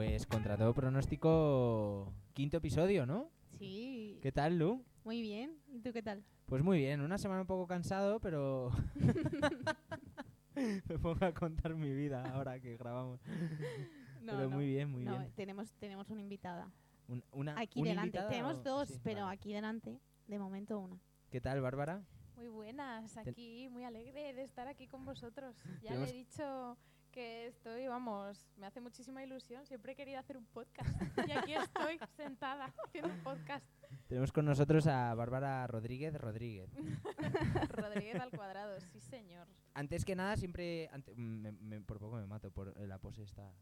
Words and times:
Pues 0.00 0.26
contra 0.26 0.56
todo 0.56 0.72
pronóstico, 0.72 2.10
quinto 2.32 2.56
episodio, 2.56 3.04
¿no? 3.04 3.30
Sí. 3.58 4.18
¿Qué 4.22 4.32
tal, 4.32 4.56
Lu? 4.58 4.82
Muy 5.04 5.20
bien. 5.20 5.58
¿Y 5.68 5.80
tú 5.80 5.92
qué 5.92 6.02
tal? 6.02 6.24
Pues 6.46 6.62
muy 6.62 6.78
bien, 6.78 7.02
una 7.02 7.18
semana 7.18 7.42
un 7.42 7.46
poco 7.46 7.66
cansado, 7.66 8.18
pero 8.18 8.70
me 10.54 10.98
pongo 10.98 11.22
a 11.22 11.34
contar 11.34 11.74
mi 11.74 11.92
vida 11.92 12.24
ahora 12.32 12.58
que 12.60 12.78
grabamos. 12.78 13.20
pero 14.24 14.48
muy 14.48 14.64
bien, 14.68 14.88
muy 14.90 15.04
no, 15.04 15.18
bien. 15.18 15.30
Tenemos, 15.36 15.70
tenemos 15.74 16.08
una 16.08 16.22
invitada. 16.22 16.72
Un- 17.06 17.22
una, 17.32 17.60
Aquí 17.60 17.78
¿una 17.82 17.90
delante. 17.90 18.06
invitada 18.08 18.30
Tenemos 18.30 18.56
o- 18.56 18.62
dos, 18.62 18.88
sí, 18.88 19.00
pero 19.04 19.24
vale. 19.24 19.34
aquí 19.36 19.52
delante, 19.52 20.00
de 20.28 20.38
momento 20.38 20.78
una. 20.80 20.98
¿Qué 21.28 21.42
tal, 21.42 21.60
Bárbara? 21.60 22.02
Muy 22.36 22.48
buenas, 22.48 23.18
aquí 23.18 23.68
muy 23.68 23.84
alegre 23.84 24.32
de 24.32 24.44
estar 24.44 24.66
aquí 24.66 24.86
con 24.86 25.04
vosotros. 25.04 25.54
Ya 25.82 25.94
le 25.94 26.08
he 26.08 26.12
dicho 26.14 26.78
que 27.10 27.46
estoy, 27.48 27.86
vamos, 27.88 28.46
me 28.56 28.66
hace 28.66 28.80
muchísima 28.80 29.22
ilusión. 29.22 29.66
Siempre 29.66 29.92
he 29.92 29.96
querido 29.96 30.18
hacer 30.18 30.36
un 30.36 30.46
podcast 30.46 30.88
y 31.28 31.32
aquí 31.32 31.54
estoy 31.54 31.98
sentada 32.16 32.72
haciendo 32.86 33.12
un 33.12 33.20
podcast. 33.22 33.64
Tenemos 34.06 34.32
con 34.32 34.44
nosotros 34.44 34.86
a 34.86 35.14
Bárbara 35.14 35.66
Rodríguez 35.66 36.14
Rodríguez. 36.14 36.70
Rodríguez 37.70 38.20
al 38.20 38.30
cuadrado, 38.30 38.80
sí 38.80 39.00
señor. 39.00 39.46
Antes 39.74 40.04
que 40.04 40.14
nada, 40.16 40.36
siempre... 40.36 40.88
ante- 40.92 41.14
me- 41.14 41.52
me- 41.52 41.80
por 41.80 41.98
poco 41.98 42.16
me 42.16 42.26
mato 42.26 42.50
por 42.50 42.76
la 42.78 42.98
pose 42.98 43.22
esta... 43.22 43.52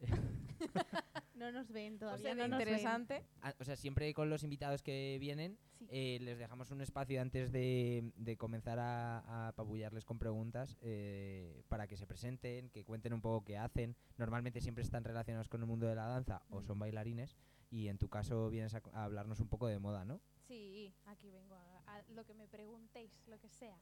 No 1.40 1.50
nos 1.50 1.72
ven 1.72 1.94
O 1.96 1.98
todavía. 2.00 2.22
sea, 2.22 2.34
no 2.34 2.42
ven. 2.42 2.52
interesante. 2.52 3.24
O 3.58 3.64
sea, 3.64 3.74
siempre 3.74 4.12
con 4.12 4.28
los 4.28 4.44
invitados 4.44 4.82
que 4.82 5.16
vienen 5.18 5.58
Sí. 5.78 5.88
eh, 5.90 6.18
les 6.20 6.38
dejamos 6.38 6.70
un 6.70 6.82
espacio 6.82 7.22
antes 7.22 7.50
de, 7.50 8.12
de 8.16 8.36
comenzar 8.36 8.78
a, 8.78 9.48
apabullarles 9.48 10.04
con 10.04 10.18
preguntas 10.18 10.76
eh, 10.82 11.62
para 11.68 11.86
que 11.86 11.96
se 11.96 12.06
presenten, 12.06 12.68
que 12.68 12.84
cuenten 12.84 13.14
un 13.14 13.22
poco 13.22 13.42
qué 13.44 13.56
hacen. 13.56 13.96
Normalmente 14.18 14.60
siempre 14.60 14.84
están 14.84 15.02
relacionados 15.02 15.48
con 15.48 15.62
el 15.62 15.66
mundo 15.66 15.86
de 15.86 15.94
la 15.94 16.06
danza 16.06 16.42
o 16.50 16.60
son 16.60 16.78
bailarines 16.78 17.34
y 17.70 17.88
en 17.88 17.96
tu 17.96 18.10
caso 18.10 18.50
vienes 18.50 18.74
a, 18.74 18.82
hablarnos 18.92 19.40
un 19.40 19.48
poco 19.48 19.66
de 19.66 19.78
moda, 19.78 20.04
¿no? 20.04 20.20
Sí, 20.46 20.92
aquí 21.06 21.30
vengo 21.30 21.54
a, 21.54 21.78
a 21.86 22.02
lo 22.10 22.26
que 22.26 22.34
me 22.34 22.46
preguntéis, 22.48 23.10
lo 23.26 23.38
que 23.38 23.48
sea. 23.48 23.78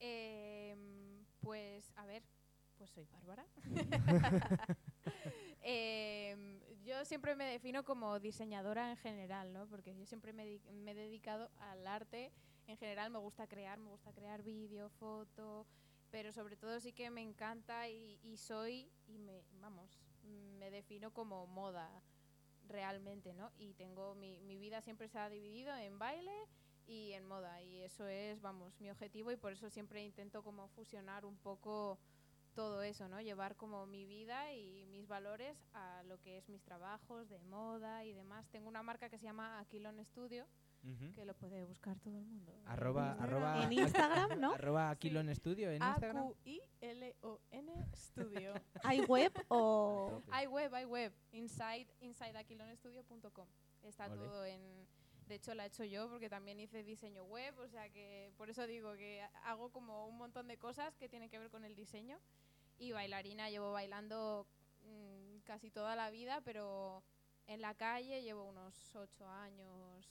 Em, 0.00 1.24
pues, 1.40 1.90
a 1.96 2.04
ver, 2.04 2.22
pues 2.76 2.90
soy 2.90 3.06
Bárbara. 3.06 3.46
Em, 7.08 7.10
siempre 7.10 7.34
me 7.34 7.46
defino 7.46 7.84
como 7.84 8.20
diseñadora 8.20 8.90
en 8.90 8.96
general, 8.98 9.50
¿no? 9.50 9.66
Porque 9.66 9.96
yo 9.96 10.04
siempre 10.04 10.34
me, 10.34 10.60
me 10.70 10.90
he 10.90 10.94
dedicado 10.94 11.50
al 11.56 11.86
arte. 11.86 12.32
En 12.66 12.76
general 12.76 13.10
me 13.10 13.18
gusta 13.18 13.46
crear, 13.46 13.78
me 13.78 13.88
gusta 13.88 14.12
crear 14.12 14.42
vídeo, 14.42 14.90
foto, 14.90 15.66
pero 16.10 16.32
sobre 16.32 16.56
todo 16.56 16.78
sí 16.80 16.92
que 16.92 17.10
me 17.10 17.22
encanta 17.22 17.88
y, 17.88 18.18
y 18.22 18.36
soy, 18.36 18.90
y 19.06 19.18
me, 19.18 19.42
vamos, 19.58 19.98
me 20.58 20.70
defino 20.70 21.10
como 21.10 21.46
moda 21.46 21.88
realmente, 22.68 23.32
¿no? 23.32 23.50
Y 23.56 23.72
tengo 23.72 24.14
mi, 24.14 24.38
mi 24.40 24.58
vida 24.58 24.82
siempre 24.82 25.08
se 25.08 25.18
ha 25.18 25.30
dividido 25.30 25.74
en 25.76 25.98
baile 25.98 26.46
y 26.86 27.12
en 27.12 27.24
moda 27.24 27.62
y 27.62 27.80
eso 27.82 28.06
es, 28.06 28.42
vamos, 28.42 28.78
mi 28.80 28.90
objetivo 28.90 29.32
y 29.32 29.36
por 29.36 29.52
eso 29.52 29.70
siempre 29.70 30.04
intento 30.04 30.42
como 30.42 30.68
fusionar 30.68 31.24
un 31.24 31.38
poco 31.38 31.98
todo 32.58 32.82
eso, 32.82 33.06
¿no? 33.08 33.20
Llevar 33.20 33.54
como 33.54 33.86
mi 33.86 34.04
vida 34.04 34.52
y 34.52 34.84
mis 34.86 35.06
valores 35.06 35.56
a 35.74 36.02
lo 36.08 36.18
que 36.20 36.38
es 36.38 36.48
mis 36.48 36.60
trabajos 36.64 37.28
de 37.28 37.38
moda 37.44 38.04
y 38.04 38.12
demás. 38.12 38.48
Tengo 38.50 38.68
una 38.68 38.82
marca 38.82 39.08
que 39.08 39.16
se 39.16 39.26
llama 39.26 39.60
Aquilon 39.60 40.04
Studio, 40.04 40.44
que 41.14 41.24
lo 41.24 41.34
puede 41.34 41.62
buscar 41.62 42.00
todo 42.00 42.18
el 42.18 42.24
mundo. 42.26 42.52
Arroba, 42.66 43.12
En 43.16 43.22
arroba, 43.22 43.62
En 43.62 43.72
Instagram, 43.72 44.40
¿no? 44.40 44.54
arroba 44.54 44.88
Sí. 44.88 44.92
Aquilon 44.96 45.32
Studio 45.36 45.70
en 45.70 45.80
Instagram. 45.84 46.16
A-Q-I-L-O-N 46.16 47.86
Studio. 47.94 48.54
¿Hay 48.82 49.02
web 49.02 49.32
o...? 49.46 50.20
Hay 50.32 50.48
web, 50.48 50.74
hay 50.74 50.84
web. 50.84 51.12
Inside, 51.30 51.86
insideaquilonestudio.com. 52.00 53.46
Está 53.84 54.06
Ole. 54.06 54.16
todo 54.16 54.44
en... 54.44 54.88
De 55.28 55.36
hecho, 55.36 55.54
la 55.54 55.62
he 55.62 55.68
hecho 55.68 55.84
yo 55.84 56.08
porque 56.08 56.28
también 56.28 56.58
hice 56.58 56.82
diseño 56.82 57.22
web, 57.22 57.56
o 57.60 57.68
sea 57.68 57.88
que 57.90 58.32
por 58.36 58.50
eso 58.50 58.66
digo 58.66 58.94
que 58.94 59.22
hago 59.44 59.70
como 59.70 60.08
un 60.08 60.16
montón 60.16 60.48
de 60.48 60.56
cosas 60.56 60.96
que 60.96 61.08
tienen 61.08 61.28
que 61.30 61.38
ver 61.38 61.50
con 61.50 61.64
el 61.64 61.76
diseño. 61.76 62.18
Y 62.78 62.92
bailarina, 62.92 63.50
llevo 63.50 63.72
bailando 63.72 64.46
mm, 64.84 65.38
casi 65.44 65.70
toda 65.70 65.96
la 65.96 66.10
vida, 66.10 66.40
pero 66.44 67.02
en 67.46 67.60
la 67.60 67.74
calle 67.74 68.22
llevo 68.22 68.44
unos 68.44 68.94
ocho 68.94 69.28
años 69.28 70.06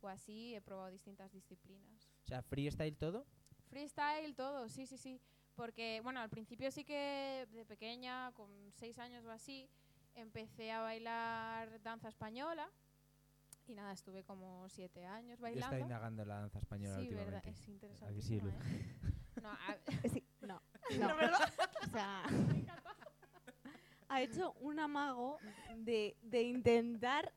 o 0.00 0.08
así. 0.08 0.54
He 0.54 0.60
probado 0.60 0.90
distintas 0.90 1.30
disciplinas. 1.32 2.08
O 2.24 2.28
sea, 2.28 2.42
freestyle 2.42 2.96
todo. 2.96 3.26
Freestyle, 3.68 4.34
todo, 4.34 4.68
sí, 4.68 4.86
sí, 4.86 4.98
sí. 4.98 5.20
Porque, 5.54 6.00
bueno, 6.02 6.20
al 6.20 6.30
principio 6.30 6.70
sí 6.72 6.84
que 6.84 7.46
de 7.52 7.64
pequeña, 7.64 8.32
con 8.32 8.50
seis 8.72 8.98
años 8.98 9.24
o 9.26 9.30
así, 9.30 9.68
empecé 10.14 10.72
a 10.72 10.80
bailar 10.80 11.80
danza 11.82 12.08
española. 12.08 12.68
Y 13.68 13.74
nada, 13.74 13.92
estuve 13.92 14.24
como 14.24 14.68
siete 14.68 15.04
años 15.06 15.38
bailando. 15.38 15.78
indagando 15.78 16.22
en 16.22 16.28
la 16.28 16.40
danza 16.40 16.58
española 16.58 16.96
Sí, 16.98 17.10
verdad, 17.10 17.36
últimamente. 17.36 17.50
es 17.50 17.68
¿A 17.68 17.70
interesante. 17.70 18.14
que 18.14 18.22
sí, 18.22 18.40
Lu? 18.40 18.50
No, 19.42 19.50
a- 19.50 19.76
Sí, 20.12 20.24
no. 20.40 20.60
no. 20.98 21.06
O 21.06 21.69
sea... 21.90 22.22
Ha 24.12 24.22
hecho 24.22 24.54
un 24.54 24.80
amago 24.80 25.38
de, 25.76 26.16
de 26.20 26.42
intentar 26.42 27.32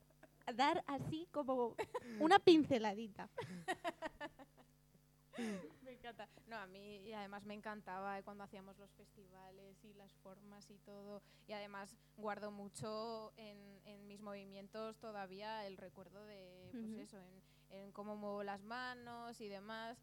dar 0.56 0.84
así 0.88 1.28
como 1.32 1.76
una 2.20 2.40
pinceladita. 2.40 3.30
me 5.84 5.94
encanta. 5.94 6.28
No, 6.48 6.58
a 6.58 6.68
mí 6.68 6.98
y 6.98 7.14
además 7.14 7.46
me 7.46 7.54
encantaba 7.54 8.20
eh, 8.20 8.24
cuando 8.24 8.44
hacíamos 8.44 8.78
los 8.78 8.92
festivales 8.94 9.84
y 9.84 9.94
las 9.94 10.14
formas 10.16 10.70
y 10.70 10.78
todo. 10.80 11.22
Y 11.48 11.54
además 11.54 11.96
guardo 12.18 12.52
mucho 12.52 13.34
en, 13.38 13.82
en 13.86 14.08
mis 14.08 14.22
movimientos 14.22 14.98
todavía 14.98 15.66
el 15.68 15.78
recuerdo 15.78 16.26
de, 16.26 16.70
pues 16.72 16.98
eso, 16.98 17.20
en, 17.20 17.42
en 17.70 17.92
cómo 17.92 18.16
muevo 18.16 18.44
las 18.44 18.64
manos 18.64 19.40
y 19.42 19.48
demás. 19.48 19.98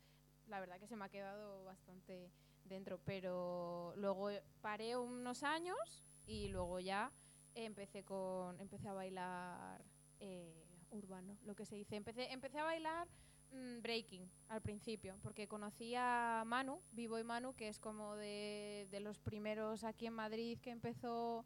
La 0.47 0.61
verdad 0.61 0.79
que 0.79 0.89
se 0.89 0.97
me 0.97 1.05
ha 1.05 1.09
quedado 1.09 1.65
bastante 1.65 2.31
dentro. 2.71 2.99
Pero 3.05 3.93
luego 3.97 4.31
paré 4.63 4.97
unos 4.97 5.43
años 5.43 6.05
y 6.27 6.49
luego 6.49 6.81
ya 6.81 7.13
empecé 7.55 8.05
con 8.05 8.59
empecé 8.61 8.89
a 8.89 8.93
bailar 8.95 9.85
eh, 10.21 10.65
urbano, 10.91 11.37
lo 11.45 11.55
que 11.55 11.65
se 11.67 11.77
dice. 11.77 11.97
Empecé, 11.97 12.33
empecé 12.33 12.59
a 12.59 12.65
bailar 12.65 13.07
mm, 13.53 13.83
breaking 13.83 14.31
al 14.49 14.61
principio, 14.63 15.17
porque 15.23 15.47
conocí 15.49 15.95
a 15.97 16.43
Manu, 16.47 16.81
Vivo 16.93 17.19
y 17.19 17.25
Manu, 17.25 17.55
que 17.55 17.69
es 17.69 17.79
como 17.79 18.17
de, 18.17 18.87
de 18.91 19.01
los 19.01 19.19
primeros 19.19 19.85
aquí 19.85 20.07
en 20.07 20.15
Madrid 20.15 20.59
que 20.61 20.71
empezó 20.71 21.45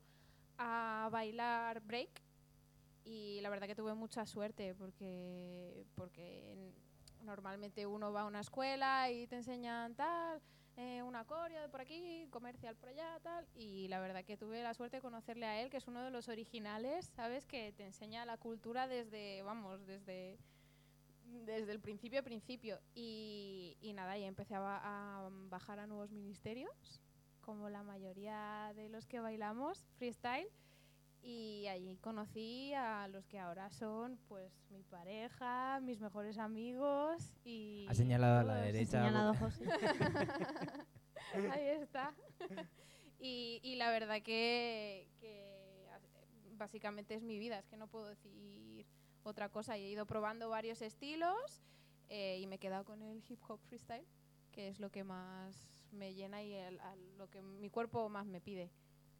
a 0.58 1.08
bailar 1.10 1.80
break. 1.80 2.22
Y 3.06 3.40
la 3.42 3.50
verdad 3.50 3.66
que 3.66 3.74
tuve 3.74 3.92
mucha 3.94 4.24
suerte 4.24 4.74
porque, 4.74 5.84
porque 5.94 6.52
en- 6.52 6.74
normalmente 7.22 7.86
uno 7.86 8.12
va 8.12 8.22
a 8.22 8.26
una 8.26 8.40
escuela 8.40 9.10
y 9.10 9.26
te 9.26 9.36
enseñan 9.36 9.94
tal, 9.94 10.40
eh, 10.76 11.02
una 11.02 11.24
coreo 11.24 11.62
de 11.62 11.68
por 11.68 11.80
aquí, 11.80 12.26
comercial 12.30 12.74
por 12.76 12.88
allá, 12.88 13.18
tal. 13.22 13.46
Y 13.54 13.86
la 13.88 14.00
verdad 14.00 14.24
que 14.24 14.36
tuve 14.36 14.62
la 14.62 14.74
suerte 14.74 14.96
de 14.96 15.02
conocerle 15.02 15.46
a 15.46 15.60
él, 15.60 15.70
que 15.70 15.76
es 15.76 15.86
uno 15.86 16.02
de 16.02 16.10
los 16.10 16.28
originales, 16.28 17.06
¿sabes? 17.14 17.46
Que 17.46 17.72
te 17.72 17.84
enseña 17.84 18.24
la 18.24 18.38
cultura 18.38 18.88
desde, 18.88 19.42
vamos, 19.42 19.86
desde, 19.86 20.38
desde 21.24 21.70
el 21.70 21.80
principio 21.80 22.20
a 22.20 22.22
principio. 22.22 22.80
Y, 22.94 23.76
y 23.80 23.92
nada, 23.92 24.18
y 24.18 24.24
empecé 24.24 24.56
a 24.56 25.30
bajar 25.48 25.78
a 25.78 25.86
nuevos 25.86 26.10
ministerios, 26.10 27.00
como 27.40 27.68
la 27.68 27.84
mayoría 27.84 28.72
de 28.74 28.88
los 28.88 29.06
que 29.06 29.20
bailamos 29.20 29.84
freestyle. 29.96 30.48
Y 31.26 31.66
allí 31.68 31.96
conocí 31.96 32.74
a 32.74 33.08
los 33.08 33.24
que 33.26 33.38
ahora 33.38 33.70
son 33.70 34.18
pues 34.28 34.52
mi 34.70 34.82
pareja, 34.82 35.80
mis 35.80 35.98
mejores 35.98 36.36
amigos 36.36 37.32
y... 37.44 37.86
Ha 37.88 37.94
señalado 37.94 38.40
a 38.40 38.44
la 38.44 38.56
derecha. 38.56 38.98
señalado 39.00 39.30
a 39.30 39.34
José. 39.38 39.64
Ahí 41.50 41.66
está. 41.80 42.14
Y, 43.18 43.58
y 43.62 43.76
la 43.76 43.90
verdad 43.90 44.20
que, 44.22 45.08
que 45.18 45.86
básicamente 46.56 47.14
es 47.14 47.22
mi 47.22 47.38
vida, 47.38 47.58
es 47.58 47.66
que 47.68 47.76
no 47.78 47.88
puedo 47.88 48.06
decir 48.06 48.86
otra 49.22 49.48
cosa. 49.48 49.78
Y 49.78 49.84
he 49.84 49.88
ido 49.90 50.04
probando 50.06 50.50
varios 50.50 50.82
estilos 50.82 51.62
eh, 52.10 52.38
y 52.38 52.46
me 52.46 52.56
he 52.56 52.58
quedado 52.58 52.84
con 52.84 53.02
el 53.02 53.24
hip 53.26 53.40
hop 53.48 53.60
freestyle, 53.66 54.06
que 54.52 54.68
es 54.68 54.78
lo 54.78 54.90
que 54.90 55.04
más 55.04 55.70
me 55.90 56.12
llena 56.14 56.42
y 56.42 56.52
el- 56.52 56.80
a 56.80 56.94
lo 57.16 57.30
que 57.30 57.40
mi 57.40 57.70
cuerpo 57.70 58.08
más 58.10 58.26
me 58.26 58.40
pide. 58.42 58.70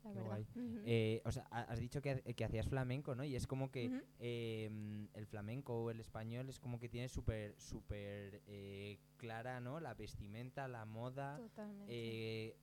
La 0.05 0.11
Qué 0.11 0.17
verdad. 0.19 0.25
guay. 0.31 0.43
Ujú. 0.55 0.81
Eh, 0.85 1.23
o 1.25 1.33
sea, 1.33 1.47
ha- 1.51 1.63
has 1.63 1.81
dicho 1.81 2.01
que, 2.03 2.21
que 2.35 2.45
hacías 2.45 2.69
flamenco, 2.69 3.15
¿no? 3.15 3.25
Y 3.25 3.35
es 3.37 3.47
como 3.47 3.71
que 3.71 3.91
eh, 4.19 4.69
mm, 4.71 5.05
el 5.15 5.27
flamenco 5.27 5.83
o 5.85 5.91
el 5.91 6.01
español 6.01 6.49
es 6.49 6.61
como 6.61 6.79
que 6.79 6.89
tiene 6.89 7.09
súper, 7.09 7.55
súper 7.59 8.43
eh, 8.47 8.99
clara, 9.17 9.61
¿no? 9.61 9.81
La 9.81 9.95
vestimenta, 9.95 10.69
la 10.69 10.85
moda. 10.85 11.37
Totalmente. 11.39 11.87
Eh, 11.89 12.57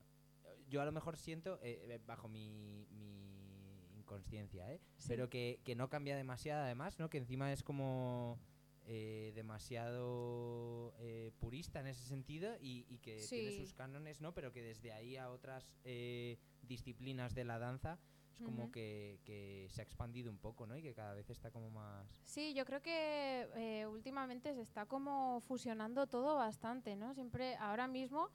yo 0.69 0.81
a 0.81 0.85
lo 0.85 0.91
mejor 0.91 1.17
siento, 1.17 1.59
eh, 1.63 1.83
eh, 1.89 1.99
bajo 2.05 2.27
mi, 2.29 2.85
mi 2.91 3.97
inconsciencia, 3.97 4.71
¿eh? 4.71 4.79
Sí. 4.97 5.05
Pero 5.09 5.29
que, 5.29 5.59
que 5.63 5.75
no 5.75 5.89
cambia 5.89 6.15
demasiado 6.15 6.63
además, 6.63 6.99
¿no? 6.99 7.09
Que 7.09 7.17
encima 7.17 7.51
es 7.51 7.63
como 7.63 8.39
eh, 8.85 9.31
demasiado 9.35 10.93
eh, 10.99 11.31
purista 11.39 11.79
en 11.79 11.87
ese 11.87 12.03
sentido 12.03 12.55
y, 12.59 12.85
y 12.89 12.97
que 12.99 13.23
tiene 13.29 13.51
sus 13.51 13.73
cánones, 13.73 14.21
¿no? 14.21 14.33
Pero 14.33 14.51
que 14.51 14.61
desde 14.61 14.91
ahí 14.91 15.17
a 15.17 15.29
otras 15.29 15.77
eh, 15.83 16.37
disciplinas 16.63 17.35
de 17.35 17.43
la 17.43 17.59
danza 17.59 17.99
es 18.31 18.41
como 18.41 18.71
que, 18.71 19.19
que 19.23 19.67
se 19.69 19.81
ha 19.81 19.83
expandido 19.83 20.31
un 20.31 20.39
poco, 20.39 20.65
¿no? 20.65 20.75
Y 20.75 20.81
que 20.81 20.93
cada 20.95 21.13
vez 21.13 21.29
está 21.29 21.51
como 21.51 21.69
más... 21.69 22.07
Sí, 22.23 22.53
yo 22.55 22.65
creo 22.65 22.81
que 22.81 23.85
últimamente 23.87 24.55
se 24.55 24.61
está 24.61 24.85
como 24.87 25.41
fusionando 25.41 26.07
todo 26.07 26.35
bastante, 26.35 26.95
¿no? 26.95 27.13
Siempre, 27.13 27.55
ahora 27.57 27.87
mismo, 27.87 28.29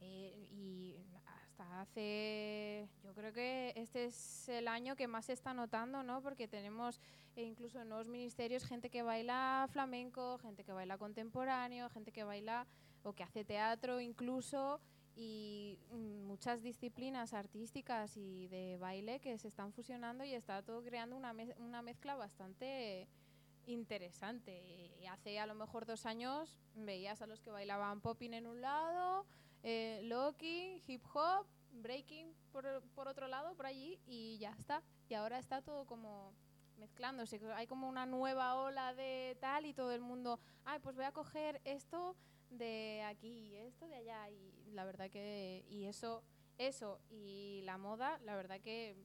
y 0.00 0.96
hace, 1.80 2.88
yo 3.02 3.14
creo 3.14 3.32
que 3.32 3.72
este 3.76 4.06
es 4.06 4.48
el 4.48 4.68
año 4.68 4.96
que 4.96 5.06
más 5.06 5.26
se 5.26 5.32
está 5.32 5.54
notando, 5.54 6.02
¿no? 6.02 6.22
Porque 6.22 6.48
tenemos 6.48 7.00
eh, 7.36 7.42
incluso 7.42 7.80
en 7.80 7.88
nuevos 7.88 8.08
ministerios 8.08 8.64
gente 8.64 8.90
que 8.90 9.02
baila 9.02 9.68
flamenco, 9.70 10.38
gente 10.38 10.64
que 10.64 10.72
baila 10.72 10.98
contemporáneo, 10.98 11.88
gente 11.90 12.12
que 12.12 12.24
baila 12.24 12.66
o 13.02 13.12
que 13.12 13.22
hace 13.22 13.44
teatro 13.44 14.00
incluso 14.00 14.80
y 15.14 15.78
muchas 15.90 16.62
disciplinas 16.62 17.34
artísticas 17.34 18.16
y 18.16 18.48
de 18.48 18.78
baile 18.78 19.20
que 19.20 19.36
se 19.38 19.48
están 19.48 19.72
fusionando 19.72 20.24
y 20.24 20.32
está 20.32 20.62
todo 20.62 20.82
creando 20.82 21.16
una, 21.16 21.34
una 21.58 21.82
mezcla 21.82 22.14
bastante 22.14 23.08
interesante. 23.66 24.94
Y 25.00 25.06
hace 25.06 25.38
a 25.38 25.46
lo 25.46 25.54
mejor 25.54 25.86
dos 25.86 26.06
años 26.06 26.56
veías 26.74 27.20
a 27.22 27.26
los 27.26 27.40
que 27.40 27.50
bailaban 27.50 28.00
popping 28.00 28.34
en 28.34 28.46
un 28.46 28.60
lado, 28.60 29.26
eh, 29.62 30.00
locking, 30.04 30.80
hip 30.86 31.02
hop, 31.14 31.46
breaking 31.72 32.34
por, 32.50 32.82
por 32.94 33.08
otro 33.08 33.28
lado, 33.28 33.54
por 33.54 33.66
allí, 33.66 33.98
y 34.06 34.38
ya 34.38 34.50
está. 34.50 34.82
Y 35.08 35.14
ahora 35.14 35.38
está 35.38 35.62
todo 35.62 35.86
como 35.86 36.32
mezclándose. 36.76 37.40
Hay 37.54 37.66
como 37.66 37.88
una 37.88 38.06
nueva 38.06 38.56
ola 38.56 38.94
de 38.94 39.36
tal 39.40 39.66
y 39.66 39.72
todo 39.72 39.92
el 39.92 40.00
mundo, 40.00 40.40
ay, 40.64 40.78
pues 40.80 40.96
voy 40.96 41.04
a 41.04 41.12
coger 41.12 41.60
esto 41.64 42.16
de 42.50 43.02
aquí 43.06 43.48
y 43.48 43.56
esto 43.56 43.86
de 43.88 43.96
allá. 43.96 44.30
Y 44.30 44.72
la 44.72 44.84
verdad 44.84 45.10
que, 45.10 45.64
y 45.68 45.84
eso, 45.84 46.22
eso 46.58 47.00
y 47.10 47.62
la 47.64 47.78
moda, 47.78 48.18
la 48.24 48.36
verdad 48.36 48.60
que 48.60 48.96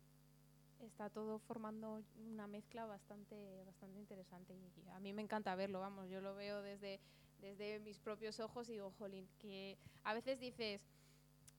está 0.79 1.09
todo 1.09 1.39
formando 1.39 2.03
una 2.17 2.47
mezcla 2.47 2.85
bastante 2.85 3.63
bastante 3.65 3.97
interesante 3.97 4.53
y 4.53 4.89
a 4.89 4.99
mí 4.99 5.11
me 5.11 5.23
encanta 5.23 5.55
verlo, 5.55 5.79
vamos, 5.79 6.07
yo 6.07 6.21
lo 6.21 6.35
veo 6.35 6.61
desde, 6.61 6.99
desde 7.41 7.79
mis 7.79 7.99
propios 7.99 8.39
ojos 8.39 8.69
y 8.69 8.73
digo, 8.73 8.91
jolín, 8.97 9.27
que 9.39 9.77
a 10.03 10.13
veces 10.13 10.39
dices, 10.39 10.81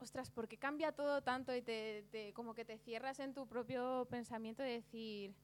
ostras, 0.01 0.31
¿por 0.31 0.49
qué 0.49 0.57
cambia 0.57 0.93
todo 0.93 1.23
tanto? 1.23 1.55
Y 1.55 1.63
te, 1.63 2.33
como 2.35 2.55
que 2.55 2.65
te 2.65 2.79
cierras 2.79 3.19
en 3.21 3.35
tu 3.35 3.47
propio 3.47 4.07
pensamiento 4.11 4.63
de 4.63 4.71
decir, 4.71 5.35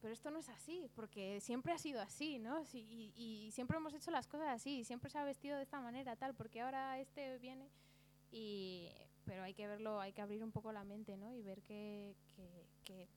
pero 0.00 0.12
esto 0.12 0.30
no 0.30 0.38
es 0.38 0.48
así, 0.48 0.88
porque 0.94 1.40
siempre 1.40 1.72
ha 1.72 1.78
sido 1.78 2.00
así, 2.00 2.38
¿no? 2.38 2.62
Y, 2.72 3.12
y 3.16 3.50
siempre 3.52 3.76
hemos 3.76 3.94
hecho 3.94 4.10
las 4.10 4.26
cosas 4.26 4.48
así, 4.48 4.84
siempre 4.84 5.10
se 5.10 5.18
ha 5.18 5.24
vestido 5.24 5.56
de 5.56 5.62
esta 5.62 5.80
manera, 5.80 6.16
tal, 6.16 6.34
porque 6.34 6.60
ahora 6.60 6.98
este 7.00 7.38
viene 7.38 7.68
y 8.30 8.88
pero 9.24 9.42
hay 9.42 9.52
que 9.52 9.66
verlo, 9.66 10.00
hay 10.00 10.12
que 10.14 10.22
abrir 10.22 10.42
un 10.42 10.52
poco 10.52 10.72
la 10.72 10.84
mente, 10.84 11.16
¿no? 11.18 11.34
Y 11.34 11.42
ver 11.42 11.62
que, 11.62 12.14
que- 12.84 13.08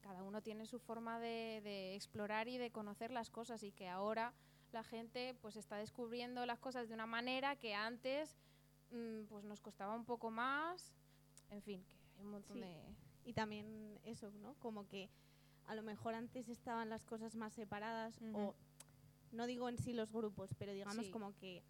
cada 0.00 0.22
uno 0.22 0.40
tiene 0.40 0.64
su 0.64 0.78
forma 0.78 1.18
de 1.20 1.94
explorar 1.94 2.48
y 2.48 2.56
de 2.56 2.70
conocer 2.70 3.10
las 3.10 3.28
cosas 3.28 3.62
y 3.62 3.72
que 3.72 3.88
ahora 3.88 4.32
la 4.72 4.84
gente 4.84 5.34
pues 5.40 5.56
está 5.56 5.76
descubriendo 5.76 6.44
las 6.46 6.58
cosas 6.58 6.88
de 6.88 6.94
una 6.94 7.06
manera 7.06 7.56
que 7.56 7.74
antes 7.74 8.34
mm, 8.90 9.24
pues 9.28 9.44
nos 9.44 9.60
costaba 9.60 9.94
un 9.94 10.04
poco 10.04 10.30
más. 10.30 10.92
En 11.50 11.62
fin, 11.62 11.84
que 11.84 11.96
hay 12.18 12.24
un 12.24 12.30
montón 12.32 12.56
Sí. 12.56 12.62
de... 12.62 12.82
Y 13.24 13.32
también 13.34 13.98
eso, 14.04 14.30
¿no? 14.32 14.54
Como 14.54 14.86
que 14.88 15.08
a 15.66 15.74
lo 15.74 15.82
mejor 15.82 16.14
antes 16.14 16.48
estaban 16.48 16.88
las 16.88 17.04
cosas 17.04 17.34
más 17.34 17.52
separadas 17.52 18.18
Ujú. 18.22 18.38
o 18.38 18.54
no 19.32 19.46
digo 19.46 19.68
en 19.68 19.76
sí 19.78 19.92
los 19.92 20.12
grupos, 20.12 20.50
pero 20.58 20.72
digamos 20.72 21.04
Sí. 21.06 21.10
como 21.10 21.34
que 21.36 21.62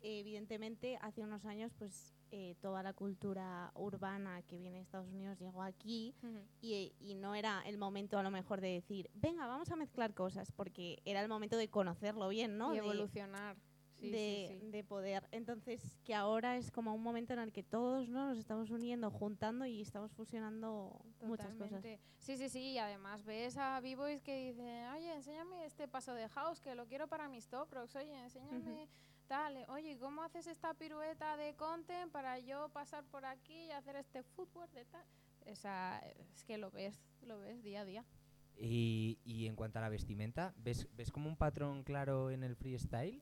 evidentemente 0.00 0.98
hace 1.02 1.22
unos 1.22 1.44
años 1.44 1.72
pues 1.78 2.12
eh, 2.32 2.56
toda 2.60 2.82
la 2.82 2.92
cultura 2.92 3.70
urbana 3.74 4.42
que 4.42 4.58
viene 4.58 4.76
de 4.78 4.82
Estados 4.82 5.08
Unidos 5.08 5.38
llegó 5.38 5.62
aquí 5.62 6.14
y, 6.60 6.92
y 6.98 7.14
no 7.14 7.34
era 7.34 7.62
el 7.66 7.78
momento 7.78 8.18
a 8.18 8.22
lo 8.22 8.30
mejor 8.30 8.60
de 8.60 8.68
decir, 8.68 9.10
venga, 9.14 9.46
vamos 9.46 9.70
a 9.70 9.76
mezclar 9.76 10.12
cosas, 10.14 10.50
porque 10.52 11.00
era 11.04 11.20
el 11.22 11.28
momento 11.28 11.56
de 11.56 11.68
conocerlo 11.68 12.28
bien, 12.28 12.58
¿no? 12.58 12.72
y 12.72 12.78
De- 12.78 12.84
evolucionar. 12.84 13.56
Sí, 13.98 14.10
de, 14.10 14.58
sí. 14.60 14.70
de 14.70 14.84
poder. 14.84 15.26
Entonces, 15.32 15.98
que 16.04 16.14
ahora 16.14 16.58
es 16.58 16.70
como 16.70 16.94
un 16.94 17.02
momento 17.02 17.32
en 17.32 17.38
el 17.38 17.50
que 17.50 17.62
todos 17.62 18.10
¿no? 18.10 18.28
nos 18.28 18.36
estamos 18.36 18.68
uniendo, 18.70 19.10
juntando 19.10 19.64
y 19.64 19.80
estamos 19.80 20.12
fusionando 20.12 21.00
muchas 21.22 21.54
cosas. 21.54 21.82
Sí, 22.18 22.36
sí, 22.36 22.50
sí. 22.50 22.60
Y 22.72 22.78
además 22.78 23.24
ves 23.24 23.56
a 23.56 23.80
B-Boys 23.80 24.20
que 24.20 24.48
dicen, 24.48 24.86
oye, 24.90 25.14
enséñame 25.14 25.64
este 25.64 25.88
paso 25.88 26.12
de 26.12 26.28
house 26.28 26.60
que 26.60 26.74
lo 26.74 26.84
quiero 26.86 27.08
para 27.08 27.26
mis 27.30 27.48
top 27.48 27.72
rocks. 27.72 27.96
Oye, 27.96 28.14
enséñame 28.22 28.86
Oye, 29.68 29.98
¿cómo 29.98 30.22
haces 30.22 30.46
esta 30.46 30.72
pirueta 30.74 31.36
de 31.36 31.54
content 31.56 32.12
para 32.12 32.38
yo 32.38 32.68
pasar 32.68 33.04
por 33.06 33.24
aquí 33.24 33.54
y 33.66 33.70
hacer 33.72 33.96
este 33.96 34.22
footwork 34.22 34.70
de 34.72 34.84
tal? 34.84 35.04
Esa, 35.44 35.98
es 35.98 36.44
que 36.44 36.58
lo 36.58 36.70
ves, 36.70 37.00
lo 37.22 37.40
ves 37.40 37.62
día 37.62 37.80
a 37.80 37.84
día. 37.84 38.04
Y, 38.56 39.18
y 39.24 39.46
en 39.46 39.56
cuanto 39.56 39.78
a 39.80 39.82
la 39.82 39.88
vestimenta, 39.88 40.54
¿ves, 40.56 40.86
¿ves 40.96 41.10
como 41.10 41.28
un 41.28 41.36
patrón 41.36 41.82
claro 41.82 42.30
en 42.30 42.44
el 42.44 42.54
freestyle? 42.54 43.20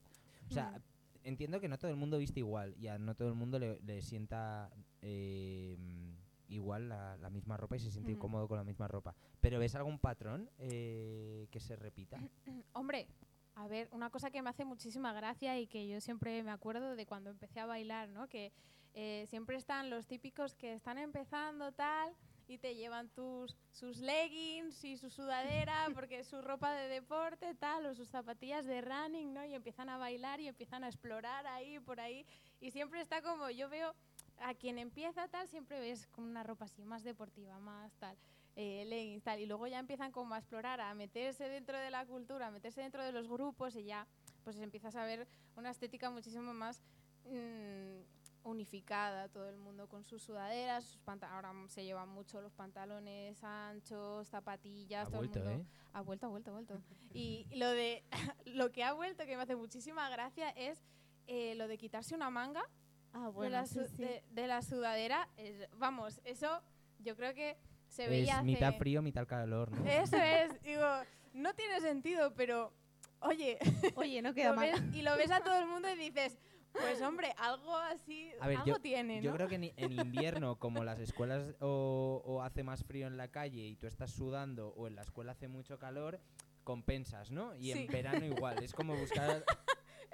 O 0.51 0.53
sea, 0.53 0.71
Mm. 0.71 1.27
entiendo 1.29 1.59
que 1.61 1.69
no 1.69 1.79
todo 1.79 1.91
el 1.91 1.97
mundo 1.97 2.19
viste 2.19 2.41
igual 2.41 2.75
y 2.77 2.87
a 2.89 2.99
no 2.99 3.15
todo 3.15 3.29
el 3.29 3.35
mundo 3.35 3.59
le, 3.59 3.81
le 3.81 4.03
sienta 4.03 4.71
eh, 5.01 5.77
igual 6.49 6.91
la, 6.91 7.17
la 7.17 7.31
misma 7.31 7.57
ropa 7.57 7.77
y 7.77 7.81
se 7.81 7.91
siente 7.91 8.13
Ujú. 8.13 8.21
cómodo 8.21 8.47
con 8.47 8.59
la 8.59 8.65
misma 8.65 8.89
ropa. 8.89 9.15
¿Pero 9.41 9.59
ves 9.59 9.75
algún 9.75 9.99
patrón 9.99 10.51
eh, 10.59 11.49
que 11.51 11.61
se 11.61 11.77
repita? 11.77 12.21
Hombre, 12.75 13.09
a 13.57 13.69
ver, 13.69 13.89
una 13.93 14.11
cosa 14.11 14.31
que 14.31 14.43
me 14.43 14.51
hace 14.51 14.65
muchísima 14.65 15.13
gracia 15.13 15.59
y 15.59 15.67
que 15.67 15.87
yo 15.87 16.01
siempre 16.01 16.43
me 16.43 16.51
acuerdo 16.51 16.97
de 16.97 17.07
cuando 17.07 17.31
empecé 17.31 17.61
a 17.61 17.67
bailar, 17.67 18.09
¿no? 18.09 18.29
Que 18.29 18.53
eh, 18.95 19.27
siempre 19.29 19.57
están 19.57 19.91
los 19.91 20.07
típicos 20.07 20.55
que 20.55 20.73
están 20.73 20.99
empezando 20.99 21.73
tal 21.73 22.15
y 22.47 22.59
te 22.59 22.75
llevan 22.75 23.09
tus 23.09 23.57
sus 23.73 23.99
leggings 23.99 24.85
y 24.85 24.97
su 24.97 25.09
sudadera 25.09 25.87
porque 25.95 26.21
es 26.21 26.27
su 26.29 26.43
ropa 26.43 26.73
de 26.75 26.89
deporte 26.89 27.55
tal 27.55 27.87
o 27.87 27.95
sus 27.95 28.09
zapatillas 28.09 28.67
de 28.67 28.81
running, 28.81 29.33
¿no? 29.33 29.45
Y 29.45 29.55
empiezan 29.55 29.89
a 29.89 29.99
bailar 29.99 30.41
y 30.41 30.49
empiezan 30.49 30.85
a 30.85 30.89
explorar 30.89 31.47
ahí 31.47 31.79
por 31.81 32.01
ahí 32.01 32.27
y 32.61 32.71
siempre 32.71 33.01
está 33.01 33.23
como 33.23 33.51
yo 33.51 33.69
veo 33.69 33.95
a 34.39 34.55
quien 34.55 34.79
empieza 34.79 35.29
tal 35.29 35.49
siempre 35.49 35.81
ves 35.81 36.07
con 36.09 36.25
una 36.25 36.43
ropa 36.43 36.65
así 36.65 36.85
más 36.85 37.05
deportiva, 37.05 37.59
más 37.61 37.95
tal 37.95 38.17
eh, 38.57 38.85
leggings, 38.87 39.23
tal, 39.25 39.41
y 39.41 39.47
luego 39.47 39.67
ya 39.67 39.79
empiezan 39.79 40.13
como 40.13 40.35
a 40.35 40.39
explorar, 40.39 40.81
a 40.81 40.95
meterse 40.95 41.49
dentro 41.49 41.77
de 41.79 41.91
la 41.91 42.07
cultura, 42.07 42.47
a 42.47 42.51
meterse 42.51 42.81
dentro 42.83 43.03
de 43.03 43.13
los 43.13 43.29
grupos 43.29 43.75
y 43.77 43.85
ya 43.85 44.07
pues 44.45 44.57
empiezas 44.59 44.95
a 44.97 45.05
ver 45.05 45.27
una 45.57 45.71
estética 45.71 46.11
muchísimo 46.11 46.53
más 46.55 46.83
mm, 47.25 48.03
unificada, 48.45 49.29
todo 49.29 49.49
el 49.49 49.57
mundo 49.57 49.89
con 49.89 50.05
sus 50.05 50.23
sudaderas, 50.23 50.85
sus 50.85 51.01
ahora 51.09 51.53
se 51.69 51.85
llevan 51.85 52.09
mucho 52.11 52.41
los 52.43 52.53
pantalones 52.53 53.43
anchos, 53.43 54.29
zapatillas, 54.29 55.07
Ha 55.07 55.11
todo 55.11 55.19
vuelto, 55.19 55.39
el 55.41 55.45
mundo 55.47 55.63
¿eh? 55.63 55.67
ha 55.95 56.01
vuelto, 56.03 56.27
ha 56.27 56.29
vuelto, 56.29 56.51
ha 56.51 56.55
vuelto. 56.55 56.81
Y 57.13 57.47
lo 57.57 57.71
de 57.71 58.05
lo 58.45 58.71
que 58.71 58.85
ha 58.85 58.93
vuelto 58.93 59.25
que 59.25 59.37
me 59.37 59.43
hace 59.43 59.57
muchísima 59.57 60.09
gracia 60.11 60.51
es 60.51 60.85
eh, 61.27 61.55
lo 61.55 61.69
de 61.69 61.79
quitarse 61.79 62.15
una 62.15 62.31
manga 62.31 62.63
Ah, 63.15 63.27
de, 63.27 63.33
bueno, 63.33 63.51
la 63.53 63.67
sí, 63.67 63.79
sí. 63.97 64.03
de- 64.03 64.23
de 64.31 64.47
la 64.47 64.61
sudadera. 64.61 65.29
es- 65.37 65.69
vamos, 65.73 66.21
eso 66.25 66.61
yo 66.99 67.17
creo 67.17 67.33
que 67.33 67.57
se 67.95 68.05
Es 68.05 68.11
veía 68.11 68.35
hace- 68.39 68.45
mitad 68.45 68.75
frío, 68.75 69.03
mitad 69.03 69.27
calor, 69.27 69.71
¿no? 69.71 69.87
Eso 69.87 70.17
es, 70.23 70.61
digo, 70.63 70.85
no 71.33 71.55
tiene 71.55 71.81
sentido, 71.81 72.33
pero 72.35 72.73
oye, 73.21 73.59
Oye, 73.95 74.21
no 74.23 74.35
queda 74.35 74.53
mal. 74.55 74.71
ves- 74.73 74.95
y 74.95 75.03
lo 75.03 75.17
ves 75.17 75.31
a 75.31 75.41
todo 75.43 75.59
el 75.59 75.67
mundo 75.67 75.89
y 75.91 75.97
dices, 75.97 76.39
pues 76.73 77.01
hombre, 77.03 77.33
algo 77.39 77.77
así, 77.77 78.31
A 78.41 78.49
ver, 78.49 78.59
algo 78.59 78.81
tiene, 78.81 79.19
¿no? 79.19 79.23
Yo 79.23 79.33
creo 79.33 79.49
que 79.49 79.55
en, 79.55 79.65
en 79.77 79.93
invierno, 80.41 80.57
como 80.59 80.83
las 80.83 80.99
escuelas 80.99 81.55
o, 81.61 82.21
o 82.25 82.43
hace 82.43 82.65
más 82.65 82.83
frío 82.85 83.07
en 83.07 83.17
la 83.17 83.29
calle 83.29 83.63
y 83.67 83.77
tú 83.77 83.87
estás 83.87 84.11
sudando, 84.11 84.69
o 84.77 84.89
en 84.89 84.97
la 84.97 85.03
escuela 85.03 85.33
hace 85.33 85.47
mucho 85.49 85.79
calor, 85.79 86.21
compensas, 86.65 87.31
¿no? 87.31 87.55
Y 87.55 87.73
Sí. 87.73 87.83
en 87.83 87.87
verano 87.87 88.25
igual, 88.27 88.63
es 88.63 88.73
como 88.73 88.97
buscar 88.97 89.45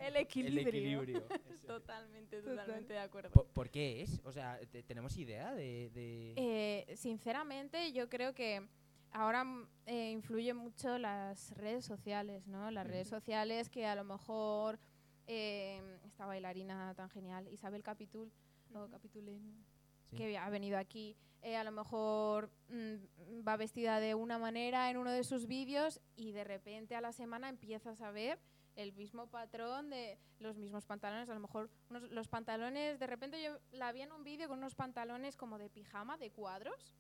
el 0.01 0.17
el 0.17 0.17
equilibrio. 0.17 0.69
equilibrio. 1.03 1.25
Eso. 1.53 1.67
Totalmente, 1.67 2.41
Total. 2.41 2.57
totalmente 2.57 2.93
de 2.93 2.99
acuerdo. 2.99 3.31
¿Por, 3.31 3.47
por 3.47 3.71
qué 3.71 4.03
es? 4.03 4.21
O 4.25 4.33
sea, 4.33 4.59
te- 4.71 4.83
¿tenemos 4.83 5.17
idea 5.17 5.55
de...? 5.55 5.91
de- 5.91 6.35
Eh, 6.37 6.97
sinceramente, 6.97 7.93
yo 7.93 8.09
creo 8.09 8.35
que 8.35 8.67
ahora 9.13 9.45
mm, 9.45 9.69
eh, 9.87 10.11
influyen 10.11 10.57
mucho 10.57 10.99
las 10.99 11.57
redes 11.57 11.85
sociales, 11.85 12.47
¿no? 12.47 12.71
Las 12.71 12.87
redes 12.87 13.09
sociales 13.09 13.69
que 13.69 13.87
a 13.87 13.95
lo 13.95 14.05
mejor 14.05 14.79
eh, 15.27 15.81
esta 16.07 16.27
bailarina 16.27 16.95
tan 16.95 17.09
genial, 17.11 17.47
Isabel 17.49 17.83
Capitul, 17.83 18.33
o 18.75 18.89
Capitulen, 18.89 19.65
Sí. 20.11 20.17
que 20.17 20.37
ha 20.39 20.49
venido 20.51 20.77
aquí, 20.77 21.17
eh, 21.43 21.55
a 21.57 21.63
lo 21.63 21.71
mejor 21.71 22.51
mm, 22.69 23.47
va 23.47 23.57
vestida 23.57 24.01
de 24.01 24.17
una 24.17 24.39
manera 24.39 24.91
en 24.91 24.97
uno 24.97 25.13
de 25.13 25.23
sus 25.23 25.47
vídeos 25.47 26.01
y 26.17 26.33
de 26.33 26.43
repente 26.43 26.97
a 26.97 27.01
la 27.01 27.13
semana 27.13 27.49
empiezas 27.49 28.01
a 28.01 28.11
ver 28.11 28.41
el 28.77 28.93
mismo 28.93 29.27
patrón 29.27 29.91
de 29.91 30.19
los 30.39 30.57
mismos 30.57 30.87
pantalones, 30.87 31.29
a 31.29 31.35
lo 31.35 31.41
mejor 31.41 31.71
unos- 31.91 32.11
los 32.11 32.29
pantalones, 32.29 32.99
de 32.99 33.07
repente 33.07 33.43
yo 33.43 33.59
la 33.73 33.93
vi 33.93 34.03
en 34.03 34.13
un 34.13 34.25
vídeo 34.25 34.49
con 34.49 34.59
unos 34.59 34.75
pantalones 34.75 35.37
como 35.37 35.59
de 35.59 35.69
pijama, 35.71 36.17
de 36.17 36.31
cuadros, 36.31 36.95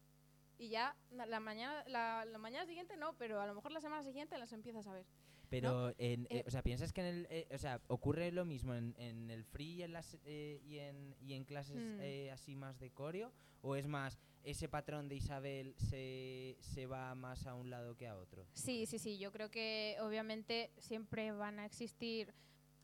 y 0.58 0.68
ya 0.68 0.94
la 1.10 1.40
mañana, 1.40 1.82
la 1.88 2.38
mañana 2.38 2.66
siguiente 2.66 2.96
no, 2.96 3.14
pero 3.14 3.40
a 3.40 3.46
lo 3.46 3.54
mejor 3.54 3.72
la 3.72 3.80
semana 3.80 4.02
siguiente 4.02 4.36
las 4.36 4.52
empiezas 4.52 4.86
a 4.86 4.92
ver. 4.92 5.06
Pero, 5.50 5.90
en, 5.99 6.25
eh, 6.26 6.38
Eh, 6.38 6.45
o 6.47 6.50
sea, 6.50 6.62
¿piensas 6.62 6.92
que 6.92 7.00
en 7.00 7.07
el, 7.09 7.26
eh, 7.30 7.49
o 7.52 7.59
sea, 7.59 7.80
ocurre 7.88 8.30
lo 8.33 8.45
mismo 8.45 8.75
en, 8.75 8.95
en 8.99 9.30
el 9.30 9.45
free 9.45 9.75
y 9.75 9.83
en, 9.83 9.92
las, 9.92 10.16
eh, 10.25 10.61
y 10.64 10.78
en, 10.78 11.14
y 11.21 11.35
en 11.35 11.45
clases 11.45 11.76
Mm. 11.76 12.00
eh, 12.00 12.30
así 12.30 12.54
más 12.57 12.78
de 12.78 12.90
coreo? 12.90 13.33
¿O 13.62 13.76
es 13.76 13.87
más, 13.87 14.19
ese 14.45 14.69
patrón 14.69 15.09
de 15.09 15.16
Isabel 15.16 15.75
se, 15.76 16.57
se 16.61 16.87
va 16.87 17.14
más 17.14 17.47
a 17.47 17.54
un 17.54 17.69
lado 17.69 17.97
que 17.97 18.07
a 18.07 18.16
otro? 18.16 18.47
Sí, 18.54 18.87
sí, 18.87 18.99
sí. 18.99 19.19
Yo 19.19 19.33
creo 19.33 19.50
que 19.50 19.97
obviamente 20.00 20.71
siempre 20.78 21.33
van 21.33 21.59
a 21.59 21.66
existir. 21.66 22.33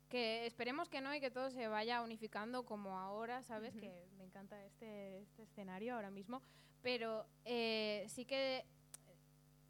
Que 0.08 0.46
esperemos 0.46 0.88
que 0.88 1.00
no 1.00 1.12
y 1.14 1.20
que 1.20 1.30
todo 1.32 1.50
se 1.50 1.66
vaya 1.66 2.00
unificando 2.02 2.64
como 2.64 2.99
ahora, 2.99 3.42
¿sabes? 3.42 3.75
Que 3.75 4.06
me 4.18 4.25
encanta 4.25 4.64
este, 4.64 5.20
este 5.23 5.42
escenario 5.44 5.94
ahora 5.94 6.11
mismo. 6.11 6.42
Pero 6.82 7.26
eh, 7.44 8.04
sí 8.08 8.25
que 8.25 8.64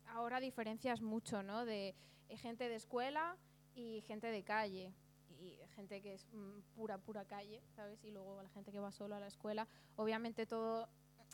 ahora 0.09 0.41
diferencias 0.41 1.01
mucho, 1.01 1.43
¿no? 1.43 1.65
De 1.65 1.95
gente 2.37 2.69
de 2.69 2.75
escuela 2.77 3.37
y 3.75 4.01
gente 4.03 4.27
de 4.29 4.43
calle. 4.43 4.93
Y 5.39 5.59
gente 5.75 6.01
que 6.01 6.15
es 6.15 6.27
mm, 6.33 6.61
pura, 6.75 6.97
pura 6.99 7.25
calle, 7.27 7.63
¿sabes? 7.75 8.03
Y 8.05 8.11
luego 8.11 8.43
la 8.43 8.49
gente 8.49 8.73
que 8.73 8.81
va 8.81 8.91
solo 8.91 9.15
a 9.17 9.21
la 9.21 9.27
escuela. 9.27 9.69
Obviamente 9.97 10.47
todo 10.47 10.89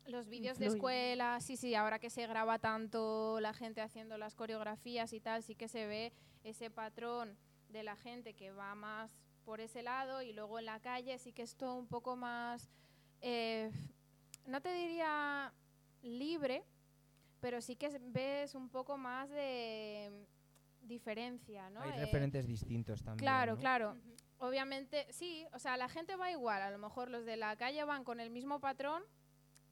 los 0.06 0.28
vídeos 0.28 0.58
de 0.58 0.66
escuela, 0.74 1.40
sí, 1.40 1.56
sí, 1.56 1.76
ahora 1.76 2.00
que 2.00 2.10
se 2.10 2.26
graba 2.26 2.58
tanto 2.58 3.38
la 3.40 3.54
gente 3.54 3.80
haciendo 3.80 4.18
las 4.18 4.34
coreografías 4.34 5.12
y 5.12 5.20
tal, 5.20 5.44
sí 5.44 5.54
que 5.54 5.68
se 5.68 5.86
ve 5.86 6.12
ese 6.42 6.70
patrón 6.70 7.36
de 7.68 7.84
la 7.84 7.94
gente 7.94 8.34
que 8.34 8.50
va 8.50 8.74
más 8.74 9.16
por 9.44 9.60
ese 9.60 9.82
lado 9.82 10.20
y 10.22 10.32
luego 10.32 10.58
en 10.58 10.64
la 10.66 10.80
calle 10.80 11.18
sí 11.18 11.32
que 11.32 11.42
es 11.42 11.54
todo 11.54 11.76
un 11.76 11.86
poco 11.86 12.16
más, 12.16 12.68
eh, 13.20 13.70
no 14.46 14.60
te 14.60 14.72
diría 14.74 15.52
libre, 16.02 16.64
pero 17.40 17.60
sí 17.60 17.76
que 17.76 17.86
es- 17.86 17.98
ves 18.12 18.56
un 18.56 18.68
poco 18.68 18.96
más 18.98 19.30
de 19.30 20.26
diferencia, 20.82 21.70
¿no? 21.70 21.80
Hay 21.82 21.90
Eh, 21.90 21.96
referentes 22.04 22.46
distintos 22.46 23.02
también. 23.02 23.18
Claro, 23.18 23.54
¿no? 23.54 23.58
claro. 23.60 23.96
Obviamente, 24.38 25.06
sí, 25.12 25.46
o 25.52 25.58
sea, 25.58 25.76
la 25.76 25.88
gente 25.88 26.16
va 26.16 26.30
igual. 26.30 26.62
A 26.62 26.70
lo 26.70 26.78
mejor 26.78 27.08
los 27.10 27.24
de 27.24 27.36
la 27.36 27.56
calle 27.56 27.84
van 27.84 28.02
con 28.04 28.18
el 28.20 28.30
mismo 28.30 28.60
patrón 28.60 29.02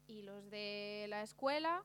y 0.07 0.23
los 0.23 0.49
de 0.51 1.07
la 1.09 1.23
escuela 1.23 1.85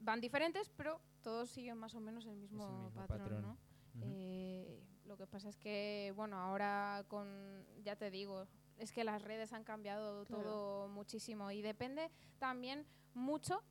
van 0.00 0.20
diferentes, 0.20 0.68
pero 0.70 1.00
todos 1.22 1.50
siguen 1.50 1.78
más 1.78 1.94
o 1.94 2.00
menos 2.00 2.26
el 2.26 2.36
mismo, 2.36 2.66
mismo 2.84 2.90
patrón, 2.94 3.18
patrón. 3.20 3.42
¿no? 3.42 3.58
Eh, 4.02 4.82
lo 5.04 5.16
que 5.16 5.26
pasa 5.26 5.48
es 5.48 5.56
que, 5.56 6.12
bueno, 6.16 6.38
ahora 6.38 7.04
con, 7.08 7.64
ya 7.82 7.96
te 7.96 8.10
digo, 8.10 8.46
es 8.78 8.90
que 8.92 9.04
las 9.04 9.22
redes 9.22 9.52
han 9.52 9.64
cambiado 9.64 10.24
Claro. 10.24 10.42
todo 10.42 10.88
muchísimo 10.88 11.50
y 11.50 11.60
depende 11.62 12.10
también 12.38 12.86
mucho 13.14 13.62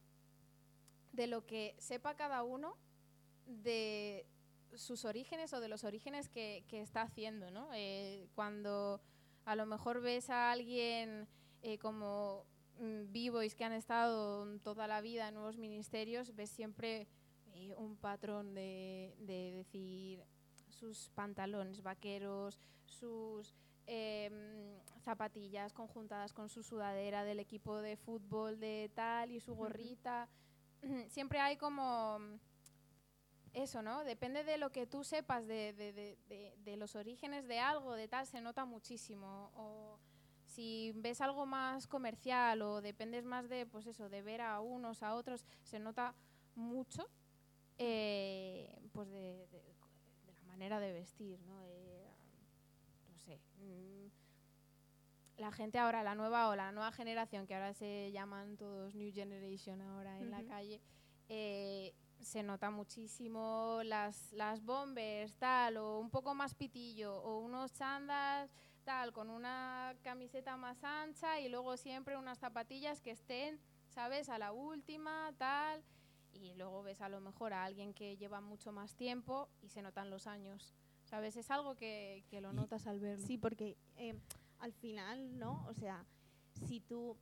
de 1.14 1.28
lo 1.28 1.46
que 1.46 1.76
sepa 1.80 2.16
cada 2.16 2.44
uno 2.44 2.78
de 3.46 4.26
sus 4.76 5.06
orígenes 5.06 5.54
o 5.54 5.60
de 5.60 5.68
los 5.68 5.84
orígenes 5.84 6.30
que, 6.30 6.64
que 6.68 6.82
está 6.82 7.04
haciendo, 7.04 7.52
¿no? 7.52 7.70
Eh, 7.74 8.28
cuando 8.36 9.02
a 9.46 9.56
lo 9.56 9.66
mejor 9.66 10.02
ves 10.02 10.30
a 10.30 10.52
alguien 10.52 11.28
eh, 11.62 11.78
como 11.78 12.46
mm, 12.80 13.12
B-Boys 13.12 13.56
que 13.56 13.64
han 13.64 13.74
estado 13.74 14.60
toda 14.60 14.88
la 14.88 15.02
vida 15.02 15.28
en 15.28 15.36
nuevos 15.36 15.58
ministerios, 15.58 16.36
ves 16.36 16.50
siempre 16.50 17.08
eh, 17.54 17.74
un 17.78 17.96
patrón 17.98 18.54
de, 18.54 19.16
de 19.20 19.52
decir 19.52 20.24
sus 20.72 21.10
pantalones 21.10 21.82
vaqueros, 21.82 22.60
sus 22.86 23.56
em, 23.86 24.80
zapatillas 25.04 25.74
conjuntadas 25.74 26.34
con 26.34 26.50
su 26.50 26.64
sudadera 26.64 27.24
del 27.24 27.40
equipo 27.40 27.82
de 27.82 27.98
fútbol 27.98 28.60
de 28.60 28.90
tal 28.94 29.32
y 29.32 29.40
su 29.40 29.54
gorrita. 29.56 30.30
Siempre 31.10 31.40
hay 31.40 31.58
como 31.58 32.20
eso, 33.54 33.82
¿no? 33.82 34.04
Depende 34.04 34.44
de 34.44 34.58
lo 34.58 34.72
que 34.72 34.88
tú 34.88 35.04
sepas 35.04 35.46
de, 35.48 35.74
de- 35.74 35.94
de- 35.94 36.18
de- 36.30 36.56
de 36.64 36.78
los 36.78 36.96
orígenes 36.96 37.48
de 37.48 37.60
algo, 37.60 37.94
de 37.96 38.08
tal, 38.08 38.26
se 38.26 38.42
nota 38.42 38.66
muchísimo. 38.66 39.52
O 39.56 40.00
si 40.46 40.92
ves 40.96 41.22
algo 41.22 41.46
más 41.46 41.88
comercial 41.88 42.62
o 42.62 42.82
dependes 42.82 43.26
más 43.26 43.50
de, 43.50 43.66
pues 43.66 43.88
eso, 43.88 44.10
de 44.10 44.22
ver 44.22 44.42
a 44.42 44.60
unos, 44.62 45.04
a 45.04 45.16
otros, 45.16 45.46
se 45.64 45.80
nota 45.80 46.14
mucho, 46.56 47.08
eh, 47.78 48.80
pues 48.94 49.10
de, 49.10 49.48
de- 49.48 49.76
de 50.26 50.34
la 50.34 50.42
manera 50.44 50.80
de 50.80 50.94
vestir, 50.94 51.40
¿no? 51.42 51.62
De, 51.66 52.06
no 53.10 53.20
sé. 53.20 53.40
mm, 53.60 54.08
la 55.38 55.52
gente 55.52 55.80
ahora, 55.80 56.04
la 56.04 56.14
nueva 56.16 56.50
o 56.50 56.56
la 56.56 56.72
nueva 56.72 56.92
generación, 56.92 57.48
que 57.48 57.56
ahora 57.56 57.74
se 57.74 58.12
llaman 58.12 58.58
todos 58.58 58.94
New 58.94 59.12
Generation 59.14 59.82
ahora 59.82 60.20
en 60.20 60.30
la 60.30 60.44
calle, 60.44 60.80
eh, 61.34 61.94
se 62.20 62.44
nota 62.44 62.70
muchísimo 62.72 63.80
las, 63.86 64.34
las 64.34 64.62
bombers, 64.66 65.34
tal, 65.38 65.78
o 65.78 65.98
un 65.98 66.10
poco 66.10 66.36
más 66.36 66.54
pitillo, 66.56 67.16
o 67.24 67.40
unos 67.40 67.72
chandas, 67.72 68.52
tal, 68.84 69.14
con 69.14 69.30
una 69.30 69.96
camiseta 70.04 70.58
más 70.58 70.84
ancha 70.84 71.40
y 71.40 71.48
luego 71.48 71.78
siempre 71.78 72.18
unas 72.18 72.38
zapatillas 72.38 73.00
que 73.00 73.12
estén, 73.12 73.62
¿sabes? 73.88 74.28
A 74.28 74.38
la 74.38 74.52
última, 74.52 75.34
tal. 75.38 75.82
Y 76.34 76.54
luego 76.56 76.84
ves 76.84 77.00
a 77.00 77.08
lo 77.08 77.22
mejor 77.22 77.54
a 77.54 77.64
alguien 77.64 77.94
que 77.94 78.18
lleva 78.18 78.42
mucho 78.42 78.74
más 78.74 78.96
tiempo 78.98 79.48
y 79.62 79.70
se 79.70 79.82
notan 79.82 80.10
los 80.10 80.28
años, 80.28 80.74
¿sabes? 81.06 81.38
Es 81.38 81.50
algo 81.50 81.76
que, 81.76 82.26
que 82.30 82.42
lo 82.42 82.52
notas 82.52 82.88
al 82.88 83.00
verlo. 83.00 83.26
Sí, 83.26 83.38
porque 83.38 83.78
eh, 83.96 84.20
al 84.60 84.74
final, 84.74 85.40
¿no? 85.40 85.66
O 85.70 85.74
sea, 85.74 86.06
si 86.68 86.82
tú, 86.82 87.16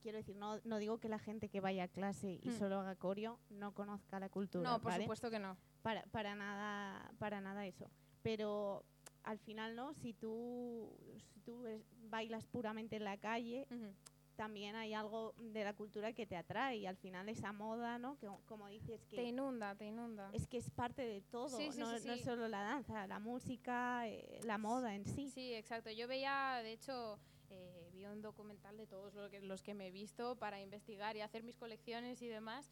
quiero 0.00 0.18
decir, 0.18 0.36
no, 0.36 0.60
no 0.64 0.78
digo 0.78 0.98
que 0.98 1.08
la 1.08 1.18
gente 1.18 1.48
que 1.48 1.60
vaya 1.60 1.84
a 1.84 1.88
clase 1.88 2.38
y 2.42 2.50
Hmm. 2.50 2.58
solo 2.58 2.78
haga 2.80 2.96
coreo 2.96 3.38
no 3.50 3.72
conozca 3.72 4.18
la 4.20 4.28
cultura, 4.28 4.68
no, 4.70 4.80
por 4.80 4.92
¿vale? 4.92 5.04
supuesto 5.04 5.30
que 5.30 5.38
no. 5.38 5.56
Para, 5.82 6.02
para 6.06 6.34
nada, 6.34 7.10
para 7.18 7.40
nada 7.40 7.66
eso. 7.66 7.90
Pero 8.22 8.84
al 9.22 9.38
final, 9.38 9.74
¿no? 9.76 9.94
Si 9.94 10.14
tú, 10.14 10.96
si 11.32 11.40
tú 11.40 11.64
bailas 12.08 12.46
puramente 12.46 12.96
en 12.96 13.04
la 13.04 13.16
calle, 13.18 13.66
Ujú. 13.70 13.94
también 14.36 14.74
hay 14.76 14.94
algo 14.94 15.34
de 15.38 15.62
la 15.64 15.74
cultura 15.74 16.12
que 16.12 16.26
te 16.26 16.36
atrae 16.36 16.78
y 16.78 16.86
al 16.86 16.96
final 16.96 17.28
esa 17.28 17.52
moda, 17.52 17.98
¿no? 17.98 18.18
Que 18.18 18.28
como 18.46 18.66
dices 18.68 19.00
Te 19.08 19.16
que 19.16 19.22
inunda, 19.24 19.74
te 19.74 19.86
inunda. 19.86 20.30
es 20.32 20.46
que 20.48 20.58
es 20.58 20.70
parte 20.70 21.02
de 21.02 21.20
todo, 21.22 21.56
Sí, 21.56 21.70
sí, 21.72 21.80
no, 21.80 21.98
sí, 21.98 22.08
no 22.08 22.14
es 22.14 22.24
solo 22.24 22.48
la 22.48 22.62
danza, 22.62 23.06
la 23.06 23.18
música, 23.18 24.08
eh, 24.08 24.40
la 24.44 24.58
moda 24.58 24.94
en 24.94 25.04
sí. 25.04 25.30
Sí, 25.30 25.54
exacto. 25.54 25.90
Yo 25.90 26.08
veía, 26.08 26.60
de 26.62 26.72
hecho, 26.72 27.18
eh, 27.50 27.83
un 28.10 28.22
documental 28.22 28.76
de 28.76 28.86
todos 28.86 29.30
que- 29.30 29.40
los 29.40 29.62
que 29.62 29.74
me 29.74 29.88
he 29.88 29.90
visto 29.90 30.36
para 30.36 30.60
investigar 30.60 31.16
y 31.16 31.20
hacer 31.20 31.42
mis 31.42 31.56
colecciones 31.56 32.20
y 32.22 32.28
demás, 32.28 32.70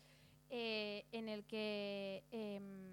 eh, 0.50 1.04
en 1.12 1.28
el 1.28 1.44
que 1.44 2.22
em, 2.30 2.92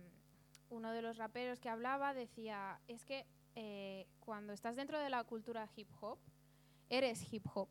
uno 0.70 0.92
de 0.92 1.02
los 1.02 1.18
raperos 1.18 1.60
que 1.60 1.70
hablaba 1.70 2.14
decía, 2.14 2.80
es 2.88 3.04
que 3.06 3.26
eh, 3.56 4.06
cuando 4.20 4.54
estás 4.54 4.76
dentro 4.76 5.00
de 5.00 5.10
la 5.10 5.24
cultura 5.24 5.68
hip 5.76 5.90
hop, 6.00 6.20
eres 6.90 7.32
hip 7.34 7.46
hop. 7.54 7.68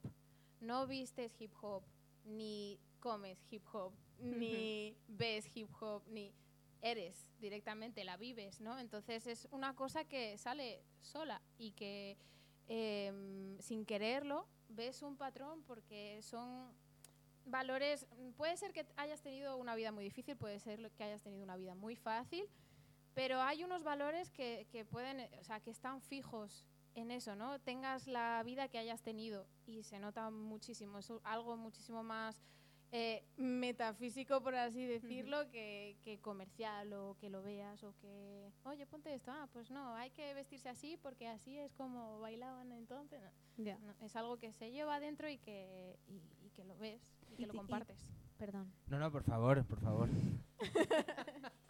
No 0.61 0.87
vistes 0.87 1.41
hip 1.41 1.53
hop, 1.63 1.83
ni 2.25 2.79
comes 3.01 3.39
hip 3.51 3.63
hop, 3.73 3.93
ni 4.19 4.97
ves 5.07 5.49
hip 5.55 5.71
hop, 5.81 6.03
ni 6.09 6.35
eres 6.83 7.31
directamente, 7.41 8.05
la 8.05 8.17
vives, 8.17 8.61
¿no? 8.61 8.79
Entonces 8.79 9.27
es 9.29 9.47
una 9.53 9.75
cosa 9.77 10.05
que 10.05 10.37
sale 10.37 10.83
sola 11.01 11.41
y 11.57 11.71
que 11.73 12.17
em, 12.69 13.59
sin 13.61 13.85
quererlo 13.87 14.47
ves 14.69 15.03
un 15.03 15.17
patrón 15.17 15.63
porque 15.67 16.21
son 16.23 16.73
valores, 17.45 18.07
puede 18.37 18.57
ser 18.57 18.73
que 18.73 18.87
hayas 18.97 19.23
tenido 19.23 19.57
una 19.57 19.75
vida 19.75 19.93
muy 19.93 20.05
difícil, 20.05 20.37
puede 20.37 20.61
ser 20.61 20.91
que 20.93 21.05
hayas 21.05 21.23
tenido 21.23 21.43
una 21.43 21.57
vida 21.57 21.75
muy 21.75 21.97
fácil, 21.97 22.49
pero 23.15 23.41
hay 23.41 23.65
unos 23.65 23.83
valores 23.83 24.31
que, 24.31 24.67
que 24.71 24.85
pueden, 24.85 25.29
o 25.41 25.45
sea, 25.45 25.61
que 25.61 25.71
están 25.71 26.01
fijos 26.01 26.67
en 26.95 27.11
eso, 27.11 27.37
¿no? 27.37 27.59
Tengas 27.61 28.07
la 28.07 28.43
vida 28.45 28.69
que 28.69 28.79
hayas 28.79 29.03
tenido 29.03 29.47
y 29.67 29.83
se 29.83 29.99
nota 29.99 30.31
muchísimo, 30.31 30.99
es 30.99 31.13
algo 31.25 31.57
muchísimo 31.57 32.03
más 32.03 32.41
eh, 32.93 33.23
metafísico, 33.37 34.41
por 34.43 34.55
así 34.55 34.85
decirlo, 34.87 35.49
que, 35.51 35.97
que 36.03 36.19
comercial 36.21 36.93
o 36.95 37.17
que 37.21 37.29
lo 37.29 37.43
veas 37.43 37.83
o 37.85 37.95
que, 38.01 38.51
oye, 38.65 38.87
ponte 38.87 39.13
esto, 39.15 39.31
ah, 39.31 39.49
pues 39.53 39.71
no, 39.71 39.95
hay 39.95 40.11
que 40.11 40.33
vestirse 40.35 40.69
así 40.69 40.97
porque 41.03 41.29
así 41.29 41.59
es 41.59 41.73
como 41.75 42.19
bailaban 42.21 42.73
entonces. 42.73 43.21
No, 43.23 43.65
Ya. 43.65 43.79
no, 43.79 43.95
es 44.01 44.17
algo 44.17 44.39
que 44.39 44.53
se 44.53 44.71
lleva 44.71 44.97
adentro 44.97 45.29
y 45.29 45.39
que, 45.39 45.99
y, 46.07 46.47
y 46.47 46.51
que 46.51 46.65
lo 46.65 46.77
ves 46.79 47.01
y 47.33 47.37
que 47.37 47.47
lo 47.47 47.55
compartes. 47.55 47.99
Perdón. 48.39 48.73
No, 48.87 48.99
no, 48.99 49.11
por 49.11 49.25
favor, 49.25 49.65
por 49.65 49.81
favor. 49.81 50.09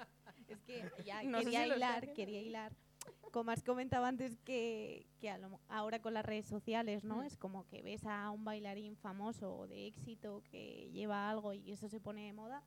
Es 0.49 0.61
que 0.63 0.91
ya 1.05 1.23
No 1.23 1.39
quería 1.41 1.67
hilar, 1.67 2.13
quería 2.15 2.41
hilar. 2.41 2.73
Como 3.33 3.51
has 3.51 3.63
comentado 3.63 4.05
antes 4.07 4.37
que, 4.45 5.07
que 5.21 5.31
a 5.31 5.39
lo- 5.39 5.61
ahora 5.69 6.01
con 6.01 6.15
las 6.15 6.25
redes 6.25 6.47
sociales, 6.47 7.05
¿no? 7.05 7.19
Mm. 7.19 7.25
Es 7.25 7.37
como 7.37 7.67
que 7.69 7.83
ves 7.83 8.05
a 8.07 8.31
un 8.31 8.45
bailarín 8.45 8.97
famoso 8.97 9.55
o 9.55 9.67
de 9.69 9.87
éxito 9.87 10.43
que 10.51 10.91
lleva 10.93 11.29
algo 11.31 11.53
y 11.53 11.71
eso 11.73 11.89
se 11.89 12.01
pone 12.01 12.25
de 12.27 12.33
moda. 12.33 12.63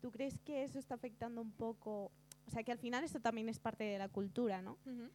¿Tú 0.00 0.10
crees 0.10 0.38
que 0.40 0.62
eso 0.64 0.78
está 0.78 0.94
afectando 0.94 1.40
un 1.42 1.52
poco? 1.52 2.12
O 2.46 2.50
sea, 2.50 2.62
que 2.62 2.72
al 2.72 2.78
final 2.78 3.04
esto 3.04 3.20
también 3.20 3.48
es 3.48 3.58
parte 3.58 3.84
de 3.84 3.98
la 3.98 4.08
cultura, 4.08 4.62
¿no? 4.62 4.78
Ujú. 4.86 5.10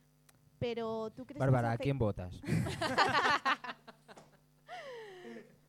Pero 0.59 1.09
tú 1.11 1.25
crees 1.25 1.39
Bárbara, 1.39 1.71
¿a 1.73 1.77
quién 1.77 1.97
votas? 1.97 2.39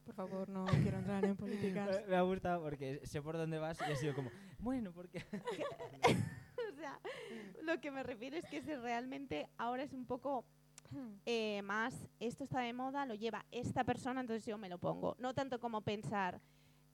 Por 0.04 0.14
favor, 0.14 0.48
no 0.48 0.64
quiero 0.66 0.98
entrar 0.98 1.24
en 1.24 1.36
políticas. 1.36 2.02
Me 2.08 2.16
ha 2.16 2.22
gustado 2.22 2.62
porque 2.62 3.00
sé 3.04 3.20
por 3.22 3.36
dónde 3.36 3.58
vas 3.58 3.78
y 3.80 3.92
ha 3.92 3.96
sido 3.96 4.14
como, 4.14 4.30
bueno, 4.58 4.92
porque... 4.92 5.24
sea, 6.76 6.98
lo 7.62 7.80
que 7.80 7.90
me 7.90 8.02
refiero 8.02 8.36
es 8.36 8.46
que 8.46 8.62
si 8.62 8.74
realmente 8.74 9.48
ahora 9.58 9.82
es 9.82 9.92
un 9.92 10.06
poco 10.06 10.44
eh, 11.26 11.62
más, 11.62 12.08
esto 12.20 12.44
está 12.44 12.60
de 12.60 12.72
moda, 12.72 13.06
lo 13.06 13.14
lleva 13.14 13.44
esta 13.50 13.84
persona, 13.84 14.20
entonces 14.20 14.46
yo 14.46 14.58
me 14.58 14.68
lo 14.68 14.78
pongo. 14.78 15.16
No 15.18 15.34
tanto 15.34 15.58
como 15.60 15.80
pensar, 15.80 16.40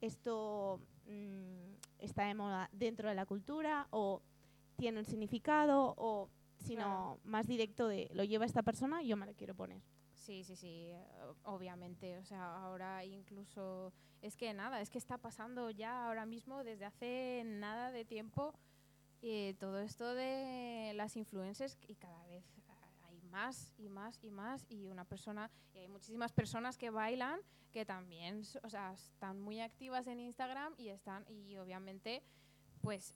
esto 0.01 0.81
mm, 1.07 1.75
está 1.99 2.25
de 2.25 2.35
moda 2.35 2.69
dentro 2.73 3.09
de 3.09 3.15
la 3.15 3.27
cultura 3.27 3.87
o 3.91 4.23
tiene 4.77 4.99
un 4.99 5.05
significado, 5.05 5.95
o 5.97 6.29
sino 6.59 7.19
más 7.25 7.47
directo 7.47 7.89
de, 7.89 8.09
lo 8.15 8.25
lleva 8.25 8.47
esta 8.47 8.63
persona 8.63 9.03
yo 9.03 9.17
me 9.17 9.27
lo 9.27 9.35
quiero 9.35 9.55
poner. 9.55 9.83
Sí, 10.15 10.45
sí, 10.45 10.55
sí, 10.55 10.93
obviamente. 11.43 12.19
O 12.19 12.25
sea, 12.25 12.63
ahora 12.63 13.05
incluso 13.05 13.93
es 14.21 14.37
que 14.37 14.55
nada, 14.55 14.81
es 14.81 14.89
que 14.89 14.99
está 14.99 15.19
pasando 15.19 15.71
ya 15.71 16.07
ahora 16.07 16.27
mismo 16.27 16.63
desde 16.63 16.85
hace 16.85 17.43
nada 17.45 17.91
de 17.91 18.05
tiempo 18.05 18.55
eh, 19.23 19.55
todo 19.59 19.79
esto 19.81 20.15
de 20.15 20.93
las 20.95 21.17
influencers 21.17 21.79
y 21.87 21.95
cada 21.95 22.27
vez 22.27 22.45
hay 23.05 23.21
más 23.23 23.73
y 23.79 23.89
más 23.89 24.19
y 24.23 24.31
más 24.31 24.67
y 24.69 24.89
una 24.89 25.05
persona 25.05 25.51
y 25.75 25.79
hay 25.79 25.89
muchísimas 25.89 26.33
personas 26.33 26.77
que 26.77 26.91
bailan 26.91 27.41
que 27.73 27.87
también, 27.87 28.43
o 28.63 28.69
sea, 28.69 28.93
están 28.93 29.41
muy 29.41 29.61
activas 29.61 30.07
en 30.07 30.21
Instagram 30.21 30.75
y 30.77 30.89
están 30.89 31.25
y 31.29 31.57
obviamente 31.57 32.23
pues 32.83 33.15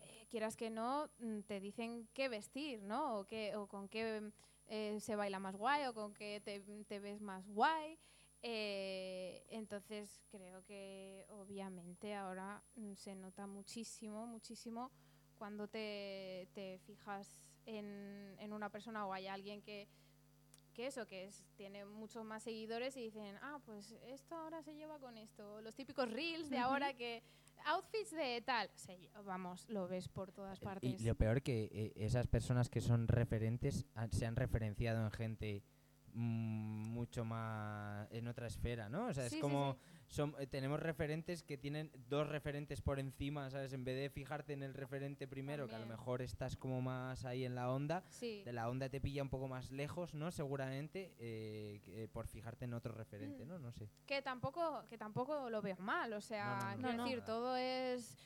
eh, 0.00 0.26
quieras 0.28 0.56
que 0.56 0.70
no 0.70 1.08
mm, 1.18 1.40
te 1.42 1.60
dicen 1.60 2.08
qué 2.12 2.28
vestir, 2.28 2.82
¿no? 2.82 3.18
O 3.18 3.24
qué 3.26 3.54
o 3.56 3.68
con 3.68 3.88
qué 3.88 4.32
eh, 4.66 4.98
se 5.00 5.16
baila 5.16 5.38
más 5.38 5.56
guay 5.56 5.86
o 5.86 5.94
con 5.94 6.12
qué 6.14 6.40
te, 6.44 6.98
ves 6.98 7.20
más 7.20 7.46
guay. 7.46 7.98
Eh, 8.42 9.44
entonces 9.48 10.20
creo 10.28 10.64
que 10.64 11.24
obviamente 11.28 12.14
ahora 12.14 12.62
mm, 12.74 12.94
se 12.94 13.14
nota 13.14 13.46
muchísimo, 13.46 14.26
muchísimo 14.26 14.90
cuando 15.36 15.68
te, 15.68 16.48
te 16.54 16.78
fijas 16.86 17.40
en, 17.66 18.36
en, 18.38 18.52
una 18.52 18.70
persona 18.70 19.06
o 19.06 19.12
hay 19.12 19.26
alguien 19.26 19.62
que, 19.62 19.88
que 20.72 20.86
eso, 20.86 21.06
que 21.06 21.24
es, 21.24 21.44
tiene 21.56 21.84
muchos 21.84 22.24
más 22.24 22.42
seguidores 22.42 22.96
y 22.96 23.02
dicen, 23.02 23.36
ah, 23.42 23.60
pues 23.64 23.92
esto 24.06 24.34
ahora 24.34 24.62
se 24.62 24.74
lleva 24.74 24.98
con 24.98 25.16
esto. 25.16 25.60
Los 25.60 25.74
típicos 25.74 26.10
reels 26.10 26.50
de 26.50 26.58
ahora 26.58 26.94
que 26.94 27.22
outfits 27.64 28.10
de 28.12 28.42
tal. 28.42 28.70
vamos, 29.24 29.68
lo 29.68 29.88
ves 29.88 30.08
por 30.08 30.32
todas 30.32 30.60
partes. 30.60 31.00
Y 31.00 31.04
lo 31.04 31.14
peor 31.14 31.42
que 31.42 31.68
eh, 31.72 31.92
esas 31.96 32.26
personas 32.26 32.68
que 32.68 32.80
son 32.80 33.08
referentes 33.08 33.86
se 34.10 34.26
han 34.26 34.36
referenciado 34.36 35.04
en 35.04 35.10
gente 35.10 35.62
mucho 36.16 37.24
más 37.24 38.08
en 38.10 38.26
otra 38.26 38.46
esfera, 38.46 38.88
¿no? 38.88 39.06
O 39.06 39.14
sea, 39.14 39.26
es 39.26 39.36
como 39.36 39.76
son, 40.08 40.34
eh, 40.38 40.46
tenemos 40.46 40.80
referentes 40.80 41.42
que 41.42 41.58
tienen 41.58 41.90
dos 42.08 42.28
referentes 42.28 42.80
por 42.80 42.98
encima, 42.98 43.50
¿sabes? 43.50 43.72
En 43.72 43.84
vez 43.84 43.96
de 43.96 44.08
fijarte 44.08 44.52
en 44.52 44.62
el 44.62 44.74
referente 44.74 45.26
primero, 45.26 45.68
que 45.68 45.74
a 45.74 45.78
lo 45.78 45.86
mejor 45.86 46.22
estás 46.22 46.56
como 46.56 46.80
más 46.80 47.24
ahí 47.24 47.44
en 47.44 47.54
la 47.54 47.70
onda, 47.70 48.04
de 48.20 48.52
la 48.52 48.68
onda 48.68 48.88
te 48.88 49.00
pilla 49.00 49.22
un 49.22 49.28
poco 49.28 49.48
más 49.48 49.70
lejos, 49.70 50.14
¿no? 50.14 50.30
Seguramente, 50.30 51.14
eh, 51.18 51.82
eh, 51.88 52.08
por 52.12 52.28
fijarte 52.28 52.64
en 52.64 52.74
otro 52.74 52.94
referente, 52.94 53.44
mm. 53.44 53.48
¿no? 53.48 53.58
No 53.58 53.72
sé. 53.72 53.88
Que 54.06 54.22
tampoco, 54.22 54.84
que 54.88 54.96
tampoco 54.96 55.50
lo 55.50 55.60
veo 55.60 55.76
mal, 55.78 56.12
o 56.12 56.20
sea, 56.20 56.76
quiero 56.80 57.04
decir, 57.04 57.22
todo 57.22 57.56
es... 57.56 58.16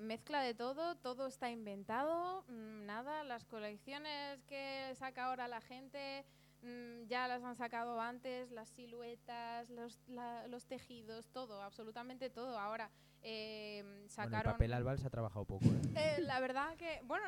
mezcla 0.00 0.42
de 0.42 0.54
todo, 0.54 0.96
todo 0.96 1.26
está 1.26 1.50
inventado, 1.50 2.42
mm, 2.48 2.84
nada, 2.84 3.24
las 3.24 3.44
colecciones 3.44 4.42
que 4.44 4.92
saca 4.94 5.24
ahora 5.24 5.48
la 5.48 5.60
gente, 5.60 6.24
Mm, 6.62 7.06
ya 7.06 7.28
las 7.28 7.42
han 7.44 7.54
sacado 7.54 8.00
antes, 8.00 8.50
las 8.50 8.68
siluetas, 8.68 9.70
los, 9.70 10.00
los 10.48 10.66
tejidos, 10.66 11.30
todo, 11.30 11.62
absolutamente 11.62 12.30
todo. 12.30 12.58
Ahora 12.58 12.90
eh, 13.22 14.04
sacaron... 14.08 14.50
el 14.50 14.54
papel 14.54 14.72
albal 14.72 14.98
se 14.98 15.06
ha 15.06 15.10
trabajado 15.10 15.44
poco. 15.44 15.66
¿eh? 15.66 15.80
¿eh? 15.94 16.20
la 16.22 16.40
verdad 16.40 16.76
que, 16.76 17.00
bueno, 17.04 17.24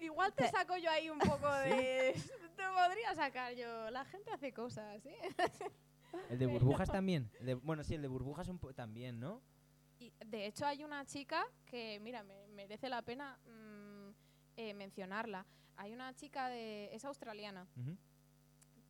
igual 0.00 0.32
te 0.34 0.48
saco 0.48 0.76
yo 0.78 0.90
ahí 0.90 1.10
un 1.10 1.18
poco 1.18 1.50
de... 1.52 2.14
te 2.56 2.62
podría 2.74 3.14
sacar 3.14 3.54
yo. 3.54 3.90
La 3.90 4.04
gente 4.06 4.30
hace 4.30 4.52
cosas, 4.52 5.02
¿sí? 5.02 5.10
El 6.30 6.38
de 6.38 6.46
burbujas 6.46 6.90
también. 6.90 7.30
bueno, 7.62 7.84
sí, 7.84 7.94
el 7.94 8.00
de 8.00 8.08
burbujas 8.08 8.48
un 8.48 8.58
también, 8.74 9.20
¿no? 9.20 9.42
Y 9.98 10.10
de 10.24 10.46
hecho 10.46 10.64
hay 10.64 10.82
una 10.82 11.04
chica 11.04 11.44
que, 11.66 12.00
mira, 12.00 12.22
me 12.22 12.46
merece 12.48 12.88
la 12.88 13.02
pena 13.02 13.38
mm, 13.44 14.10
eh, 14.56 14.72
mencionarla. 14.72 15.44
Hay 15.76 15.92
una 15.92 16.14
chica 16.14 16.48
de... 16.48 16.88
es 16.94 17.04
australiana 17.04 17.68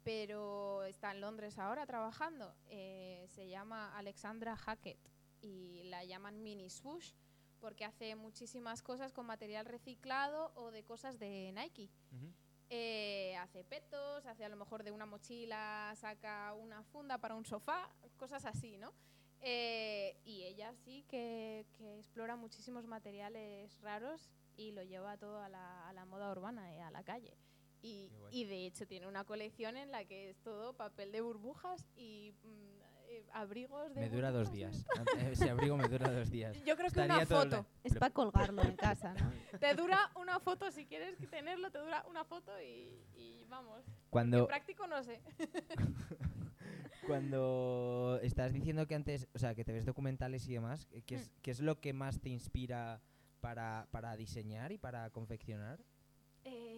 pero 0.08 0.84
está 0.84 1.10
en 1.10 1.20
Londres 1.20 1.58
ahora 1.58 1.84
trabajando. 1.84 2.54
Eh, 2.68 3.26
se 3.28 3.46
llama 3.46 3.94
Alexandra 3.94 4.56
Hackett 4.56 4.98
y 5.42 5.82
la 5.84 6.02
llaman 6.02 6.42
Mini 6.42 6.70
Swoosh 6.70 7.12
porque 7.60 7.84
hace 7.84 8.16
muchísimas 8.16 8.80
cosas 8.80 9.12
con 9.12 9.26
material 9.26 9.66
reciclado 9.66 10.50
o 10.54 10.70
de 10.70 10.82
cosas 10.82 11.18
de 11.18 11.52
Nike. 11.54 11.90
Eh, 12.70 13.36
hace 13.36 13.64
petos, 13.64 14.24
hace 14.24 14.46
a 14.46 14.48
lo 14.48 14.56
mejor 14.56 14.82
de 14.82 14.92
una 14.92 15.04
mochila, 15.04 15.92
saca 15.94 16.54
una 16.54 16.82
funda 16.84 17.18
para 17.18 17.34
un 17.34 17.44
sofá, 17.44 17.90
cosas 18.16 18.46
así, 18.46 18.78
¿no? 18.78 18.94
Eh, 19.42 20.16
y 20.24 20.44
ella 20.44 20.72
sí 20.86 21.04
que, 21.06 21.66
explora 21.98 22.34
muchísimos 22.34 22.86
materiales 22.86 23.78
raros 23.82 24.30
y 24.56 24.72
lo 24.72 24.82
lleva 24.84 25.18
todo 25.18 25.42
a 25.42 25.50
la, 25.50 25.86
a 25.86 25.92
la 25.92 26.06
moda 26.06 26.32
urbana 26.32 26.74
y 26.74 26.78
a 26.78 26.90
la 26.90 27.04
calle. 27.04 27.36
Y, 27.82 28.10
y, 28.30 28.44
de 28.44 28.66
hecho 28.66 28.86
tiene 28.86 29.06
una 29.06 29.24
colección 29.24 29.76
en 29.76 29.92
la 29.92 30.04
que 30.04 30.30
es 30.30 30.38
todo 30.42 30.76
papel 30.76 31.12
de 31.12 31.20
burbujas 31.20 31.86
y 31.96 32.34
mm, 32.42 32.78
eh, 33.10 33.24
abrigos 33.32 33.94
de 33.94 34.00
Me 34.00 34.10
dura 34.10 34.30
dos 34.30 34.52
días. 34.52 34.84
Ese 35.30 35.48
abrigo 35.48 35.76
me 35.76 35.88
dura 35.88 36.10
dos 36.10 36.30
días. 36.30 36.62
Yo 36.64 36.76
creo 36.76 36.90
que 36.90 37.00
una 37.00 37.24
foto. 37.24 37.66
Es 37.84 37.94
para 37.94 38.12
colgarlo 38.12 38.62
en 38.62 38.76
casa, 38.76 39.14
¿no? 39.14 39.32
te 39.60 39.74
dura 39.74 40.10
una 40.16 40.40
foto, 40.40 40.70
si 40.70 40.86
quieres 40.86 41.16
tenerlo, 41.30 41.70
te 41.70 41.78
dura 41.78 42.04
una 42.08 42.24
foto 42.24 42.52
y, 42.60 43.00
y 43.16 43.44
vamos. 43.48 43.84
Cuando... 44.10 44.46
práctico 44.46 44.86
no 44.86 45.02
sé. 45.02 45.20
Cuando 47.06 48.20
estás 48.22 48.52
diciendo 48.52 48.86
que 48.86 48.94
antes, 48.94 49.28
o 49.34 49.38
sea, 49.38 49.54
que 49.54 49.64
te 49.64 49.72
ves 49.72 49.86
documentales 49.86 50.46
y 50.46 50.52
demás, 50.52 50.86
¿qué 51.06 51.14
es, 51.14 51.30
mm. 51.30 51.40
¿qué 51.40 51.50
es 51.50 51.60
lo 51.60 51.80
que 51.80 51.94
más 51.94 52.20
te 52.20 52.28
inspira 52.28 53.00
para, 53.40 53.88
para 53.90 54.14
diseñar 54.16 54.72
y 54.72 54.78
para 54.78 55.08
confeccionar? 55.08 55.80
Eh, 56.44 56.77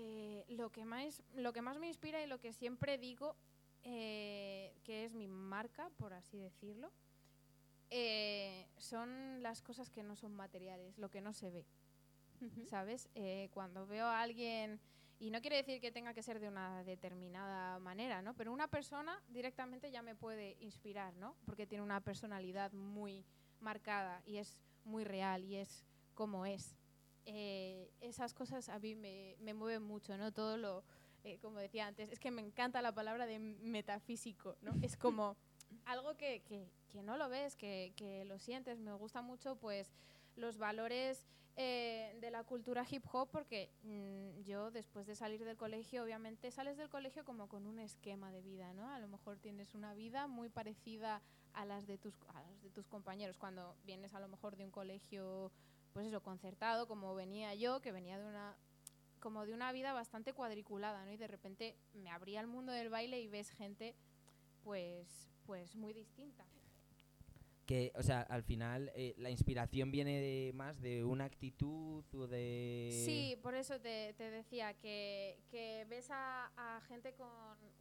lo, 0.50 0.70
que 0.70 0.84
más, 0.84 1.22
lo 1.34 1.52
que 1.52 1.62
más 1.62 1.78
me 1.78 1.88
inspira 1.88 2.22
y 2.22 2.26
lo 2.26 2.38
que 2.38 2.52
siempre 2.52 2.98
digo, 2.98 3.36
eh, 3.82 4.74
que 4.84 5.04
es 5.04 5.14
mi 5.14 5.26
marca, 5.26 5.90
por 5.96 6.12
así 6.12 6.38
decirlo, 6.38 6.90
eh, 7.90 8.66
son 8.76 9.42
las 9.42 9.62
cosas 9.62 9.90
que 9.90 10.02
no 10.02 10.16
son 10.16 10.34
materiales, 10.34 10.98
lo 10.98 11.10
que 11.10 11.20
no 11.20 11.32
se 11.32 11.50
ve. 11.50 11.66
¿Sabes? 12.68 13.10
cuando 13.52 13.86
veo 13.86 14.06
a 14.06 14.22
alguien, 14.22 14.80
y 15.20 15.30
no 15.30 15.42
quiere 15.42 15.56
decir 15.56 15.82
que 15.82 15.92
tenga 15.92 16.14
que 16.14 16.22
ser 16.22 16.40
de 16.40 16.48
una 16.48 16.82
determinada 16.82 17.78
manera, 17.78 18.22
¿no? 18.22 18.34
Pero 18.34 18.54
una 18.54 18.68
persona 18.68 19.22
directamente 19.28 19.90
ya 19.90 20.00
me 20.00 20.14
puede 20.14 20.56
inspirar, 20.60 21.14
¿no? 21.16 21.36
Porque 21.44 21.66
tiene 21.66 21.84
una 21.84 22.00
personalidad 22.00 22.72
muy 22.72 23.26
marcada 23.60 24.22
y 24.24 24.38
es 24.38 24.58
muy 24.82 25.04
real 25.04 25.44
y 25.44 25.56
es 25.56 25.84
como 26.14 26.46
es. 26.46 26.74
Eh, 27.26 27.90
esas 28.00 28.34
cosas 28.34 28.68
a 28.68 28.78
mí 28.78 28.94
me, 28.94 29.36
mueven 29.54 29.82
mucho, 29.82 30.16
¿no? 30.16 30.32
Todo 30.32 30.56
lo, 30.56 30.84
eh, 31.24 31.38
como 31.40 31.58
decía 31.58 31.86
antes, 31.86 32.10
es 32.10 32.18
que 32.18 32.30
me 32.30 32.42
encanta 32.42 32.82
la 32.82 32.92
palabra 32.92 33.26
de 33.26 33.38
metafísico, 33.38 34.56
¿no? 34.62 34.72
Es 34.82 34.96
como 34.96 35.36
algo 35.84 36.16
que, 36.16 36.42
que, 36.42 36.68
que 36.88 37.02
no 37.02 37.16
lo 37.16 37.28
ves, 37.28 37.56
que, 37.56 37.92
que, 37.96 38.24
lo 38.24 38.38
sientes. 38.38 38.78
Me 38.78 38.92
gusta 38.92 39.22
mucho, 39.22 39.56
pues, 39.56 39.92
los 40.36 40.58
valores 40.58 41.24
eh, 41.56 42.16
de 42.20 42.30
la 42.30 42.44
cultura 42.44 42.86
hip 42.88 43.04
hop, 43.12 43.28
porque 43.30 43.70
mm, 43.82 44.42
yo 44.44 44.70
después 44.70 45.06
de 45.06 45.14
salir 45.14 45.44
del 45.44 45.56
colegio, 45.56 46.02
obviamente 46.02 46.50
sales 46.50 46.78
del 46.78 46.88
colegio 46.88 47.24
como 47.24 47.48
con 47.48 47.66
un 47.66 47.78
esquema 47.78 48.32
de 48.32 48.40
vida, 48.40 48.72
¿no? 48.72 48.88
A 48.88 48.98
lo 48.98 49.08
mejor 49.08 49.38
tienes 49.38 49.74
una 49.74 49.92
vida 49.92 50.26
muy 50.26 50.48
parecida 50.48 51.20
a 51.52 51.64
las 51.64 51.86
de 51.86 51.98
tus, 51.98 52.14
a 52.28 52.40
las 52.40 52.62
de 52.62 52.70
tus 52.70 52.86
compañeros 52.86 53.36
cuando 53.36 53.76
vienes 53.84 54.14
a 54.14 54.20
lo 54.20 54.28
mejor 54.28 54.56
de 54.56 54.64
un 54.64 54.70
colegio 54.70 55.52
pues 55.92 56.06
eso, 56.06 56.22
concertado, 56.22 56.86
como 56.86 57.14
venía 57.14 57.54
yo, 57.54 57.80
que 57.80 57.92
venía 57.92 58.18
de 58.18 58.26
una 58.26 58.56
como 59.20 59.44
de 59.44 59.52
una 59.52 59.70
vida 59.70 59.92
bastante 59.92 60.32
cuadriculada, 60.32 61.04
¿no? 61.04 61.12
Y 61.12 61.18
de 61.18 61.26
repente 61.26 61.76
me 61.92 62.10
abría 62.10 62.40
el 62.40 62.46
mundo 62.46 62.72
del 62.72 62.88
baile 62.88 63.20
y 63.20 63.28
ves 63.28 63.50
gente 63.50 63.94
pues 64.64 65.28
pues 65.44 65.74
muy 65.76 65.92
distinta. 65.92 66.46
Que, 67.66 67.92
o 67.94 68.02
sea, 68.02 68.22
al 68.22 68.42
final 68.42 68.90
eh, 68.94 69.14
la 69.18 69.30
inspiración 69.30 69.92
viene 69.92 70.20
de 70.20 70.52
más 70.54 70.80
de 70.80 71.04
una 71.04 71.24
actitud 71.24 72.04
o 72.14 72.26
de... 72.26 72.90
Sí, 73.04 73.38
por 73.42 73.54
eso 73.54 73.80
te, 73.80 74.12
te 74.14 74.28
decía 74.30 74.74
que, 74.74 75.38
que 75.50 75.86
ves 75.88 76.08
a, 76.10 76.80
gente 76.88 77.14
con, 77.14 77.28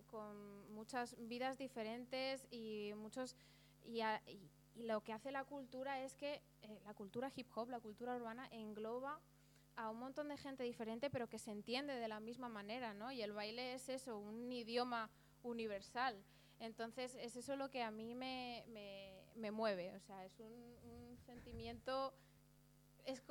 con, 0.05 0.71
muchas 0.73 1.15
vidas 1.27 1.57
diferentes 1.57 2.47
y 2.51 2.91
muchos... 2.97 3.35
y, 3.83 4.01
y 4.27 4.49
lo 4.79 5.01
que 5.01 5.13
hace 5.13 5.31
la 5.31 5.43
cultura 5.43 6.03
es 6.03 6.15
que 6.15 6.41
eh, 6.61 6.79
la 6.85 6.93
cultura 6.93 7.31
hip 7.35 7.47
hop, 7.55 7.69
la 7.69 7.79
cultura 7.79 8.15
urbana, 8.15 8.47
engloba 8.51 9.19
a 9.75 9.89
un 9.89 9.99
montón 9.99 10.29
de 10.29 10.37
gente 10.37 10.63
diferente, 10.63 11.09
pero 11.09 11.29
que 11.29 11.39
se 11.39 11.51
entiende 11.51 11.93
de 11.95 12.07
la 12.07 12.19
misma 12.19 12.49
manera, 12.49 12.93
¿no? 12.93 13.11
Y 13.11 13.21
el 13.21 13.31
baile 13.31 13.73
es 13.73 13.87
eso, 13.89 14.17
un 14.17 14.51
idioma 14.51 15.09
universal. 15.43 16.21
Entonces, 16.59 17.15
es 17.15 17.35
eso 17.35 17.55
lo 17.55 17.69
que 17.69 17.81
a 17.83 17.91
mí 17.91 18.13
me, 18.15 18.65
me, 18.67 19.23
me 19.35 19.51
mueve, 19.51 19.95
o 19.95 19.99
sea, 19.99 20.25
es 20.25 20.39
un, 20.39 20.51
un 20.83 21.17
sentimiento... 21.25 22.13
Es 23.05 23.23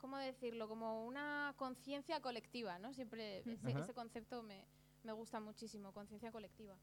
¿cómo 0.00 0.16
decirlo? 0.16 0.66
Como 0.68 1.06
una 1.06 1.54
conciencia 1.56 2.20
colectiva, 2.20 2.78
¿no? 2.78 2.92
Siempre 2.92 3.40
ese, 3.40 3.94
concepto 3.94 4.42
me, 4.42 4.64
me, 5.04 5.12
gusta 5.12 5.40
muchísimo, 5.40 5.92
conciencia 5.92 6.32
colectiva. 6.32 6.76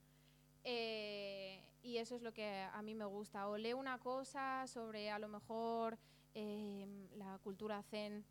Eh, 0.69 1.63
y 1.81 1.97
eso 1.97 2.15
es 2.15 2.21
lo 2.21 2.33
que 2.33 2.67
a 2.73 2.81
mí 2.81 2.93
me 2.93 3.05
gusta. 3.05 3.47
O 3.47 3.57
leo 3.57 3.77
una 3.77 3.99
cosa 3.99 4.67
sobre 4.67 5.09
a 5.09 5.17
lo 5.17 5.29
mejor 5.29 5.97
em, 6.33 7.07
la 7.15 7.39
cultura 7.39 7.81
zen, 7.83 8.25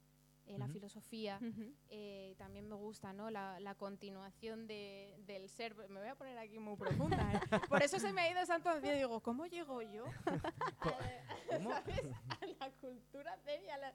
eh, 0.44 0.58
la 0.58 0.68
filosofía. 0.68 1.40
Eh, 1.88 2.34
también 2.36 2.68
me 2.68 2.74
gusta 2.74 3.14
¿no? 3.14 3.30
la, 3.30 3.58
la 3.60 3.74
continuación 3.74 4.66
de, 4.66 5.16
del 5.26 5.48
ser. 5.48 5.74
Me 5.88 5.98
voy 5.98 6.08
a 6.10 6.14
poner 6.14 6.36
aquí 6.36 6.58
muy 6.58 6.76
profunda. 6.76 7.40
Por 7.70 7.82
eso 7.82 7.98
se 7.98 8.12
me 8.12 8.20
ha 8.20 8.30
ido 8.30 8.44
Santo 8.44 8.70
y 8.78 8.90
Digo, 8.90 9.20
¿cómo 9.20 9.46
llego 9.46 9.80
yo 9.80 10.04
a, 11.50 12.46
la 12.60 12.70
cultura 12.80 13.34
zen 13.44 13.64
y 13.64 13.70
a 13.70 13.78
la 13.78 13.92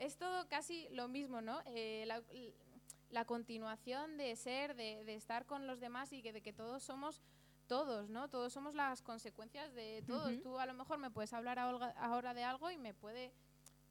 es 0.00 0.16
todo 0.16 0.48
casi 0.48 0.88
lo 0.90 1.08
mismo, 1.08 1.40
¿no? 1.40 1.60
Eh, 1.66 2.06
la, 3.10 3.24
continuación 3.24 4.16
de 4.16 4.34
ser, 4.34 4.74
de, 4.74 5.14
estar 5.14 5.44
con 5.44 5.66
los 5.66 5.78
demás 5.78 6.12
y 6.12 6.22
que, 6.22 6.32
de 6.32 6.40
que 6.40 6.54
todos 6.54 6.82
somos 6.82 7.22
todos, 7.70 8.10
¿no? 8.10 8.28
Todos 8.28 8.52
somos 8.52 8.74
las 8.74 9.00
consecuencias 9.00 9.72
de 9.74 10.02
todos. 10.04 10.42
Tú 10.42 10.58
a 10.58 10.66
lo 10.66 10.74
mejor 10.74 10.98
me 10.98 11.08
puedes 11.08 11.32
hablar 11.32 11.60
ahora 11.60 12.34
de 12.34 12.42
algo 12.42 12.68
y 12.72 12.76
me 12.76 12.94
puede... 12.94 13.32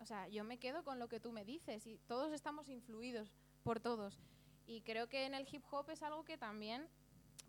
O 0.02 0.06
sea, 0.06 0.28
yo 0.28 0.44
me 0.44 0.58
quedo 0.60 0.84
con 0.84 1.00
lo 1.00 1.08
que 1.08 1.22
tú 1.22 1.32
me 1.32 1.46
dices 1.46 1.88
y 1.88 1.98
todos 2.00 2.34
estamos 2.34 2.68
influidos 2.68 3.32
por 3.64 3.80
todos. 3.80 4.20
Y 4.68 4.82
creo 4.82 5.08
que 5.08 5.26
en 5.26 5.34
el 5.34 5.48
hip 5.50 5.64
hop 5.72 5.90
es 5.92 6.04
algo 6.04 6.26
que 6.26 6.38
también 6.38 6.90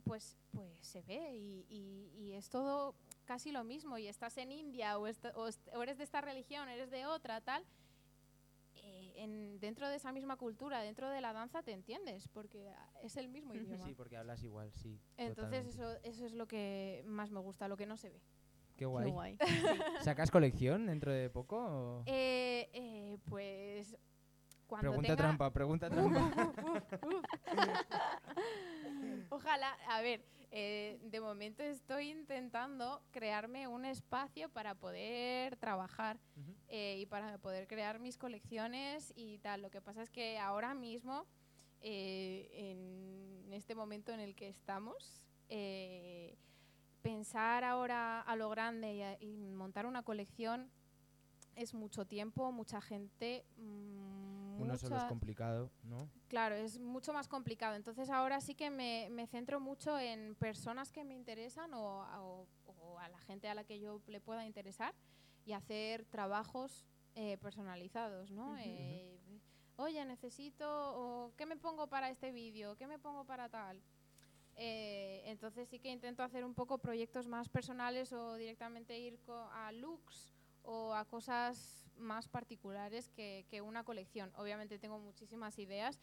pues, 0.04 0.36
pues 0.52 0.70
se 0.80 1.02
ve 1.02 1.34
y, 1.34 2.32
es 2.32 2.48
todo 2.48 2.94
casi 3.24 3.50
lo 3.50 3.64
mismo. 3.64 3.98
Y 3.98 4.06
estás 4.06 4.36
en 4.36 4.52
India 4.52 4.98
o, 4.98 5.08
o, 5.34 5.82
eres 5.82 5.98
de 5.98 6.04
esta 6.04 6.20
religión, 6.20 6.68
eres 6.68 6.92
de 6.92 7.06
otra, 7.06 7.40
tal, 7.40 7.66
dentro 9.58 9.88
de 9.88 9.96
esa 9.96 10.12
misma 10.12 10.36
cultura, 10.36 10.80
dentro 10.80 11.08
de 11.10 11.20
la 11.20 11.32
danza, 11.32 11.62
te 11.62 11.72
entiendes, 11.72 12.28
porque 12.28 12.72
es 13.02 13.16
el 13.16 13.28
mismo 13.28 13.54
idioma. 13.54 13.84
Sí, 13.84 13.94
porque 13.94 14.16
hablas 14.16 14.42
igual, 14.42 14.72
sí. 14.72 15.00
Entonces 15.16 15.66
eso, 15.66 15.96
eso 16.02 16.26
es 16.26 16.32
lo 16.32 16.46
que 16.46 17.02
más 17.06 17.30
me 17.30 17.40
gusta, 17.40 17.68
lo 17.68 17.76
que 17.76 17.86
no 17.86 17.96
se 17.96 18.10
ve. 18.10 18.20
Qué 18.76 18.86
guay. 18.86 19.36
¿Sacas 20.00 20.30
colección 20.30 20.86
dentro 20.86 21.12
de 21.12 21.28
poco? 21.28 22.02
Eh, 22.06 22.70
eh, 22.72 23.18
pues 23.26 23.94
cuando 24.66 24.90
pregunta 24.90 25.16
trampa, 25.16 25.52
pregunta 25.52 25.90
trampa. 25.90 26.52
Ojalá, 29.30 29.76
a 29.88 30.00
ver, 30.00 30.24
eh, 30.52 30.98
de 31.02 31.20
momento 31.20 31.62
estoy 31.62 32.10
intentando 32.10 33.00
crearme 33.12 33.68
un 33.68 33.84
espacio 33.84 34.48
para 34.48 34.74
poder 34.74 35.56
trabajar 35.56 36.18
eh, 36.66 36.98
y 36.98 37.06
para 37.06 37.38
poder 37.38 37.68
crear 37.68 38.00
mis 38.00 38.16
colecciones 38.16 39.12
y 39.14 39.38
tal. 39.38 39.62
Lo 39.62 39.70
que 39.70 39.80
pasa 39.80 40.02
es 40.02 40.10
que 40.10 40.38
ahora 40.38 40.74
mismo, 40.74 41.24
eh, 41.82 42.48
en 43.46 43.52
este 43.52 43.76
momento 43.76 44.12
en 44.12 44.18
el 44.18 44.34
que 44.34 44.48
estamos, 44.48 45.24
pensar 47.02 47.64
ahora 47.64 48.20
a 48.20 48.36
lo 48.36 48.50
grande 48.50 49.18
y, 49.20 49.36
montar 49.36 49.86
una 49.86 50.02
colección 50.02 50.70
es 51.54 51.74
mucho 51.74 52.06
tiempo, 52.06 52.50
mucha 52.50 52.80
gente. 52.80 53.44
Mm, 53.56 54.29
uno 54.60 54.76
solo 54.76 54.96
es 54.96 55.04
complicado, 55.04 55.70
¿no? 55.82 56.08
Claro, 56.28 56.54
es 56.54 56.78
mucho 56.78 57.12
más 57.12 57.28
complicado. 57.28 57.74
Entonces 57.76 58.10
ahora 58.10 58.40
sí 58.40 58.54
que 58.54 58.70
me, 58.70 59.08
me 59.10 59.26
centro 59.26 59.60
mucho 59.60 59.98
en 59.98 60.34
personas 60.36 60.92
que 60.92 61.04
me 61.04 61.14
interesan 61.14 61.72
o, 61.74 62.02
a 62.98 63.08
la 63.08 63.18
gente 63.20 63.48
a 63.48 63.54
la 63.54 63.64
que 63.64 63.80
yo 63.80 64.00
le 64.06 64.20
pueda 64.20 64.44
interesar 64.44 64.94
y 65.46 65.52
hacer 65.52 66.04
trabajos 66.04 66.86
eh, 67.14 67.38
personalizados, 67.38 68.30
¿no? 68.30 68.56
Eh, 68.58 69.18
oye, 69.76 70.04
necesito, 70.04 70.66
o, 70.68 71.32
¿qué 71.36 71.46
me 71.46 71.56
pongo 71.56 71.86
para 71.86 72.10
este 72.10 72.30
vídeo? 72.30 72.76
¿Qué 72.76 72.86
me 72.86 72.98
pongo 72.98 73.24
para 73.24 73.48
tal? 73.48 73.82
Eh, 74.56 75.22
entonces 75.24 75.68
sí 75.68 75.78
que 75.78 75.90
intento 75.90 76.22
hacer 76.22 76.44
un 76.44 76.54
poco 76.54 76.76
proyectos 76.78 77.26
más 77.26 77.48
personales 77.48 78.12
o 78.12 78.34
directamente 78.34 78.98
ir 78.98 79.18
a 79.52 79.72
looks 79.72 80.34
o 80.62 80.92
a 80.92 81.04
cosas 81.06 81.89
más 82.00 82.28
particulares 82.28 83.08
que, 83.08 83.46
que 83.48 83.60
una 83.60 83.84
colección. 83.84 84.30
Obviamente 84.36 84.78
tengo 84.78 84.98
muchísimas 84.98 85.58
ideas. 85.58 86.00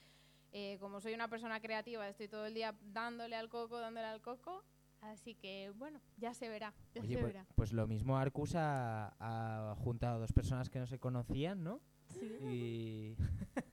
Eh, 0.52 0.78
como 0.80 1.02
soy 1.02 1.14
una 1.14 1.28
persona 1.28 1.60
creativa, 1.60 2.08
estoy 2.08 2.28
todo 2.28 2.46
el 2.46 2.54
día 2.54 2.76
dándole 2.82 3.36
al 3.36 3.50
coco, 3.50 3.80
dándole 3.80 4.08
al 4.08 4.22
coco. 4.22 4.64
Así 5.02 5.36
que, 5.36 5.72
bueno, 5.76 6.02
ya 6.18 6.34
se 6.34 6.50
verá. 6.50 6.74
pues, 6.94 7.36
pues, 7.56 7.74
lo 7.74 7.88
mismo 7.88 8.18
Arcus 8.18 8.56
ha, 8.56 9.14
ha, 9.20 9.76
juntado 9.76 10.16
a 10.16 10.20
dos 10.20 10.34
personas 10.34 10.70
que 10.70 10.80
no 10.80 10.88
se 10.88 10.98
conocían, 11.00 11.64
¿no? 11.64 11.82
Sí. 12.08 12.26
Y 12.42 13.16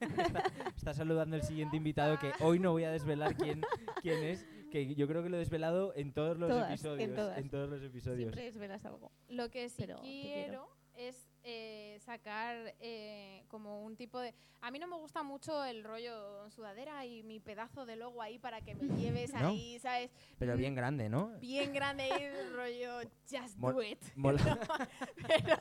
está, 0.77 0.93
saludando 0.93 1.37
al 1.37 1.43
siguiente 1.43 1.77
invitado 1.77 2.19
que 2.19 2.33
hoy 2.41 2.59
no 2.59 2.73
voy 2.73 2.85
a 2.85 2.91
desvelar 2.91 3.37
quién, 3.37 3.63
quién 4.03 4.23
es, 4.23 4.47
que 4.71 4.95
yo 4.95 5.07
creo 5.09 5.23
que 5.23 5.31
lo 5.31 5.37
he 5.37 5.41
desvelado 5.41 5.95
en 5.97 6.13
todos 6.13 6.37
los 6.37 6.51
episodios. 6.51 7.39
En, 7.39 7.49
todos 7.49 7.71
los 7.71 7.83
episodios. 7.83 8.33
Siempre 8.33 8.45
desvelas 8.45 8.85
algo. 8.85 9.11
Lo 9.29 9.51
que 9.51 9.69
sí 9.69 9.87
quiero 10.03 10.69
es 10.95 11.31
eh, 11.47 11.99
sacar 12.01 12.75
eh, 12.81 13.45
como 13.49 13.83
un 13.85 13.97
tipo 13.97 14.19
de... 14.19 14.35
A 14.63 14.71
mí 14.71 14.79
no 14.79 14.87
me 14.87 14.97
gusta 14.97 15.23
mucho 15.23 15.63
el 15.63 15.85
rollo 15.85 16.51
sudadera 16.51 17.05
y 17.05 17.23
mi 17.23 17.39
pedazo 17.39 17.85
de 17.85 17.97
logo 17.97 18.23
ahí 18.23 18.39
para 18.39 18.63
que 18.63 18.75
me 18.75 18.97
lleves 18.97 19.35
ahí, 19.35 19.79
¿sabes? 19.79 20.11
Pero 20.39 20.57
bien 20.57 20.75
grande, 20.75 21.11
¿no? 21.11 21.39
Bien 21.41 21.75
grande 21.75 22.09
y 22.09 22.23
el 22.23 22.55
rollo 22.55 23.01
just 23.31 23.59
do 23.59 23.83
it. 23.83 24.03
pero, 25.27 25.61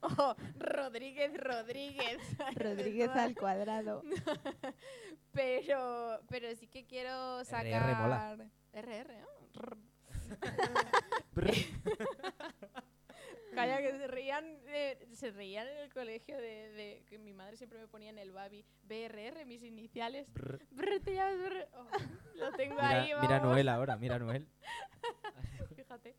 oh, 0.02 0.36
Rodríguez 0.56 1.36
Rodríguez. 1.36 2.18
Rodríguez 2.54 3.10
al 3.10 3.34
cuadrado. 3.34 4.04
pero, 5.32 6.20
pero 6.28 6.54
sí 6.54 6.68
que 6.68 6.86
quiero 6.86 7.44
sacar... 7.44 7.82
RR 7.82 7.96
mola. 7.96 8.36
RR, 8.72 9.16
Calla, 13.54 13.78
que 13.78 13.92
se 13.98 14.06
reían, 14.06 14.44
se 15.12 15.30
reían 15.30 15.68
en 15.68 15.78
el 15.78 15.92
colegio 15.92 16.36
de, 16.36 17.04
que 17.08 17.18
mi 17.18 17.32
madre 17.32 17.56
siempre 17.56 17.78
me 17.78 17.86
ponía 17.86 18.10
en 18.10 18.18
el 18.18 18.32
babi 18.32 18.64
BRR, 18.82 19.44
mis 19.46 19.62
iniciales. 19.62 20.32
Brr. 20.32 21.00
te 21.04 21.14
llamas 21.14 21.38
Brr. 21.38 21.68
Oh, 21.74 21.86
lo 22.34 22.52
tengo 22.52 22.80
ahí, 22.80 23.12
vamos. 23.12 23.28
Mira 23.28 23.40
Noel 23.40 23.68
ahora, 23.68 23.96
mira 23.96 24.18
Noel. 24.18 24.48
Fíjate. 25.76 26.16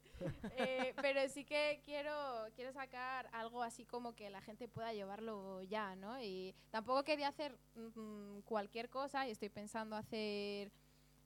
Eh, 0.58 0.94
pero 1.02 1.28
sí 1.30 1.44
que 1.44 1.82
quiero, 1.84 2.12
quiero 2.56 2.72
sacar 2.72 3.30
algo 3.34 3.64
así 3.64 3.86
como 3.86 4.14
que 4.14 4.30
la 4.30 4.42
gente 4.42 4.68
pueda 4.68 4.94
llevarlo 4.94 5.62
ya, 5.64 5.96
¿no? 5.96 6.22
Y 6.22 6.56
tampoco 6.70 7.04
quería 7.04 7.30
hacer 7.30 7.58
mm, 7.76 8.42
cualquier 8.42 8.90
cosa 8.90 9.28
y 9.28 9.32
estoy 9.32 9.50
pensando 9.50 9.96
hacer 9.96 10.72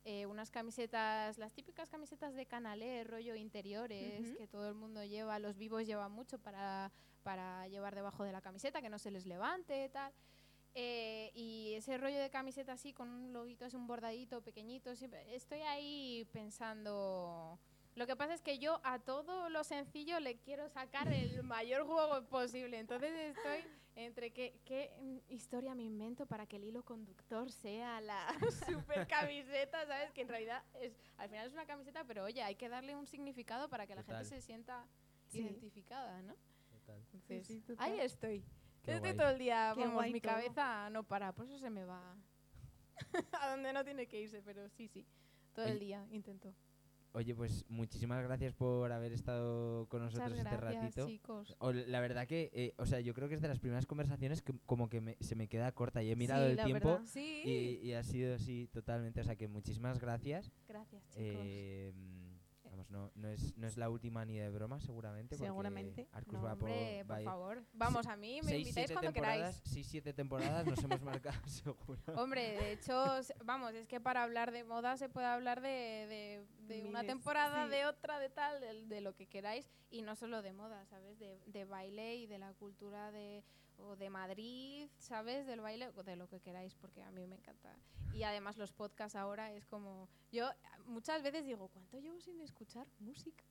eh, 0.10 0.26
unas 0.26 0.50
camisetas, 0.52 1.38
las 1.38 1.52
típicas 1.52 1.90
camisetas 1.90 2.34
de 2.34 2.46
canalé, 2.46 3.04
rollo 3.04 3.36
interiores, 3.36 4.38
que 4.38 4.48
todo 4.48 4.70
el 4.70 4.74
mundo 4.74 5.04
lleva, 5.04 5.38
los 5.38 5.58
vivos 5.58 5.86
llevan 5.86 6.14
mucho 6.14 6.40
para, 6.40 6.94
para 7.24 7.68
llevar 7.68 7.94
debajo 7.94 8.24
de 8.24 8.32
la 8.32 8.40
camiseta, 8.40 8.82
que 8.82 8.90
no 8.90 9.00
se 9.00 9.12
les 9.12 9.26
levante, 9.26 9.90
tal. 9.90 10.14
Eh, 10.76 11.30
y 11.36 11.74
ese 11.74 11.98
rollo 11.98 12.20
de 12.20 12.30
camiseta 12.30 12.72
así, 12.72 12.94
con 12.94 13.10
un 13.10 13.34
loguito 13.34 13.66
así, 13.66 13.76
un 13.76 13.86
bordadito 13.86 14.42
pequeñito, 14.42 14.96
siempre 14.96 15.36
estoy 15.36 15.60
ahí 15.60 16.26
pensando... 16.32 17.60
Lo 17.98 18.06
que 18.06 18.16
pasa 18.16 18.36
es 18.36 18.44
que 18.44 18.60
yo 18.60 18.80
a 18.84 19.00
todo 19.00 19.50
lo 19.50 19.64
sencillo 19.64 20.20
le 20.20 20.38
quiero 20.38 20.70
sacar 20.70 21.12
el 21.12 21.42
mayor 21.42 21.84
juego 21.88 22.24
posible. 22.28 22.78
Entonces 22.78 23.12
estoy 23.36 23.66
entre 23.96 24.30
qué, 24.30 24.60
qué 24.66 24.92
historia 25.30 25.74
me 25.74 25.82
invento 25.82 26.28
para 26.28 26.46
que 26.46 26.58
el 26.58 26.66
hilo 26.66 26.86
conductor 26.86 27.52
sea 27.52 28.00
la 28.02 28.28
super 28.68 29.08
camiseta, 29.08 29.84
¿sabes? 29.88 30.12
Que 30.12 30.22
en 30.22 30.28
realidad 30.28 30.64
es, 30.80 30.94
al 31.18 31.28
final 31.30 31.48
es 31.48 31.54
una 31.54 31.66
camiseta, 31.66 32.04
pero 32.04 32.24
oye, 32.26 32.44
hay 32.44 32.54
que 32.54 32.70
darle 32.70 32.96
un 32.96 33.08
significado 33.08 33.68
para 33.68 33.88
que 33.88 33.96
la 33.96 34.04
gente 34.04 34.26
se 34.26 34.42
sienta 34.42 34.86
identificada, 35.32 36.22
¿no? 36.22 36.36
Total. 36.70 37.02
ahí 37.80 38.00
estoy. 38.00 38.46
estoy 38.86 39.14
todo 39.16 39.30
el 39.30 39.40
día, 39.40 39.74
vamos, 39.74 40.06
mi 40.12 40.22
cabeza 40.22 40.88
no 40.92 41.04
para, 41.04 41.34
por 41.34 41.48
eso 41.48 41.58
se 41.58 41.72
me 41.72 41.84
va 41.84 42.16
a 43.42 43.50
donde 43.50 43.74
no 43.74 43.84
tiene 43.84 44.06
que 44.06 44.22
irse, 44.22 44.44
pero 44.44 44.70
sí, 44.70 44.88
sí, 44.88 45.04
todo 45.56 45.66
el 45.66 45.80
día 45.80 46.06
intento. 46.12 46.54
Oye, 47.18 47.34
pues 47.34 47.66
muchísimas 47.68 48.24
gracias 48.24 48.54
por 48.54 48.92
haber 48.92 49.12
estado 49.12 49.88
con 49.88 50.04
nosotros 50.04 50.38
este 50.38 50.56
ratito. 50.56 51.08
Chicos. 51.08 51.58
la 51.60 52.00
verdad 52.00 52.28
que, 52.28 52.52
eh, 52.54 52.76
o 52.78 52.86
sea, 52.86 53.00
yo 53.00 53.16
creo 53.16 53.28
que 53.28 53.34
es 53.34 53.42
de 53.42 53.48
las 53.48 53.58
primeras 53.58 53.88
conversaciones 53.88 54.44
que 54.44 54.54
como 54.68 54.88
que 54.88 55.18
se 55.20 55.36
me 55.36 55.48
queda 55.48 55.72
corta 55.72 56.04
y 56.04 56.12
he 56.12 56.16
mirado 56.16 56.46
el 56.46 56.64
tiempo 56.64 57.00
y, 57.16 57.80
y, 57.82 57.94
ha 57.94 58.04
sido 58.04 58.36
así 58.36 58.68
totalmente. 58.72 59.22
O 59.22 59.24
sea, 59.24 59.36
que 59.36 59.48
muchísimas 59.48 59.98
gracias. 60.00 60.52
Gracias, 60.68 61.10
chicos. 61.10 61.18
Eh, 61.18 61.92
no, 62.90 63.12
no, 63.16 63.30
es, 63.30 63.58
no 63.58 63.68
es 63.68 63.78
la 63.78 63.90
última 63.90 64.26
ni 64.26 64.38
de 64.38 64.50
broma, 64.50 64.80
seguramente. 64.80 65.38
Seguramente. 65.38 66.08
Arcus 66.12 66.44
va 66.44 66.56
por, 66.56 66.70
por 67.08 67.24
favor. 67.24 67.64
Vamos, 67.74 68.08
a 68.08 68.16
mí 68.16 68.42
me 68.44 68.58
invitáis 68.58 68.92
cuando 68.92 69.14
queráis. 69.14 69.62
Sí, 69.66 69.84
siete 69.84 70.14
temporadas 70.14 70.66
nos 70.66 70.84
hemos 70.84 71.02
marcado, 71.02 71.40
seguro. 71.48 72.02
Hombre, 72.16 72.58
de 72.58 72.74
hecho, 72.74 73.04
vamos, 73.44 73.74
es 73.74 73.88
que 73.88 74.00
para 74.00 74.24
hablar 74.24 74.52
de 74.52 74.64
moda 74.64 74.98
se 74.98 75.10
puede 75.10 75.28
hablar 75.28 75.62
de, 75.62 76.46
de, 76.68 76.84
una 76.84 77.04
temporada, 77.04 77.68
de 77.68 77.86
otra, 77.86 78.20
de 78.20 78.30
tal, 78.30 78.60
de, 78.62 78.86
de, 78.86 79.02
lo 79.02 79.16
que 79.16 79.28
queráis. 79.28 79.70
Y 79.90 80.02
no 80.02 80.16
solo 80.16 80.42
de 80.42 80.54
moda, 80.54 80.86
¿sabes? 80.86 81.18
De, 81.20 81.40
de 81.46 81.66
baile 81.66 82.16
y 82.16 82.28
de 82.28 82.38
la 82.40 82.54
cultura 82.54 83.12
de 83.12 83.44
o 83.78 83.96
de 83.96 84.10
Madrid, 84.10 84.90
¿sabes? 84.98 85.46
Del 85.46 85.62
baile, 85.62 85.90
o 85.96 86.04
de 86.04 86.16
lo 86.16 86.28
que 86.28 86.40
queráis, 86.40 86.76
porque 86.76 87.02
a 87.04 87.12
mí 87.12 87.28
me 87.28 87.36
encanta. 87.36 87.76
Y 88.14 88.24
además 88.24 88.58
los 88.58 88.72
podcasts 88.74 89.16
ahora 89.16 89.54
es 89.54 89.66
como... 89.66 90.10
Yo 90.32 90.50
muchas 90.86 91.22
veces 91.24 91.46
digo, 91.46 91.68
¿cuánto 91.70 92.00
llevo 92.00 92.20
sin 92.20 92.40
escuchar 92.42 92.88
música? 93.00 93.44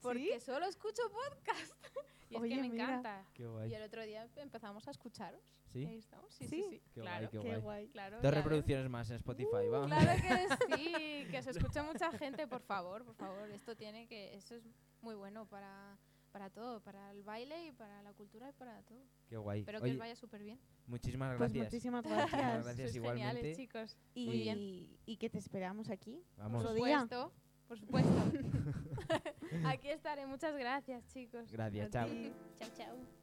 Porque 0.00 0.40
solo 0.40 0.66
escucho 0.66 1.02
podcast. 1.10 1.74
y 2.30 2.36
es 2.36 2.42
que 2.42 2.60
me 2.60 2.66
encanta. 2.66 3.24
Qué 3.34 3.46
guay. 3.46 3.70
Y 3.70 3.74
el 3.74 3.82
otro 3.82 4.02
día 4.02 4.28
empezamos 4.36 4.88
a 4.88 4.90
escucharos. 4.90 5.40
¿Sí? 5.68 5.86
Ahí 5.86 5.98
estamos. 5.98 6.34
Sí, 6.34 6.46
sí, 6.48 6.64
sí. 6.70 6.82
Qué 6.92 7.00
claro. 7.00 7.28
guay, 7.30 7.30
qué, 7.30 7.38
Qué 7.38 7.48
guay. 7.54 7.60
guay. 7.60 7.88
Claro, 7.88 8.20
Dos 8.20 8.34
reproducciones 8.34 8.90
más 8.90 9.08
en 9.10 9.16
Spotify, 9.16 9.68
Uh, 9.68 9.70
vamos. 9.70 9.88
Claro 9.88 10.22
que 10.22 10.48
sí, 10.76 10.92
que 11.30 11.42
se 11.42 11.50
escucha 11.50 11.82
mucha 11.82 12.10
gente, 12.12 12.46
por 12.46 12.62
favor, 12.62 13.04
por 13.04 13.14
favor. 13.14 13.50
Esto 13.50 13.76
tiene 13.76 14.06
que, 14.06 14.34
eso 14.34 14.54
es 14.54 14.64
muy 15.02 15.14
bueno 15.14 15.46
para, 15.46 15.96
para 16.32 16.50
todo, 16.50 16.80
para 16.80 17.10
el 17.12 17.22
baile 17.22 17.66
y 17.66 17.72
para 17.72 18.02
la 18.02 18.12
cultura 18.14 18.48
y 18.48 18.52
para 18.52 18.82
todo. 18.82 18.98
Qué 19.28 19.36
guay. 19.36 19.60
Espero 19.60 19.80
que 19.80 19.90
os 19.92 19.98
vaya 19.98 20.16
súper 20.16 20.42
bien. 20.42 20.58
muchísimas 20.86 21.36
Pues 21.36 21.52
gracias. 21.52 21.64
muchísimas 21.72 22.04
Muchísimas 22.04 22.30
gracias. 22.32 22.64
gracias 22.64 22.76
Sois 22.90 22.96
igualmente. 22.96 23.36
geniales, 23.36 23.56
chicos. 23.56 23.98
y, 24.14 24.26
Muy 24.26 24.38
bien. 24.38 24.98
y 25.06 25.16
que 25.18 25.30
te 25.30 25.38
esperamos 25.38 25.90
aquí. 25.90 26.22
Vamos. 26.38 26.64
Por 26.64 26.72
supuesto, 26.74 27.32
por 27.68 27.78
supuesto. 27.78 28.10
Aquí 29.66 29.88
estaré. 29.88 30.26
Muchas 30.26 30.56
gracias, 30.56 31.06
chicos. 31.08 31.50
Gracias, 31.52 31.88
A 31.88 31.90
chao. 31.90 32.08
ti. 32.08 32.32
Chao, 32.58 32.70
chao. 32.76 33.21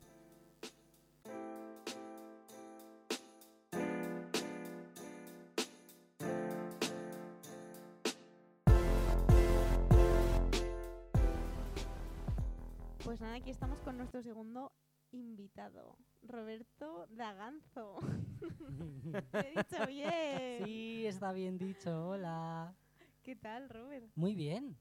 Nada, 13.29 13.37
aquí 13.41 13.51
estamos 13.51 13.79
con 13.81 13.95
nuestro 13.95 14.23
segundo 14.23 14.71
invitado, 15.11 15.95
Roberto 16.23 17.05
Daganzo. 17.11 17.99
Te 19.31 19.39
he 19.39 19.51
dicho 19.51 19.85
bien. 19.87 20.65
Sí, 20.65 21.05
está 21.05 21.31
bien 21.31 21.59
dicho. 21.59 22.09
Hola. 22.09 22.73
¿Qué 23.21 23.35
tal, 23.35 23.69
Robert? 23.69 24.09
Muy 24.15 24.33
bien. 24.33 24.75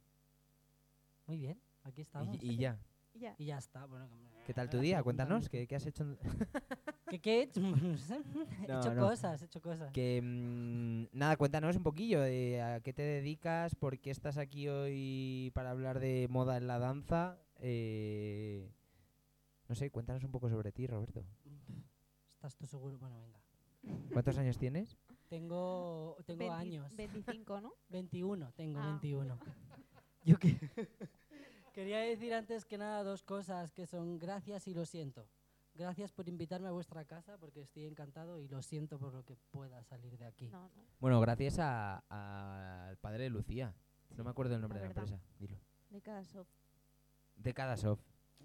Muy 1.26 1.36
bien. 1.38 1.60
Aquí 1.82 2.00
estamos. 2.00 2.42
Y, 2.42 2.52
y 2.52 2.56
ya. 2.56 2.78
Ya. 3.12 3.34
Y 3.36 3.46
ya 3.46 3.58
está. 3.58 3.84
Bueno, 3.84 4.08
¿Qué 4.46 4.54
tal 4.54 4.70
tu 4.70 4.78
día? 4.78 5.02
Cuéntanos, 5.02 5.50
¿qué, 5.50 5.66
qué 5.66 5.76
has 5.76 5.84
hecho? 5.84 6.16
¿Qué, 7.10 7.20
qué 7.20 7.40
he 7.40 7.42
hecho? 7.42 7.60
he 8.64 8.66
No, 8.66 8.80
hecho 8.80 8.94
no. 8.94 9.08
cosas, 9.08 9.42
he 9.42 9.44
hecho 9.44 9.60
cosas. 9.60 9.92
Que 9.92 10.22
mm, 10.22 11.18
nada, 11.18 11.36
cuéntanos 11.36 11.76
un 11.76 11.82
poquillo 11.82 12.22
de 12.22 12.62
a 12.62 12.80
qué 12.80 12.94
te 12.94 13.02
dedicas, 13.02 13.74
por 13.74 13.98
qué 13.98 14.10
estás 14.10 14.38
aquí 14.38 14.68
hoy 14.68 15.50
para 15.54 15.70
hablar 15.70 16.00
de 16.00 16.28
moda 16.30 16.56
en 16.56 16.66
la 16.66 16.78
danza. 16.78 17.36
Eh, 17.58 18.70
no 19.68 19.74
sé, 19.74 19.90
cuéntanos 19.90 20.24
un 20.24 20.30
poco 20.30 20.48
sobre 20.48 20.72
ti, 20.72 20.86
Roberto. 20.86 21.24
¿Estás 22.34 22.56
tú 22.56 22.66
seguro? 22.66 22.98
Bueno, 22.98 23.18
venga. 23.20 23.40
¿Cuántos 24.12 24.36
años 24.38 24.58
tienes? 24.58 24.96
Tengo, 25.28 26.16
tengo 26.26 26.38
20 26.48 26.54
años. 26.54 26.96
25, 26.96 27.60
¿no? 27.60 27.74
21, 27.88 28.52
tengo 28.52 28.78
Ah. 28.80 28.86
21. 29.02 29.38
Yo 30.24 30.38
que 30.38 30.56
quería 31.72 31.98
decir 32.00 32.32
antes 32.34 32.64
que 32.64 32.78
nada 32.78 33.02
dos 33.02 33.22
cosas 33.22 33.72
que 33.72 33.86
son 33.86 34.18
gracias 34.18 34.66
y 34.68 34.74
lo 34.74 34.84
siento. 34.86 35.28
Gracias 35.74 36.12
por 36.12 36.28
invitarme 36.28 36.66
a 36.68 36.72
vuestra 36.72 37.04
casa 37.04 37.38
porque 37.38 37.60
estoy 37.60 37.84
encantado 37.84 38.40
y 38.40 38.48
lo 38.48 38.62
siento 38.62 38.98
por 38.98 39.12
lo 39.14 39.24
que 39.24 39.36
pueda 39.50 39.82
salir 39.84 40.16
de 40.18 40.24
aquí. 40.24 40.48
No, 40.48 40.62
no. 40.74 40.82
Bueno, 40.98 41.20
gracias 41.20 41.58
a- 41.60 42.02
al 42.88 42.96
padre 42.96 43.24
de 43.24 43.30
Lucía. 43.30 43.74
No 44.16 44.24
me 44.24 44.30
acuerdo 44.30 44.54
el 44.56 44.60
nombre 44.60 44.80
la 44.80 44.88
de 44.88 44.94
la 44.94 45.00
empresa. 45.02 45.22
Dilo. 45.38 45.56
De 45.90 46.00
cada 46.02 46.24
soft. 47.38 47.44
Decadasoft. 47.44 48.02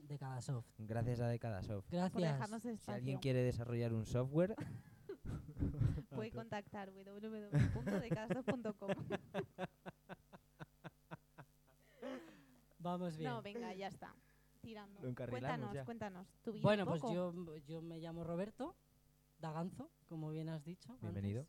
De 0.08 0.18
cada 0.18 0.42
soft. 0.42 0.68
Gracias 0.78 1.20
a 1.22 1.28
Decadasoft. 1.28 1.86
Por 1.86 1.96
Gracias. 2.00 2.34
dejarnos 2.34 2.62
Si 2.62 2.70
espacio. 2.70 2.94
alguien 2.94 3.20
quiere 3.20 3.42
desarrollar 3.44 3.94
un 3.94 4.06
software, 4.06 4.56
Puede 6.10 6.32
contactar 6.32 6.92
www.decadasoft.com. 6.92 8.90
Vamos 12.80 13.16
bien. 13.18 13.30
No, 13.32 13.42
venga, 13.42 13.74
ya 13.74 13.88
está. 13.88 14.14
Tirando. 14.62 15.00
Cuéntanos, 15.02 15.74
ya. 15.74 15.86
cuéntanos. 15.86 16.28
¿Tu 16.44 16.52
vida 16.54 16.62
Bueno, 16.64 16.84
un 16.84 16.90
pues 16.90 17.02
yo, 17.14 17.34
yo 17.66 17.82
me 17.82 18.00
llamo 18.00 18.24
Roberto 18.24 18.76
Daganzo, 19.40 19.90
como 20.08 20.30
bien 20.30 20.50
has 20.50 20.64
dicho. 20.64 20.92
antes. 20.92 21.02
Bienvenido. 21.02 21.48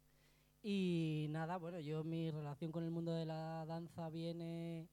Y 0.63 1.27
nada, 1.31 1.59
bueno, 1.59 1.79
yo 1.81 2.03
mi 2.05 2.31
relación 2.31 2.73
con 2.73 2.85
el 2.85 2.91
mundo 2.91 3.13
de 3.13 3.27
la 3.27 3.67
danza 3.67 4.09
viene 4.11 4.89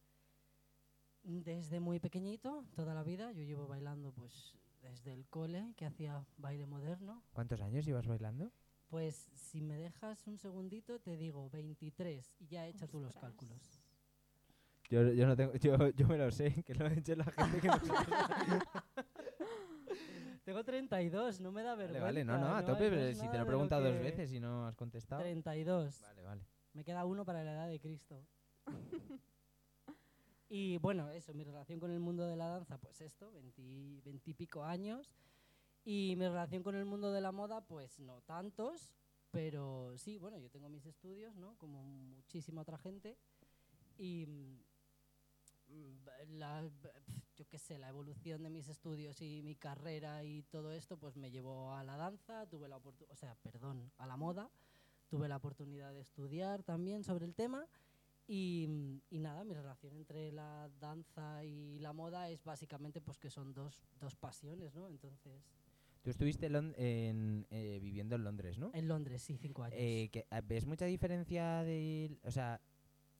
desde 1.23 1.79
muy 1.79 1.99
pequeñito, 1.99 2.65
toda 2.75 2.93
la 2.93 3.03
vida. 3.03 3.31
Yo 3.31 3.43
llevo 3.43 3.67
bailando 3.67 4.11
pues 4.11 4.55
desde 4.81 5.13
el 5.13 5.27
cole, 5.27 5.73
que 5.75 5.85
hacía 5.85 6.25
baile 6.37 6.65
moderno. 6.65 7.23
¿cuántos 7.33 7.61
años 7.61 7.85
llevas 7.85 8.07
bailando? 8.07 8.51
Pues 8.89 9.29
si 9.35 9.61
me 9.61 9.77
dejas 9.77 10.27
un 10.27 10.37
segundito, 10.37 10.99
te 10.99 11.15
digo 11.15 11.49
23 11.49 12.35
y 12.39 12.47
ya 12.47 12.67
echa 12.67 12.87
tú 12.87 12.99
los 12.99 13.15
cálculos. 13.15 13.79
Yo, 14.89 15.13
yo 15.13 15.25
no 15.25 15.35
tengo, 15.37 15.53
yo, 15.55 15.89
yo 15.91 16.07
me 16.07 16.17
lo 16.17 16.29
sé, 16.31 16.63
que 16.63 16.75
lo 16.75 16.85
ha 16.85 16.91
hecho 16.93 17.15
la 17.15 17.23
gente 17.23 17.61
que 17.61 17.67
no 17.67 17.79
sabe. 17.85 18.59
Tengo 20.43 20.63
32, 20.65 21.39
no 21.39 21.51
me 21.51 21.63
da 21.63 21.75
Vale, 21.75 21.83
vergüenza. 21.83 22.03
vale, 22.05 22.25
no, 22.25 22.37
no, 22.37 22.55
a 22.55 22.61
no 22.61 22.67
tope, 22.67 22.89
pero 22.89 23.13
si 23.13 23.27
te 23.29 23.37
lo 23.37 23.43
he 23.43 23.45
preguntado 23.45 23.83
dos 23.83 23.99
veces 24.01 24.33
y 24.33 24.39
no 24.39 24.65
has 24.67 24.75
contestado. 24.75 25.21
32. 25.21 26.01
Vale, 26.01 26.23
vale. 26.23 26.45
Me 26.73 26.83
queda 26.83 27.05
uno 27.05 27.23
para 27.23 27.43
la 27.43 27.53
edad 27.53 27.67
de 27.69 27.79
Cristo. 27.79 28.25
y 30.53 30.79
bueno, 30.79 31.09
eso, 31.11 31.33
mi 31.33 31.45
relación 31.45 31.79
con 31.79 31.91
el 31.91 32.01
mundo 32.01 32.27
de 32.27 32.35
la 32.35 32.49
danza, 32.49 32.77
pues 32.77 32.99
esto, 32.99 33.31
20, 33.31 34.01
20 34.03 34.29
y 34.31 34.33
pico 34.33 34.65
años. 34.65 35.15
Y 35.85 36.15
mi 36.17 36.27
relación 36.27 36.61
con 36.61 36.75
el 36.75 36.83
mundo 36.83 37.13
de 37.13 37.21
la 37.21 37.31
moda, 37.31 37.61
pues 37.61 38.01
no 38.01 38.19
tantos, 38.19 38.93
pero 39.31 39.97
sí, 39.97 40.17
bueno, 40.17 40.37
yo 40.39 40.49
tengo 40.49 40.67
mis 40.67 40.85
estudios, 40.85 41.37
¿no? 41.37 41.55
Como 41.57 41.85
muchísima 41.85 42.63
otra 42.63 42.77
gente. 42.77 43.17
Y 43.97 44.25
mm, 45.69 46.27
la, 46.31 46.69
yo 47.37 47.47
qué 47.47 47.57
sé, 47.57 47.77
la 47.77 47.87
evolución 47.87 48.43
de 48.43 48.49
mis 48.49 48.67
estudios 48.67 49.21
y 49.21 49.41
mi 49.43 49.55
carrera 49.55 50.25
y 50.25 50.43
todo 50.43 50.73
esto, 50.73 50.97
pues 50.97 51.15
me 51.15 51.31
llevó 51.31 51.71
a 51.71 51.85
la 51.85 51.95
danza, 51.95 52.45
tuve 52.47 52.67
la 52.67 52.75
o 52.75 53.15
sea, 53.15 53.35
perdón, 53.35 53.89
a 53.97 54.05
la 54.05 54.17
moda 54.17 54.51
tuve 55.11 55.27
la 55.27 55.35
oportunidad 55.35 55.93
de 55.93 55.99
estudiar 55.99 56.63
también 56.63 57.03
sobre 57.03 57.25
el 57.25 57.35
tema 57.35 57.67
y, 58.33 59.01
y 59.09 59.19
nada, 59.19 59.43
mi 59.43 59.53
relación 59.53 59.93
entre 59.95 60.31
la 60.31 60.69
danza 60.79 61.43
y 61.43 61.79
la 61.79 61.91
moda 61.91 62.29
es 62.29 62.43
básicamente 62.45 63.01
pues 63.01 63.17
que 63.19 63.29
son 63.29 63.53
dos, 63.53 63.83
dos 63.99 64.15
pasiones, 64.15 64.73
¿no? 64.73 64.87
Entonces, 64.87 65.43
Tú 66.01 66.09
estuviste 66.09 66.45
en, 66.47 66.73
en, 66.77 67.45
eh, 67.51 67.79
viviendo 67.81 68.15
en 68.15 68.23
Londres, 68.23 68.57
¿no? 68.57 68.71
en 68.73 68.87
Londres, 68.87 69.21
sí, 69.21 69.37
cinco 69.37 69.63
años. 69.63 69.77
Eh, 69.79 70.09
que, 70.11 70.25
eh, 70.31 70.41
¿Ves 70.47 70.65
mucha 70.65 70.85
diferencia 70.85 71.61
de, 71.63 72.17
o 72.23 72.31
sea, 72.31 72.61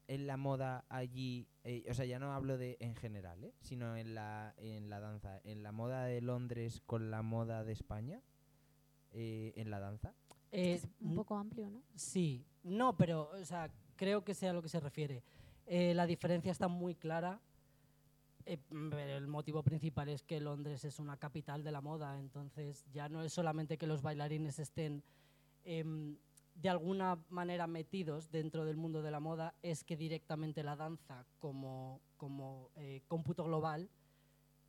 en 0.08 0.26
la 0.28 0.38
moda 0.38 0.86
allí, 0.90 1.48
eh, 1.64 1.86
o 1.90 1.94
sea, 1.94 2.06
ya 2.06 2.18
no 2.18 2.32
hablo 2.34 2.58
de 2.58 2.78
en 2.80 2.96
general, 2.96 3.44
¿eh? 3.44 3.54
sino 3.60 3.96
en 3.98 4.16
la, 4.16 4.54
en 4.58 4.90
la 4.90 5.00
danza, 5.00 5.40
en 5.44 5.62
la 5.62 5.72
moda 5.72 6.06
de 6.06 6.22
Londres 6.22 6.82
con 6.86 7.12
la 7.12 7.22
moda 7.22 7.64
de 7.64 7.74
España, 7.74 8.22
eh, 9.12 9.54
en 9.58 9.70
la 9.70 9.80
danza? 9.80 10.16
Eh, 10.52 10.74
Es 10.76 10.86
un 11.02 11.10
n- 11.10 11.16
poco 11.16 11.36
amplio, 11.38 11.70
¿no? 11.70 11.84
Sí, 11.96 12.46
no, 12.64 12.96
pero, 12.98 13.30
o 13.30 13.46
sea, 13.46 13.70
creo 14.02 14.24
que 14.24 14.34
sea 14.34 14.50
a 14.50 14.54
lo 14.54 14.64
que 14.64 14.68
se 14.68 14.80
refiere. 14.80 15.22
Eh, 15.68 15.94
la 15.94 16.08
diferencia 16.08 16.52
está 16.52 16.68
muy 16.68 16.96
clara. 16.96 17.40
eh, 18.46 18.58
el 18.72 19.28
motivo 19.28 19.62
principal 19.62 20.10
es 20.10 20.24
que 20.24 20.40
Londres 20.40 20.84
es 20.86 20.98
una 20.98 21.18
capital 21.18 21.64
de 21.64 21.72
la 21.72 21.82
moda, 21.82 22.18
entonces 22.18 22.84
ya 22.92 23.10
no 23.10 23.22
es 23.22 23.32
solamente 23.32 23.78
que 23.78 23.86
los 23.86 24.02
bailarines 24.02 24.58
estén 24.58 25.04
em, 25.66 26.18
de 26.56 26.70
alguna 26.70 27.24
manera 27.30 27.68
metidos 27.68 28.32
dentro 28.32 28.66
del 28.66 28.76
mundo 28.76 29.04
de 29.04 29.12
la 29.12 29.20
moda, 29.20 29.54
es 29.62 29.84
que 29.84 29.96
directamente 29.96 30.64
la 30.64 30.76
danza 30.76 31.24
como, 31.38 32.02
como 32.18 32.72
eh, 32.78 33.04
cómputo 33.08 33.44
global 33.44 33.88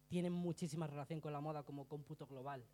tiene 0.09 0.29
muchísima 0.29 0.87
relación 0.87 1.23
con 1.23 1.33
la 1.33 1.41
moda 1.41 1.63
como 1.63 1.87
cómputo 1.87 2.27
global. 2.27 2.67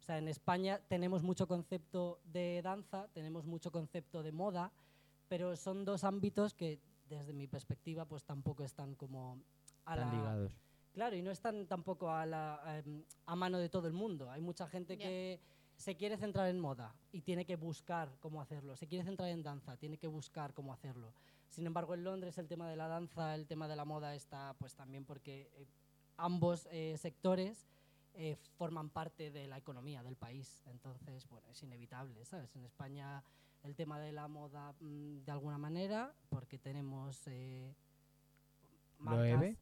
O 0.00 0.02
sea, 0.02 0.16
en 0.16 0.28
España 0.28 0.80
tenemos 0.88 1.22
mucho 1.22 1.46
concepto 1.46 2.18
de 2.24 2.62
danza, 2.62 3.08
tenemos 3.12 3.44
mucho 3.44 3.70
concepto 3.70 4.22
de 4.22 4.32
moda, 4.32 4.72
pero 5.28 5.56
son 5.56 5.84
dos 5.84 6.04
ámbitos 6.04 6.54
que 6.54 6.80
desde 7.08 7.32
mi 7.32 7.46
perspectiva 7.46 8.04
pues 8.04 8.24
tampoco 8.24 8.64
están 8.64 8.94
como 8.94 9.38
a 9.84 9.94
Están 9.94 10.08
la, 10.10 10.14
ligados. 10.16 10.52
Claro, 10.92 11.16
y 11.16 11.22
no 11.22 11.30
están 11.30 11.66
tampoco 11.66 12.10
a, 12.10 12.26
la, 12.26 12.60
em, 12.84 13.04
a 13.26 13.36
mano 13.36 13.58
de 13.58 13.68
todo 13.68 13.86
el 13.86 13.92
mundo. 13.94 14.30
Hay 14.30 14.40
mucha 14.40 14.66
gente 14.66 14.96
Ya. 14.96 15.04
que 15.06 15.40
se 15.76 15.96
quiere 15.96 16.16
centrar 16.16 16.48
en 16.48 16.58
moda 16.58 16.94
y 17.12 17.20
tiene 17.22 17.44
que 17.44 17.56
buscar 17.56 18.10
cómo 18.20 18.40
hacerlo. 18.40 18.74
Se 18.76 18.88
quiere 18.88 19.04
centrar 19.04 19.28
en 19.28 19.42
danza, 19.42 19.76
tiene 19.76 19.96
que 19.96 20.08
buscar 20.08 20.52
cómo 20.54 20.72
hacerlo. 20.72 21.12
Sin 21.48 21.66
embargo, 21.66 21.94
en 21.94 22.04
Londres 22.04 22.36
el 22.38 22.48
tema 22.48 22.68
de 22.68 22.76
la 22.76 22.88
danza, 22.88 23.34
el 23.34 23.46
tema 23.46 23.68
de 23.68 23.76
la 23.76 23.84
moda 23.84 24.14
está 24.14 24.54
pues 24.58 24.74
también 24.74 25.04
porque 25.04 25.50
eh, 25.54 25.66
ambos 26.16 26.66
eh, 26.72 26.96
sectores 26.98 27.68
eh, 28.14 28.36
forman 28.56 28.90
parte 28.90 29.30
de 29.30 29.46
la 29.46 29.56
economía 29.56 30.02
del 30.02 30.16
país. 30.16 30.62
Entonces, 30.66 31.28
bueno, 31.28 31.48
es 31.50 31.62
inevitable, 31.62 32.24
¿sabes? 32.24 32.54
En 32.56 32.64
España 32.64 33.22
el 33.64 33.74
tema 33.74 34.00
de 34.00 34.12
la 34.12 34.28
moda 34.28 34.74
mm, 34.80 35.24
de 35.24 35.32
alguna 35.32 35.58
manera, 35.58 36.14
porque 36.28 36.58
tenemos 36.58 37.26
eh, 37.26 37.74
Loewe. 39.00 39.56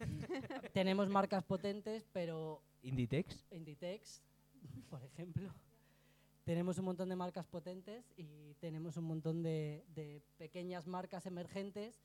tenemos 0.72 1.08
marcas 1.08 1.44
potentes, 1.44 2.06
pero 2.12 2.62
Inditex. 2.82 3.46
Inditex, 3.50 4.22
por 4.90 5.02
ejemplo. 5.02 5.50
tenemos 6.44 6.78
un 6.78 6.84
montón 6.84 7.08
de 7.08 7.16
marcas 7.16 7.46
potentes 7.46 8.12
y 8.16 8.54
tenemos 8.60 8.96
un 8.96 9.04
montón 9.04 9.42
de, 9.42 9.84
de, 9.94 10.22
pequeñas 10.36 10.86
marcas 10.86 11.26
emergentes, 11.26 12.02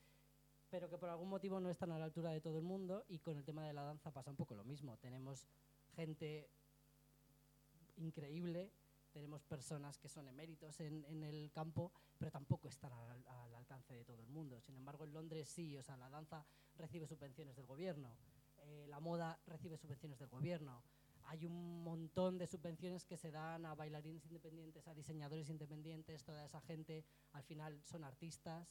pero 0.70 0.90
que 0.90 0.98
por 0.98 1.10
algún 1.10 1.30
motivo 1.30 1.60
no 1.60 1.70
están 1.70 1.92
a 1.92 2.00
la 2.00 2.06
altura 2.06 2.32
de 2.32 2.42
todo 2.42 2.58
el 2.58 2.64
mundo. 2.64 3.04
Y 3.10 3.20
con 3.20 3.38
el 3.38 3.44
tema 3.44 3.66
de 3.66 3.74
la 3.74 3.84
danza 3.84 4.12
pasa 4.12 4.30
un 4.30 4.38
poco 4.38 4.56
lo 4.56 4.64
mismo. 4.64 4.98
Tenemos 4.98 5.48
gente 5.96 6.50
increíble, 7.98 8.72
tenemos 9.12 9.44
personas 9.44 9.98
que 9.98 10.10
son 10.10 10.28
eméritos 10.28 10.80
en, 10.80 11.06
en 11.06 11.24
el 11.24 11.52
campo, 11.52 11.92
pero 12.18 12.32
tampoco 12.32 12.68
están 12.68 12.92
al, 12.94 13.28
al, 13.28 13.56
alcance 13.56 13.94
de 13.94 14.06
todo 14.06 14.22
el 14.22 14.30
mundo. 14.30 14.60
Sin 14.62 14.76
embargo, 14.76 15.04
en 15.04 15.14
Londres 15.14 15.50
sí, 15.50 15.78
o 15.78 15.84
sea, 15.84 15.98
la 15.98 16.10
danza 16.10 16.46
recibe 16.76 17.08
subvenciones 17.08 17.56
del 17.56 17.66
gobierno, 17.66 18.16
eh, 18.64 18.86
la 18.90 19.00
moda 19.00 19.40
recibe 19.48 19.78
subvenciones 19.78 20.20
del 20.20 20.30
gobierno. 20.30 20.84
Hay 21.26 21.46
un 21.46 21.84
montón 21.84 22.38
de 22.38 22.48
subvenciones 22.48 23.06
que 23.06 23.18
se 23.18 23.32
dan 23.32 23.66
a 23.66 23.76
bailarines 23.76 24.26
independientes, 24.26 24.88
a 24.88 24.96
diseñadores 24.96 25.50
independientes, 25.50 26.24
toda 26.24 26.44
esa 26.46 26.60
gente 26.62 27.06
al 27.34 27.44
final 27.44 27.80
son 27.84 28.04
artistas, 28.04 28.68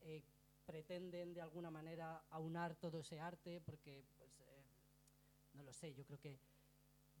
eh, 0.00 0.22
pretenden 0.66 1.34
de 1.34 1.40
alguna 1.40 1.70
manera 1.70 2.24
aunar 2.30 2.74
todo 2.76 3.00
ese 3.00 3.20
arte, 3.20 3.60
porque, 3.60 4.04
pues, 4.18 4.40
eh, 4.40 4.64
no 5.54 5.62
lo 5.62 5.72
sé, 5.72 5.94
yo 5.94 6.04
creo 6.04 6.18
que 6.18 6.38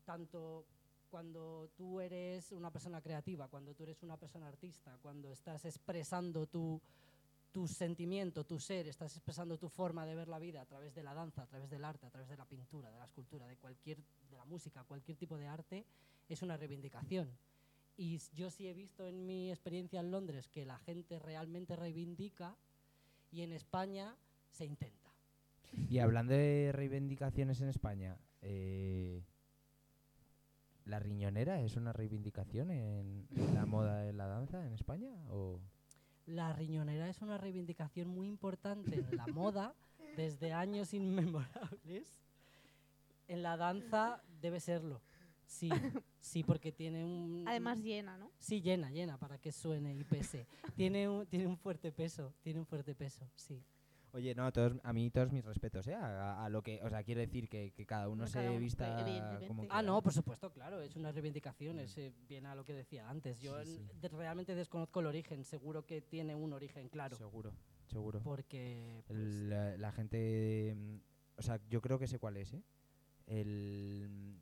tanto 0.04 0.66
cuando 1.10 1.70
tú 1.76 2.00
eres 2.00 2.52
una 2.52 2.70
persona 2.70 3.00
creativa, 3.02 3.48
cuando 3.48 3.74
tú 3.74 3.82
eres 3.82 4.02
una 4.02 4.16
persona 4.16 4.48
artista, 4.48 4.96
cuando 5.02 5.32
estás 5.32 5.64
expresando 5.64 6.46
tu, 6.46 6.80
tu 7.52 7.66
sentimiento, 7.66 8.44
tu 8.44 8.58
ser, 8.58 8.86
estás 8.86 9.16
expresando 9.16 9.58
tu 9.58 9.68
forma 9.68 10.06
de 10.06 10.14
ver 10.14 10.28
la 10.28 10.38
vida 10.38 10.62
a 10.62 10.66
través 10.66 10.94
de 10.94 11.02
la 11.02 11.14
danza, 11.14 11.42
a 11.42 11.46
través 11.46 11.68
del 11.68 11.84
arte, 11.84 12.06
a 12.06 12.10
través 12.10 12.28
de 12.28 12.36
la 12.36 12.44
pintura, 12.44 12.90
de 12.90 12.98
la 12.98 13.04
escultura, 13.04 13.46
de 13.46 13.56
cualquier, 13.56 13.98
de 14.30 14.36
la 14.36 14.44
música, 14.44 14.84
cualquier 14.84 15.18
tipo 15.18 15.36
de 15.36 15.46
arte, 15.46 15.84
es 16.28 16.42
una 16.42 16.56
reivindicación. 16.56 17.28
Y 17.96 18.18
yo 18.34 18.50
sí 18.50 18.68
he 18.68 18.72
visto 18.72 19.06
en 19.06 19.26
mi 19.26 19.50
experiencia 19.50 20.00
en 20.00 20.10
Londres 20.10 20.48
que 20.48 20.64
la 20.64 20.78
gente 20.78 21.18
realmente 21.18 21.76
reivindica 21.76 22.56
y 23.32 23.42
en 23.42 23.52
España 23.52 24.16
se 24.50 24.64
intenta. 24.64 25.10
Y 25.88 25.98
hablando 25.98 26.32
de 26.32 26.70
reivindicaciones 26.72 27.60
en 27.60 27.68
España, 27.68 28.16
eh, 28.42 29.22
¿La 30.84 30.98
riñonera 30.98 31.60
es 31.60 31.76
una 31.76 31.92
reivindicación 31.92 32.70
en, 32.70 33.26
la 33.54 33.66
moda 33.66 34.02
de 34.02 34.12
la 34.12 34.26
danza 34.26 34.66
en 34.66 34.72
España? 34.72 35.12
O? 35.30 35.60
La 36.26 36.52
riñonera 36.52 37.08
es 37.08 37.22
una 37.22 37.38
reivindicación 37.38 38.08
muy 38.08 38.28
importante 38.28 38.94
en 38.96 39.16
la 39.16 39.26
moda 39.26 39.74
desde 40.16 40.52
años 40.52 40.94
inmemorables. 40.94 42.18
En 43.28 43.42
la 43.42 43.56
danza 43.56 44.22
debe 44.40 44.60
serlo. 44.60 45.00
Sí, 45.46 45.68
sí, 46.20 46.44
porque 46.44 46.70
tiene 46.70 47.04
un... 47.04 47.44
Además 47.46 47.82
llena, 47.82 48.16
¿no? 48.16 48.30
Sí, 48.38 48.60
llena, 48.60 48.90
llena, 48.90 49.18
para 49.18 49.38
que 49.38 49.50
suene 49.50 49.94
y 49.96 50.04
pese. 50.04 50.46
tiene, 50.76 51.08
un, 51.08 51.26
tiene 51.26 51.46
un 51.46 51.56
fuerte 51.56 51.90
peso, 51.90 52.32
tiene 52.40 52.60
un 52.60 52.66
fuerte 52.66 52.94
peso, 52.94 53.28
sí. 53.34 53.64
Oye, 54.12 54.34
no, 54.34 54.50
todos, 54.52 54.74
a 54.82 54.92
mí 54.92 55.10
todos 55.10 55.30
mis 55.30 55.44
respetos, 55.44 55.86
¿eh? 55.86 55.94
A, 55.94 56.48
lo 56.48 56.62
que, 56.62 56.82
o 56.82 56.88
sea, 56.88 57.02
quiero 57.04 57.20
decir 57.20 57.48
que, 57.48 57.72
que 57.72 57.86
cada 57.86 58.08
uno 58.08 58.26
se 58.26 58.58
vista 58.58 59.04
como 59.46 59.66
Ah, 59.70 59.82
no, 59.82 60.02
por 60.02 60.12
supuesto, 60.12 60.52
claro, 60.52 60.80
es 60.80 60.96
una 60.96 61.12
reivindicación, 61.12 61.76
mm. 61.76 61.80
es 61.80 61.98
eh, 61.98 62.12
bien 62.28 62.46
a 62.46 62.54
lo 62.54 62.64
que 62.64 62.74
decía 62.74 63.08
antes. 63.08 63.40
Yo 63.40 63.56
realmente 64.12 64.54
desconozco 64.54 65.00
el 65.00 65.06
origen, 65.06 65.44
seguro 65.44 65.86
que 65.86 66.00
tiene 66.00 66.34
un 66.34 66.52
origen 66.52 66.88
claro. 66.88 67.16
Seguro, 67.16 67.54
seguro. 67.86 68.20
Porque... 68.22 69.04
Pues, 69.06 69.18
la, 69.18 69.92
gente... 69.92 70.74
Mm, 70.76 70.96
o 71.36 71.42
sea, 71.42 71.60
yo 71.68 71.80
creo 71.80 71.98
que 71.98 72.08
sé 72.08 72.18
cuál 72.18 72.36
es, 72.36 72.52
¿eh? 72.52 72.62
El... 73.26 74.38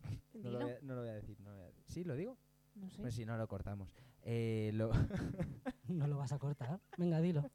No 0.34 0.50
lo, 0.50 0.60
voy 0.60 0.70
a, 0.70 0.78
no 0.80 0.94
lo, 0.94 1.00
voy 1.02 1.10
a, 1.10 1.14
decir, 1.14 1.38
no 1.40 1.50
lo 1.50 1.56
voy 1.56 1.64
a 1.64 1.66
decir. 1.68 1.84
¿Sí, 1.88 2.04
lo 2.04 2.14
digo? 2.14 2.38
No 2.74 2.88
sé. 2.88 3.02
Pues 3.02 3.14
si 3.14 3.26
no, 3.26 3.36
lo 3.36 3.46
cortamos. 3.48 3.92
Eh, 4.22 4.70
lo 4.74 4.90
no 5.88 6.06
lo 6.06 6.16
vas 6.16 6.32
a 6.32 6.38
cortar. 6.38 6.80
Venga, 6.96 7.20
dilo. 7.20 7.50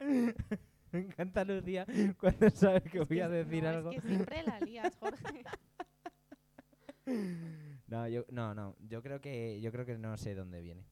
Me 0.92 1.00
encanta 1.00 1.44
Lucía 1.44 1.86
cuando 2.18 2.48
sabe 2.50 2.82
que 2.82 3.00
voy 3.00 3.20
a 3.20 3.28
decir 3.28 3.66
algo. 3.66 3.90
Es 3.90 4.00
que 4.00 4.08
siempre 4.08 4.42
la 4.42 4.60
lías, 4.60 4.96
Jorge. 4.96 5.44
no, 7.86 8.08
yo, 8.08 8.24
no, 8.30 8.54
no. 8.54 8.74
Yo 8.80 9.02
creo 9.02 9.20
que, 9.20 9.60
yo 9.60 9.70
creo 9.70 9.84
que 9.84 9.98
no 9.98 10.16
sé 10.16 10.34
dónde 10.34 10.62
viene. 10.62 10.84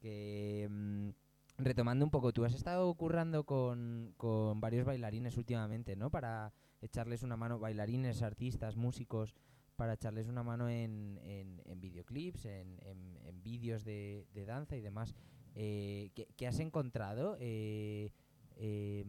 Que 0.00 0.66
mm, 0.70 1.10
retomando 1.58 2.04
un 2.04 2.10
poco, 2.10 2.32
tú 2.32 2.44
has 2.44 2.54
estado 2.54 2.92
currando 2.94 3.44
con, 3.44 4.14
con 4.16 4.60
varios 4.60 4.86
bailarines 4.86 5.36
últimamente, 5.36 5.96
¿no? 5.96 6.10
Para 6.10 6.52
echarles 6.80 7.22
una 7.22 7.36
mano, 7.36 7.58
bailarines, 7.58 8.22
artistas, 8.22 8.76
músicos, 8.76 9.34
para 9.76 9.94
echarles 9.94 10.28
una 10.28 10.42
mano 10.42 10.68
en, 10.68 11.18
en, 11.22 11.60
en 11.64 11.80
videoclips, 11.80 12.44
en, 12.46 12.78
en, 12.82 13.18
en 13.24 13.42
vídeos 13.42 13.84
de, 13.84 14.26
de, 14.32 14.44
danza 14.44 14.76
y 14.76 14.80
demás. 14.80 15.14
Eh, 15.54 16.10
¿qué, 16.14 16.28
¿qué, 16.36 16.46
has 16.46 16.58
encontrado? 16.60 17.36
Eh, 17.40 18.10
eh, 18.56 19.04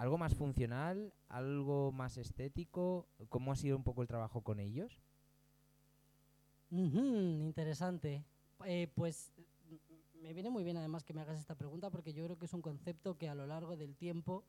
¿Algo 0.00 0.16
más 0.16 0.34
funcional? 0.34 1.12
¿Algo 1.28 1.92
más 1.92 2.16
estético? 2.16 3.06
¿Cómo 3.28 3.52
ha 3.52 3.56
sido 3.56 3.76
un 3.76 3.84
poco 3.84 4.00
el 4.00 4.08
trabajo 4.08 4.40
con 4.40 4.58
ellos? 4.58 4.98
interesante. 6.70 8.24
Eh, 8.64 8.90
pues 8.94 9.30
me 10.22 10.32
viene 10.32 10.48
muy 10.48 10.64
bien 10.64 10.78
además 10.78 11.04
que 11.04 11.12
me 11.12 11.20
hagas 11.20 11.38
esta 11.38 11.54
pregunta 11.54 11.90
porque 11.90 12.14
yo 12.14 12.24
creo 12.24 12.38
que 12.38 12.46
es 12.46 12.54
un 12.54 12.62
concepto 12.62 13.18
que 13.18 13.28
a 13.28 13.34
lo 13.34 13.46
largo 13.46 13.76
del 13.76 13.94
tiempo 13.94 14.42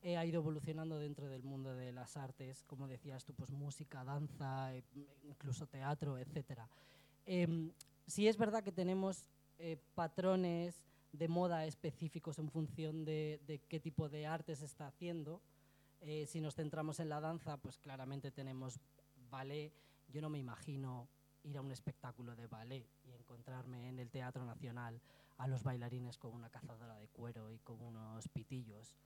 eh, 0.00 0.16
ha 0.16 0.24
ido 0.24 0.40
evolucionando 0.40 0.98
dentro 0.98 1.28
del 1.28 1.42
mundo 1.42 1.74
de 1.74 1.92
las 1.92 2.16
artes, 2.16 2.64
como 2.64 2.88
decías 2.88 3.26
tú, 3.26 3.34
pues 3.34 3.50
música, 3.50 4.02
danza, 4.02 4.74
eh, 4.74 4.82
incluso 5.24 5.66
teatro, 5.66 6.16
etc. 6.16 6.60
Em, 7.26 7.70
sí 8.06 8.28
es 8.28 8.38
verdad 8.38 8.64
que 8.64 8.72
tenemos 8.72 9.28
patrones 9.94 10.86
de 11.12 11.28
moda 11.28 11.66
específicos 11.66 12.38
en 12.38 12.50
función 12.50 13.04
de, 13.04 13.60
qué 13.68 13.80
tipo 13.80 14.08
de 14.08 14.26
arte 14.26 14.54
se 14.56 14.64
está 14.64 14.86
haciendo. 14.86 15.40
Eh, 16.00 16.26
si 16.26 16.40
nos 16.40 16.54
centramos 16.54 17.00
en 17.00 17.08
la 17.08 17.20
danza, 17.20 17.56
pues 17.56 17.78
claramente 17.78 18.30
tenemos 18.30 18.80
ballet. 19.30 19.72
Yo 20.08 20.20
no 20.20 20.28
me 20.28 20.38
imagino 20.38 21.08
ir 21.42 21.56
a 21.56 21.62
un 21.62 21.72
espectáculo 21.72 22.34
de 22.34 22.46
ballet 22.46 22.86
y 23.04 23.12
encontrarme 23.12 23.88
en 23.88 23.98
el 23.98 24.10
Teatro 24.10 24.44
Nacional 24.44 25.00
a 25.38 25.46
los 25.46 25.62
bailarines 25.62 26.18
con 26.18 26.34
una 26.34 26.50
cazadora 26.50 26.98
de 26.98 27.08
cuero 27.08 27.50
y 27.50 27.58
con 27.58 27.80
unos 27.80 28.28
pitillos, 28.28 28.96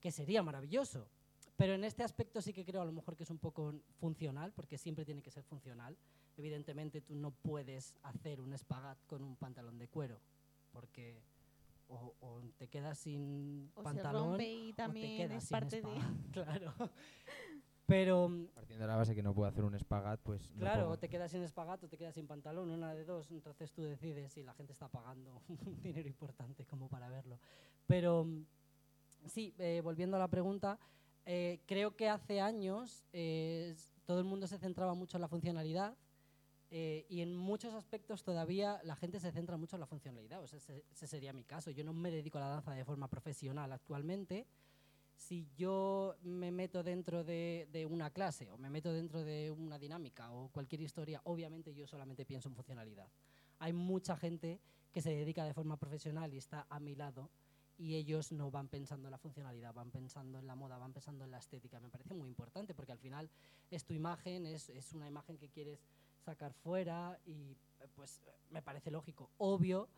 que 0.00 0.10
sería 0.10 0.42
maravilloso. 0.42 1.08
Pero 1.56 1.74
en 1.74 1.84
este 1.84 2.02
aspecto 2.02 2.40
sí 2.40 2.52
que 2.52 2.64
creo 2.64 2.82
a 2.82 2.86
lo 2.86 2.92
mejor 2.92 3.16
que 3.16 3.24
es 3.24 3.30
un 3.30 3.38
poco 3.38 3.74
funcional, 3.98 4.52
porque 4.52 4.78
siempre 4.78 5.04
tiene 5.04 5.22
que 5.22 5.30
ser 5.30 5.44
funcional. 5.44 5.96
Evidentemente 6.36 7.02
tú 7.02 7.14
no 7.14 7.30
puedes 7.30 7.94
hacer 8.02 8.40
un 8.40 8.54
espagat 8.54 8.98
con 9.06 9.22
un 9.22 9.36
pantalón 9.36 9.78
de 9.78 9.88
cuero, 9.88 10.20
porque 10.72 11.22
o, 11.92 12.40
te 12.56 12.68
quedas 12.68 12.98
sin 12.98 13.70
o 13.74 13.82
pantalón 13.82 14.36
se 14.36 14.50
y 14.50 14.72
también 14.72 15.06
te 15.06 15.16
quedas 15.28 15.44
es 15.44 15.50
parte 15.50 15.82
de 15.82 15.88
claro. 16.32 16.72
Pero 17.86 18.30
partiendo 18.54 18.84
de 18.84 18.88
la 18.88 18.96
base 18.96 19.14
que 19.14 19.22
no 19.22 19.34
puedo 19.34 19.48
hacer 19.48 19.64
un 19.64 19.74
espagat 19.74 20.20
pues 20.20 20.52
claro 20.58 20.90
o 20.90 20.98
te 20.98 21.08
quedas 21.08 21.30
sin 21.30 21.42
espagat 21.42 21.82
o 21.84 21.88
te 21.88 21.98
quedas 21.98 22.14
sin 22.14 22.26
pantalón 22.26 22.70
una 22.70 22.94
de 22.94 23.04
dos 23.04 23.30
entonces 23.30 23.72
tú 23.72 23.82
decides 23.82 24.32
si 24.32 24.42
la 24.42 24.54
gente 24.54 24.72
está 24.72 24.88
pagando 24.88 25.42
un 25.66 25.80
dinero 25.82 26.08
importante 26.08 26.64
como 26.64 26.88
para 26.88 27.08
verlo. 27.08 27.38
Pero 27.86 28.26
sí 29.26 29.54
eh, 29.58 29.80
volviendo 29.82 30.16
a 30.16 30.20
la 30.20 30.28
pregunta 30.28 30.78
eh, 31.24 31.60
creo 31.66 31.94
que 31.96 32.08
hace 32.08 32.40
años 32.40 33.04
eh, 33.12 33.74
todo 34.06 34.18
el 34.18 34.24
mundo 34.24 34.46
se 34.46 34.58
centraba 34.58 34.94
mucho 34.94 35.16
en 35.16 35.20
la 35.20 35.28
funcionalidad 35.28 35.96
eh, 36.74 37.04
y 37.10 37.20
en 37.20 37.36
muchos 37.36 37.74
aspectos 37.74 38.24
todavía 38.24 38.80
la 38.84 38.96
gente 38.96 39.20
se 39.20 39.30
centra 39.30 39.58
mucho 39.58 39.76
en 39.76 39.80
la 39.80 39.86
funcionalidad. 39.86 40.42
ese, 40.42 41.06
sería 41.06 41.34
mi 41.34 41.44
caso. 41.44 41.70
Yo 41.70 41.84
no 41.84 41.92
me 41.92 42.10
dedico 42.10 42.38
a 42.38 42.40
la 42.40 42.48
danza 42.48 42.72
de 42.72 42.82
forma 42.82 43.08
profesional 43.08 43.70
actualmente. 43.72 44.46
Si 45.14 45.46
yo 45.54 46.16
me 46.22 46.50
meto 46.50 46.82
dentro 46.82 47.24
de, 47.24 47.68
de, 47.70 47.84
una 47.84 48.08
clase 48.08 48.50
o 48.50 48.56
me 48.56 48.70
meto 48.70 48.90
dentro 48.90 49.22
de 49.22 49.50
una 49.50 49.78
dinámica 49.78 50.32
o 50.32 50.48
cualquier 50.48 50.80
historia, 50.80 51.20
obviamente 51.24 51.74
yo 51.74 51.86
solamente 51.86 52.24
pienso 52.24 52.48
en 52.48 52.54
funcionalidad. 52.54 53.06
Hay 53.58 53.74
mucha 53.74 54.16
gente 54.16 54.58
que 54.94 55.02
se 55.02 55.10
dedica 55.10 55.44
de 55.44 55.52
forma 55.52 55.76
profesional 55.76 56.32
y 56.32 56.38
está 56.38 56.66
a 56.70 56.80
mi 56.80 56.94
lado 56.94 57.28
y 57.76 57.96
ellos 57.96 58.32
no 58.32 58.50
van 58.50 58.68
pensando 58.68 59.08
en 59.08 59.12
la 59.12 59.18
funcionalidad, 59.18 59.74
van 59.74 59.90
pensando 59.90 60.38
en 60.38 60.46
la 60.46 60.54
moda, 60.54 60.78
van 60.78 60.94
pensando 60.94 61.24
en 61.24 61.32
la 61.32 61.38
estética. 61.38 61.80
Me 61.80 61.90
parece 61.90 62.14
muy 62.14 62.28
importante 62.28 62.72
porque 62.72 62.92
al 62.92 62.98
final 62.98 63.28
es 63.70 63.84
tu 63.84 63.92
imagen, 63.92 64.46
es, 64.46 64.70
es 64.70 64.94
una 64.94 65.06
imagen 65.06 65.36
que 65.36 65.50
quieres 65.50 65.84
sacar 66.22 66.52
fuera 66.52 67.18
y 67.26 67.56
eh, 67.80 67.88
pues 67.94 68.22
me 68.50 68.62
parece 68.62 68.90
lógico. 68.90 69.30
Obvio, 69.38 69.88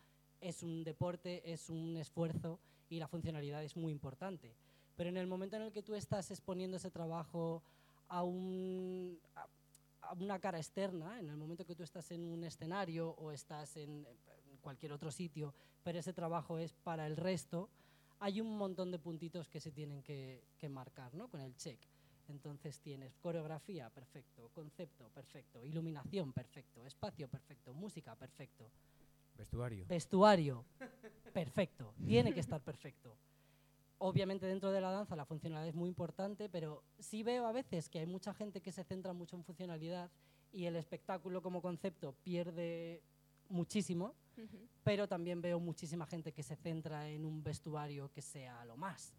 es 0.41 0.63
un 0.63 0.83
deporte, 0.83 1.51
es 1.51 1.69
un 1.69 1.97
esfuerzo 1.97 2.59
y 2.89 2.99
la 2.99 3.07
funcionalidad 3.07 3.63
es 3.63 3.75
muy 3.75 3.91
importante. 3.91 4.55
Pero 4.95 5.09
en 5.09 5.17
el 5.17 5.27
momento 5.27 5.55
en 5.55 5.63
el 5.63 5.71
que 5.71 5.83
tú 5.83 5.95
estás 5.95 6.31
exponiendo 6.31 6.77
ese 6.77 6.91
trabajo 6.91 7.63
a, 8.07 8.23
un, 8.23 9.19
a, 9.35 10.13
una 10.13 10.39
cara 10.39 10.57
externa, 10.57 11.19
en 11.19 11.29
el 11.29 11.37
momento 11.37 11.65
que 11.65 11.75
tú 11.75 11.83
estás 11.83 12.11
en 12.11 12.25
un 12.25 12.43
escenario 12.43 13.09
o 13.11 13.31
estás 13.31 13.77
en, 13.77 14.05
cualquier 14.61 14.93
otro 14.93 15.11
sitio, 15.11 15.53
pero 15.83 15.99
ese 15.99 16.11
trabajo 16.11 16.57
es 16.57 16.73
para 16.73 17.05
el 17.05 17.17
resto, 17.17 17.69
hay 18.19 18.41
un 18.41 18.57
montón 18.57 18.89
de 18.89 18.97
puntitos 18.97 19.47
que 19.47 19.59
se 19.59 19.71
tienen 19.71 20.01
que, 20.01 20.43
que 20.57 20.69
marcar 20.69 21.13
¿no? 21.13 21.27
con 21.27 21.39
el 21.39 21.55
check. 21.55 21.79
Entonces 22.27 22.79
tienes 22.79 23.17
coreografía, 23.17 23.89
perfecto, 23.89 24.49
concepto, 24.53 25.09
perfecto, 25.09 25.63
iluminación, 25.63 26.33
perfecto, 26.33 26.85
espacio, 26.85 27.27
perfecto, 27.27 27.73
música, 27.73 28.15
perfecto. 28.15 28.69
Vestuario. 29.37 29.85
Vestuario, 29.87 30.65
perfecto, 31.33 31.93
tiene 32.05 32.33
que 32.33 32.39
estar 32.39 32.61
perfecto. 32.61 33.17
Obviamente 33.97 34.45
dentro 34.45 34.71
de 34.71 34.81
la 34.81 34.91
danza 34.91 35.15
la 35.15 35.25
funcionalidad 35.25 35.69
es 35.69 35.75
muy 35.75 35.89
importante, 35.89 36.49
pero 36.49 36.83
sí 36.99 37.23
veo 37.23 37.45
a 37.45 37.51
veces 37.51 37.89
que 37.89 37.99
hay 37.99 38.05
mucha 38.05 38.33
gente 38.33 38.61
que 38.61 38.71
se 38.71 38.83
centra 38.83 39.13
mucho 39.13 39.35
en 39.35 39.43
funcionalidad 39.43 40.09
y 40.51 40.65
el 40.65 40.75
espectáculo 40.75 41.41
como 41.41 41.61
concepto 41.61 42.13
pierde 42.23 43.01
muchísimo, 43.49 44.15
pero 44.83 45.07
también 45.07 45.41
veo 45.41 45.59
muchísima 45.59 46.05
gente 46.05 46.31
que 46.31 46.43
se 46.43 46.55
centra 46.55 47.09
en 47.09 47.25
un 47.25 47.43
vestuario 47.43 48.11
que 48.11 48.21
sea 48.21 48.65
lo 48.65 48.77
más, 48.77 49.13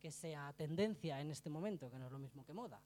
que 0.00 0.10
sea 0.10 0.52
tendencia 0.54 1.20
en 1.20 1.30
este 1.30 1.50
momento, 1.50 1.90
que 1.90 1.98
no 1.98 2.06
es 2.06 2.12
lo 2.12 2.18
mismo 2.18 2.44
que 2.44 2.52
moda. 2.52 2.80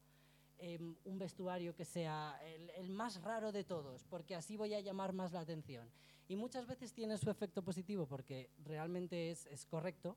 Em, 0.58 0.94
un 1.04 1.18
vestuario 1.18 1.74
que 1.74 1.84
sea 1.84 2.40
el, 2.76 2.88
más 2.90 3.22
raro 3.22 3.52
de 3.52 3.64
todos, 3.64 4.04
porque 4.04 4.34
así 4.34 4.56
voy 4.56 4.74
a 4.74 4.80
llamar 4.80 5.12
más 5.12 5.32
la 5.32 5.40
atención. 5.40 5.90
Y 6.28 6.36
muchas 6.36 6.66
veces 6.66 6.92
tiene 6.92 7.18
su 7.18 7.30
efecto 7.30 7.62
positivo 7.62 8.06
porque 8.06 8.50
realmente 8.64 9.30
es, 9.30 9.46
es 9.46 9.66
correcto, 9.66 10.16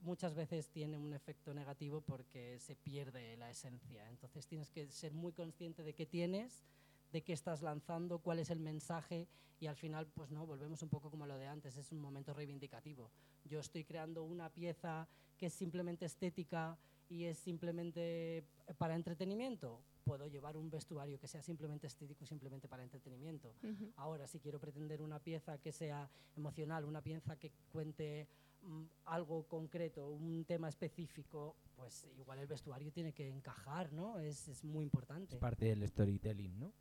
muchas 0.00 0.34
veces 0.34 0.68
tiene 0.70 0.96
un 0.96 1.12
efecto 1.12 1.52
negativo 1.52 2.00
porque 2.00 2.58
se 2.58 2.76
pierde 2.76 3.36
la 3.36 3.50
esencia. 3.50 4.08
Entonces 4.08 4.46
tienes 4.46 4.70
que 4.70 4.88
ser 4.90 5.12
muy 5.12 5.32
consciente 5.32 5.82
de 5.82 5.94
qué 5.94 6.06
tienes, 6.06 6.64
de 7.12 7.22
qué 7.22 7.32
estás 7.32 7.62
lanzando, 7.62 8.18
cuál 8.18 8.38
es 8.38 8.50
el 8.50 8.60
mensaje 8.60 9.28
y 9.58 9.66
al 9.66 9.76
final, 9.76 10.06
pues 10.06 10.30
no, 10.30 10.46
volvemos 10.46 10.82
un 10.82 10.88
poco 10.88 11.10
como 11.10 11.26
lo 11.26 11.38
de 11.38 11.46
antes, 11.46 11.76
es 11.76 11.90
un 11.92 12.00
momento 12.00 12.34
reivindicativo. 12.34 13.10
Yo 13.44 13.60
estoy 13.60 13.84
creando 13.84 14.22
una 14.24 14.50
pieza 14.50 15.08
que 15.38 15.46
es 15.46 15.54
simplemente 15.54 16.04
estética 16.04 16.78
y 17.08 17.24
es 17.24 17.38
simplemente 17.38 18.44
para 18.78 18.94
entretenimiento, 18.94 19.80
puedo 20.04 20.28
llevar 20.28 20.56
un 20.56 20.70
vestuario 20.70 21.18
que 21.18 21.26
sea 21.26 21.42
simplemente 21.42 21.86
estético 21.86 22.24
y 22.24 22.26
simplemente 22.26 22.68
para 22.68 22.82
entretenimiento. 22.82 23.54
Ahora, 23.96 24.26
si 24.26 24.38
quiero 24.38 24.60
pretender 24.60 25.02
una 25.02 25.18
pieza 25.18 25.58
que 25.58 25.72
sea 25.72 26.08
emocional, 26.36 26.84
una 26.84 27.02
pieza 27.02 27.36
que 27.36 27.50
cuente 27.72 28.28
mm, 28.62 28.82
algo 29.04 29.44
concreto, 29.48 30.08
un 30.08 30.44
tema 30.44 30.68
específico, 30.68 31.56
pues 31.74 32.06
igual 32.18 32.38
el 32.38 32.46
vestuario 32.46 32.92
tiene 32.92 33.12
que 33.12 33.28
encajar, 33.28 33.92
¿no? 33.92 34.18
Es, 34.18 34.48
es 34.48 34.64
muy 34.64 34.84
importante. 34.84 35.34
Es 35.34 35.40
parte 35.40 35.66
del 35.66 35.86
storytelling, 35.88 36.58
¿no? 36.58 36.72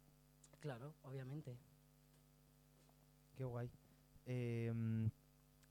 Claro, 0.65 0.95
obviamente. 1.03 1.59
Qué 3.35 3.43
guay. 3.43 3.69
Em, 4.25 5.11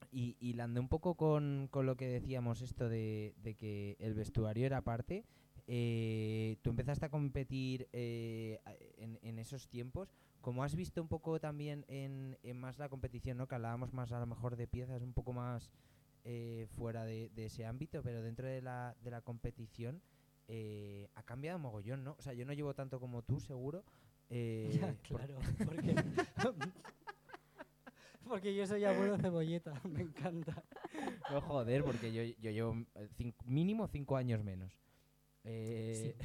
y 0.09 0.37
hilando 0.39 0.79
un 0.79 0.87
poco 0.87 1.15
con, 1.15 1.67
con, 1.69 1.85
lo 1.85 1.97
que 1.97 2.07
decíamos, 2.07 2.61
esto 2.61 2.87
de, 2.87 3.35
de, 3.43 3.55
que 3.55 3.97
el 3.99 4.13
vestuario 4.13 4.65
era 4.65 4.79
parte, 4.79 5.25
eh, 5.67 6.55
tú 6.61 6.69
empezaste 6.69 7.07
a 7.07 7.09
competir 7.09 7.89
eh, 7.91 8.61
en, 8.95 9.19
en, 9.21 9.37
esos 9.37 9.67
tiempos. 9.67 10.13
Como 10.39 10.63
has 10.63 10.77
visto 10.77 11.01
un 11.01 11.09
poco 11.09 11.41
también 11.41 11.83
en, 11.89 12.37
en, 12.41 12.57
más 12.57 12.79
la 12.79 12.87
competición, 12.87 13.35
¿no? 13.35 13.49
que 13.49 13.55
hablábamos 13.55 13.91
más 13.91 14.13
a 14.13 14.19
lo 14.21 14.27
mejor 14.27 14.55
de 14.55 14.65
piezas 14.65 15.01
un 15.01 15.11
poco 15.11 15.33
más 15.33 15.73
eh, 16.23 16.67
fuera 16.77 17.03
de, 17.03 17.31
de, 17.35 17.47
ese 17.47 17.65
ámbito, 17.65 18.01
pero 18.01 18.21
dentro 18.21 18.47
de 18.47 18.61
la, 18.61 18.95
de 19.03 19.11
la 19.11 19.19
competición 19.19 20.01
ha 21.15 21.23
cambiado 21.23 21.59
mogollón, 21.59 22.05
¿no? 22.05 22.15
O 22.17 22.21
sea, 22.21 22.31
yo 22.31 22.45
no 22.45 22.53
llevo 22.53 22.75
tanto 22.75 22.99
como 22.99 23.23
tú, 23.23 23.39
seguro, 23.39 23.83
eh, 24.29 24.97
claro, 25.03 25.37
porque, 25.65 25.95
porque 28.27 28.55
yo 28.55 28.65
soy 28.67 28.83
abuelo 28.85 29.17
cebolleta, 29.17 29.73
me 29.83 30.01
encanta. 30.01 30.63
No 31.29 31.41
joder, 31.41 31.83
porque 31.83 32.13
yo, 32.13 32.23
yo 32.41 32.51
llevo 32.51 32.85
eh, 32.95 33.33
mínimo 33.45 33.87
cinco 33.87 34.17
años 34.17 34.43
menos. 34.43 34.77
Eh, 35.43 36.15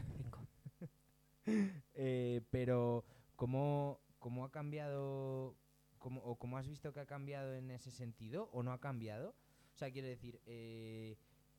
eh, 1.95 2.41
pero, 2.51 3.05
¿cómo, 3.37 4.01
¿cómo 4.19 4.45
ha 4.45 4.51
cambiado, 4.51 5.55
cómo, 5.99 6.21
o 6.23 6.37
cómo 6.37 6.57
has 6.59 6.67
visto 6.67 6.93
que 6.93 7.01
ha 7.01 7.07
cambiado 7.07 7.55
en 7.55 7.71
ese 7.71 7.91
sentido, 7.91 8.49
o 8.53 8.63
no 8.63 8.73
ha 8.73 8.81
cambiado? 8.81 9.35
O 9.75 9.79
sea, 9.79 9.91
quiero 9.91 10.09
decir, 10.09 10.41
eh, 10.47 11.17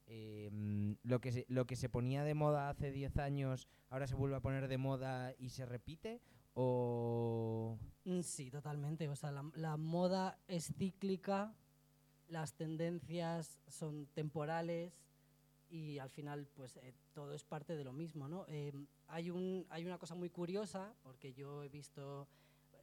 Em, 0.08 0.98
lo, 1.04 1.22
que 1.22 1.32
se, 1.32 1.46
lo 1.48 1.66
que 1.66 1.76
se 1.76 1.88
ponía 1.88 2.24
de 2.24 2.34
moda 2.34 2.70
hace 2.70 2.92
10 2.92 3.18
años 3.18 3.68
ahora 3.90 4.08
se 4.08 4.16
vuelve 4.16 4.36
a 4.36 4.42
poner 4.42 4.68
de 4.68 4.78
moda 4.78 5.34
y 5.38 5.50
se 5.50 5.66
repite 5.66 6.22
o 6.54 7.78
mm, 8.04 8.22
sí 8.22 8.50
totalmente. 8.52 9.08
O 9.08 9.16
sea 9.16 9.32
la, 9.32 9.78
moda 9.78 10.38
es 10.48 10.74
cíclica 10.78 11.56
las 12.28 12.56
tendencias 12.56 13.60
son 13.68 14.08
temporales 14.08 14.94
y 15.70 16.00
al 16.00 16.10
final 16.10 16.48
pues 16.56 16.78
eh, 16.78 16.94
todo 17.14 17.34
es 17.34 17.44
parte 17.44 17.76
de 17.76 17.84
lo 17.84 17.94
mismo 17.94 18.28
no 18.28 18.46
em, 18.48 18.88
hay 19.08 19.30
un 19.30 19.66
hay 19.70 19.86
una 19.86 19.98
cosa 19.98 20.16
muy 20.16 20.30
curiosa 20.30 20.94
porque 21.04 21.34
yo 21.34 21.64
he 21.64 21.70
visto 21.70 22.28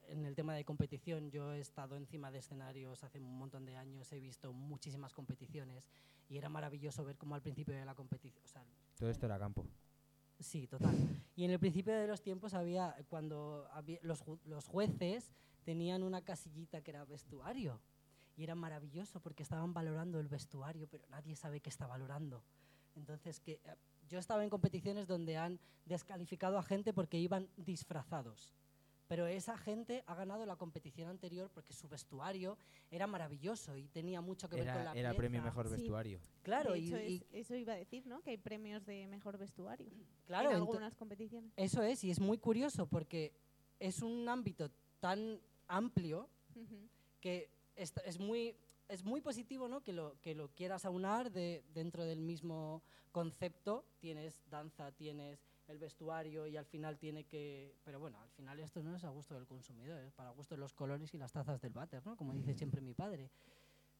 en 0.08 0.24
el 0.24 0.34
tema 0.34 0.54
de 0.54 0.64
competición, 0.64 1.30
yo 1.30 1.52
he 1.52 1.60
estado 1.60 1.96
encima 1.96 2.30
de 2.30 2.38
escenarios 2.38 3.04
hace 3.04 3.20
un 3.20 3.38
montón 3.38 3.64
de 3.66 3.76
años, 3.76 4.12
he 4.12 4.20
visto 4.20 4.52
muchísimas 4.52 5.12
competiciones 5.12 5.88
y 6.28 6.38
era 6.38 6.48
maravilloso 6.48 7.04
ver 7.04 7.16
cómo 7.16 7.34
al 7.34 7.42
principio 7.42 7.74
de 7.74 7.84
la 7.84 7.94
competición... 7.94 8.64
Todo 8.98 9.10
esto 9.10 9.26
era 9.26 9.38
campo. 9.38 9.66
Sí, 10.40 10.66
total. 10.66 10.94
Y 11.36 11.44
en 11.44 11.50
el 11.50 11.58
principio 11.58 11.94
de 11.94 12.06
los 12.06 12.22
tiempos 12.22 12.54
había, 12.54 12.96
cuando 13.08 13.68
los, 14.02 14.24
los 14.44 14.66
jueces 14.66 15.32
tenían 15.64 16.02
una 16.02 16.22
casillita 16.22 16.80
que 16.80 16.90
era 16.92 17.04
vestuario 17.04 17.80
y 18.36 18.44
era 18.44 18.54
maravilloso 18.54 19.20
porque 19.20 19.42
estaban 19.42 19.74
valorando 19.74 20.20
el 20.20 20.28
vestuario, 20.28 20.86
pero 20.88 21.04
nadie 21.08 21.34
sabe 21.34 21.60
qué 21.60 21.70
está 21.70 21.86
valorando. 21.86 22.44
Entonces, 22.94 23.40
que, 23.40 23.60
eh, 23.64 23.76
yo 24.08 24.18
estaba 24.18 24.44
en 24.44 24.50
competiciones 24.50 25.06
donde 25.06 25.36
han 25.36 25.58
descalificado 25.84 26.58
a 26.58 26.62
gente 26.62 26.92
porque 26.92 27.18
iban 27.18 27.48
disfrazados 27.56 28.54
pero 29.08 29.26
esa 29.26 29.56
gente 29.56 30.04
ha 30.06 30.14
ganado 30.14 30.44
la 30.44 30.56
competición 30.56 31.08
anterior 31.08 31.50
porque 31.52 31.72
su 31.72 31.88
vestuario 31.88 32.58
era 32.90 33.06
maravilloso 33.06 33.76
y 33.76 33.88
tenía 33.88 34.20
mucho 34.20 34.48
que 34.48 34.56
ver 34.56 34.72
con 34.72 34.84
la 34.84 34.92
Era 34.92 35.14
premio 35.14 35.42
mejor 35.42 35.70
vestuario. 35.70 36.20
Claro, 36.42 36.76
y, 36.76 37.24
eso 37.32 37.56
iba 37.56 37.72
a 37.72 37.76
decir, 37.76 38.06
¿no? 38.06 38.22
Que 38.22 38.30
hay 38.30 38.36
premios 38.36 38.84
de 38.84 39.06
mejor 39.06 39.38
vestuario 39.38 39.90
claro, 40.26 40.50
en 40.50 40.56
algunas 40.56 40.94
competiciones. 40.94 41.52
Eso 41.56 41.82
es, 41.82 42.04
y 42.04 42.10
es 42.10 42.20
muy 42.20 42.38
curioso 42.38 42.86
porque 42.86 43.32
es 43.80 44.02
un 44.02 44.28
ámbito 44.28 44.70
tan 45.00 45.40
amplio 45.66 46.28
que 47.20 47.50
es, 47.76 47.94
es, 48.04 48.18
muy 48.18 48.56
es 48.88 49.04
muy 49.04 49.20
positivo 49.20 49.68
¿no? 49.68 49.82
que, 49.82 49.92
lo, 49.92 50.20
que 50.20 50.34
lo 50.34 50.48
quieras 50.48 50.84
aunar 50.84 51.30
de, 51.30 51.64
dentro 51.72 52.04
del 52.04 52.20
mismo 52.20 52.82
concepto. 53.12 53.86
Tienes 54.00 54.42
danza, 54.50 54.92
tienes 54.92 55.47
el 55.68 55.78
vestuario 55.78 56.46
y 56.46 56.56
al 56.56 56.64
final 56.64 56.98
tiene 56.98 57.24
que... 57.24 57.74
Pero 57.84 58.00
bueno, 58.00 58.18
al 58.20 58.30
final 58.30 58.58
esto 58.58 58.82
no 58.82 58.96
es 58.96 59.04
a 59.04 59.10
gusto 59.10 59.34
del 59.34 59.46
consumidor, 59.46 60.02
es 60.02 60.12
para 60.12 60.30
gusto 60.30 60.54
de 60.54 60.60
los 60.60 60.72
colores 60.72 61.12
y 61.14 61.18
las 61.18 61.32
tazas 61.32 61.60
del 61.60 61.72
váter, 61.72 62.04
¿no? 62.04 62.16
Como 62.16 62.32
dice 62.32 62.54
siempre 62.54 62.80
mi 62.80 62.94
padre. 62.94 63.30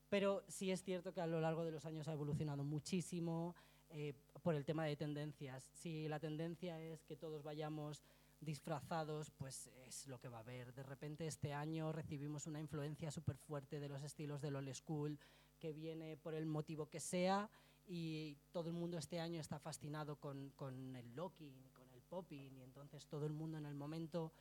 Pero 0.09 0.43
sí 0.49 0.71
es 0.71 0.83
cierto 0.83 1.13
que 1.13 1.21
a 1.21 1.27
lo 1.27 1.41
largo 1.41 1.65
de 1.65 1.71
los 1.71 1.85
años 1.85 2.09
ha 2.09 2.13
evolucionado 2.13 2.65
muchísimo 2.65 3.55
eh, 3.91 4.15
por 4.43 4.55
el 4.55 4.65
tema 4.65 4.87
de 4.87 4.97
tendencias. 4.97 5.71
Si 5.75 6.09
la 6.09 6.19
tendencia 6.19 6.81
es 6.81 7.05
que 7.05 7.17
todos 7.17 7.43
vayamos 7.43 8.03
disfrazados, 8.41 9.31
pues 9.31 9.71
es 9.87 10.07
lo 10.07 10.19
que 10.19 10.29
va 10.29 10.39
a 10.39 10.41
haber. 10.41 10.73
De 10.73 10.83
repente 10.83 11.27
este 11.27 11.53
año 11.53 11.93
recibimos 11.93 12.47
una 12.47 12.61
influencia 12.61 13.11
súper 13.11 13.37
fuerte 13.37 13.81
de 13.81 13.89
los 13.89 14.03
estilos 14.03 14.41
del 14.41 14.57
old 14.57 14.73
school, 14.75 15.19
que 15.59 15.73
viene 15.73 16.17
por 16.17 16.35
el 16.35 16.47
motivo 16.47 16.89
que 16.89 17.01
sea, 17.01 17.51
y 17.89 18.37
todo 18.53 18.69
el 18.69 18.75
mundo 18.75 18.99
este 18.99 19.19
año 19.19 19.41
está 19.41 19.59
fascinado 19.59 20.17
con, 20.17 20.51
con 20.51 20.95
el 20.95 21.17
locking, 21.17 21.71
con 21.73 21.91
el 21.91 22.03
popping 22.03 22.59
y 22.59 22.63
entonces 22.63 23.07
todo 23.07 23.27
el 23.27 23.33
mundo 23.33 23.57
en 23.57 23.65
el 23.65 23.75
momento 23.75 24.33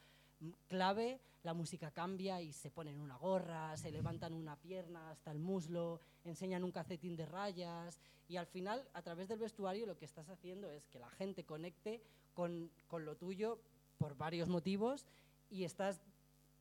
clave 0.67 1.19
la 1.43 1.53
música 1.53 1.91
cambia 1.91 2.41
y 2.41 2.51
se 2.51 2.69
ponen 2.69 2.99
una 2.99 3.15
gorra, 3.15 3.75
se 3.77 3.89
levantan 3.89 4.33
una 4.33 4.57
pierna 4.57 5.09
hasta 5.09 5.31
el 5.31 5.39
muslo, 5.39 6.01
enseñan 6.25 6.63
un 6.63 6.71
cacetín 6.71 7.15
de 7.15 7.25
rayas 7.25 8.01
y 8.27 8.35
al 8.35 8.47
final 8.47 8.87
a 8.93 9.01
través 9.01 9.29
del 9.29 9.39
vestuario 9.39 9.85
lo 9.85 9.97
que 9.97 10.05
estás 10.05 10.29
haciendo 10.29 10.69
es 10.69 10.87
que 10.89 10.99
la 10.99 11.09
gente 11.11 11.45
conecte 11.45 12.01
con, 12.33 12.69
con 12.87 13.05
lo 13.05 13.15
tuyo 13.15 13.59
por 13.97 14.17
varios 14.17 14.49
motivos 14.49 15.07
y 15.49 15.63
estás 15.63 16.01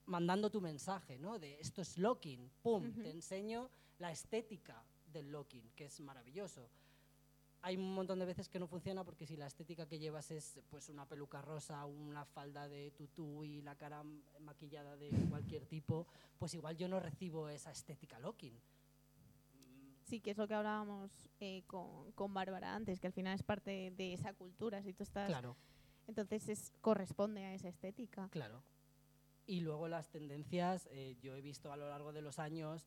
mandando 0.07 0.51
tu 0.51 0.61
mensaje, 0.61 1.19
¿no? 1.19 1.41
De 1.41 1.61
esto 1.61 1.83
es 1.83 1.99
locking, 1.99 2.49
pum, 2.63 2.93
te 2.95 3.11
enseño 3.11 3.69
la 3.99 4.13
estética 4.13 4.85
del 5.17 5.31
locking, 5.31 5.71
que 5.75 5.87
es 5.87 6.01
maravilloso. 6.01 6.69
Hay 7.63 7.77
un 7.77 7.95
montón 7.95 8.19
de 8.19 8.27
veces 8.27 8.49
que 8.49 8.61
no 8.61 8.69
funciona 8.69 9.03
porque 9.03 9.27
si 9.27 9.37
la 9.37 9.47
estética 9.47 9.89
que 9.89 9.99
llevas 9.99 10.31
es 10.31 10.61
pues 10.69 10.89
una 10.89 11.07
peluca 11.07 11.41
rosa, 11.43 11.85
una 11.87 12.25
falda 12.25 12.69
de 12.69 12.93
tutú 12.93 13.43
y 13.43 13.63
la 13.63 13.75
cara 13.75 14.05
maquillada 14.41 14.97
de 14.97 15.11
cualquier 15.29 15.67
tipo, 15.67 16.07
pues 16.39 16.55
igual 16.55 16.77
yo 16.77 16.87
no 16.87 17.01
recibo 17.01 17.49
esa 17.49 17.73
estética 17.73 18.21
locking. 18.21 18.61
Sí, 20.05 20.21
que 20.21 20.31
es 20.31 20.37
lo 20.37 20.47
que 20.47 20.55
hablábamos 20.55 21.11
eh, 21.41 21.65
con, 21.67 22.13
con 22.13 22.33
Bárbara 22.33 22.75
antes, 22.75 23.01
que 23.01 23.09
al 23.09 23.13
final 23.13 23.35
es 23.35 23.43
parte 23.43 23.93
de 23.97 24.13
esa 24.13 24.33
cultura. 24.35 24.81
Si 24.83 24.93
tú 24.93 25.03
estás. 25.03 25.27
Claro. 25.27 25.57
Entonces 26.07 26.49
es, 26.49 26.73
corresponde 26.81 27.45
a 27.45 27.55
esa 27.55 27.69
estética. 27.69 28.29
Claro. 28.29 28.63
Y 29.47 29.61
luego 29.61 29.89
las 29.89 30.09
tendencias, 30.09 30.89
eh, 30.91 31.17
yo 31.21 31.35
he 31.35 31.41
visto 31.41 31.73
a 31.73 31.77
lo 31.77 31.89
largo 31.89 32.13
de 32.13 32.23
los 32.23 32.39
años 32.39 32.87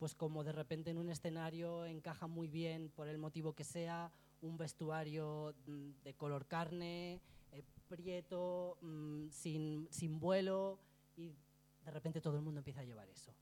pues 0.00 0.14
como 0.14 0.42
de 0.44 0.52
repente 0.52 0.90
en 0.90 0.96
un 0.96 1.10
escenario 1.10 1.84
encaja 1.84 2.26
muy 2.26 2.48
bien 2.48 2.88
por 2.88 3.06
el 3.06 3.18
motivo 3.18 3.52
que 3.52 3.64
sea 3.64 4.10
un 4.40 4.56
vestuario 4.56 5.54
mm, 5.66 5.90
de 6.02 6.14
color 6.14 6.46
carne, 6.46 7.20
eh, 7.52 7.62
prieto, 7.86 8.78
mm, 8.80 9.28
sin, 9.28 9.88
sin 9.90 10.18
vuelo, 10.18 10.80
y 11.16 11.34
de 11.84 11.90
repente 11.90 12.22
todo 12.22 12.36
el 12.36 12.42
mundo 12.42 12.60
empieza 12.60 12.80
a 12.80 12.84
llevar 12.84 13.10
eso. 13.10 13.34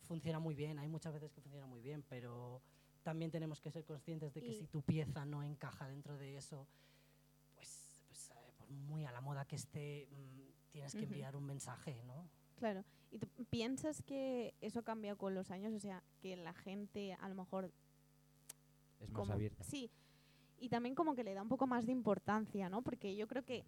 Funciona 0.00 0.38
muy 0.38 0.54
bien, 0.54 0.78
hay 0.78 0.88
muchas 0.88 1.12
veces 1.12 1.30
que 1.30 1.42
funciona 1.42 1.66
muy 1.66 1.82
bien, 1.82 2.02
pero 2.08 2.62
también 3.02 3.30
tenemos 3.30 3.60
que 3.60 3.70
ser 3.70 3.84
conscientes 3.84 4.32
de 4.32 4.42
que 4.42 4.54
si 4.54 4.66
tu 4.66 4.80
pieza 4.80 5.26
no 5.26 5.42
encaja 5.42 5.88
dentro 5.88 6.16
de 6.16 6.38
eso, 6.38 6.66
pues, 7.54 8.02
pues 8.06 8.30
eh, 8.30 8.52
por 8.56 8.70
muy 8.70 9.04
a 9.04 9.12
la 9.12 9.20
moda 9.20 9.44
que 9.44 9.56
esté, 9.56 10.08
mm, 10.10 10.70
tienes 10.72 10.94
que 10.94 11.04
enviar 11.04 11.36
un 11.36 11.44
mensaje, 11.44 12.02
¿no? 12.04 12.30
Claro. 12.56 12.82
¿Y 13.16 13.18
tú 13.18 13.28
piensas 13.48 14.02
que 14.02 14.54
eso 14.60 14.82
cambia 14.82 15.16
con 15.16 15.34
los 15.34 15.50
años? 15.50 15.72
O 15.72 15.80
sea, 15.80 16.02
que 16.20 16.36
la 16.36 16.52
gente 16.52 17.14
a 17.14 17.30
lo 17.30 17.34
mejor... 17.34 17.72
Es 19.00 19.10
más 19.10 19.30
abierta. 19.30 19.64
Sí. 19.64 19.90
Y 20.58 20.68
también 20.68 20.94
como 20.94 21.14
que 21.14 21.24
le 21.24 21.32
da 21.32 21.40
un 21.40 21.48
poco 21.48 21.66
más 21.66 21.86
de 21.86 21.92
importancia, 21.92 22.68
¿no? 22.68 22.82
Porque 22.82 23.16
yo 23.16 23.26
creo 23.26 23.42
que 23.42 23.64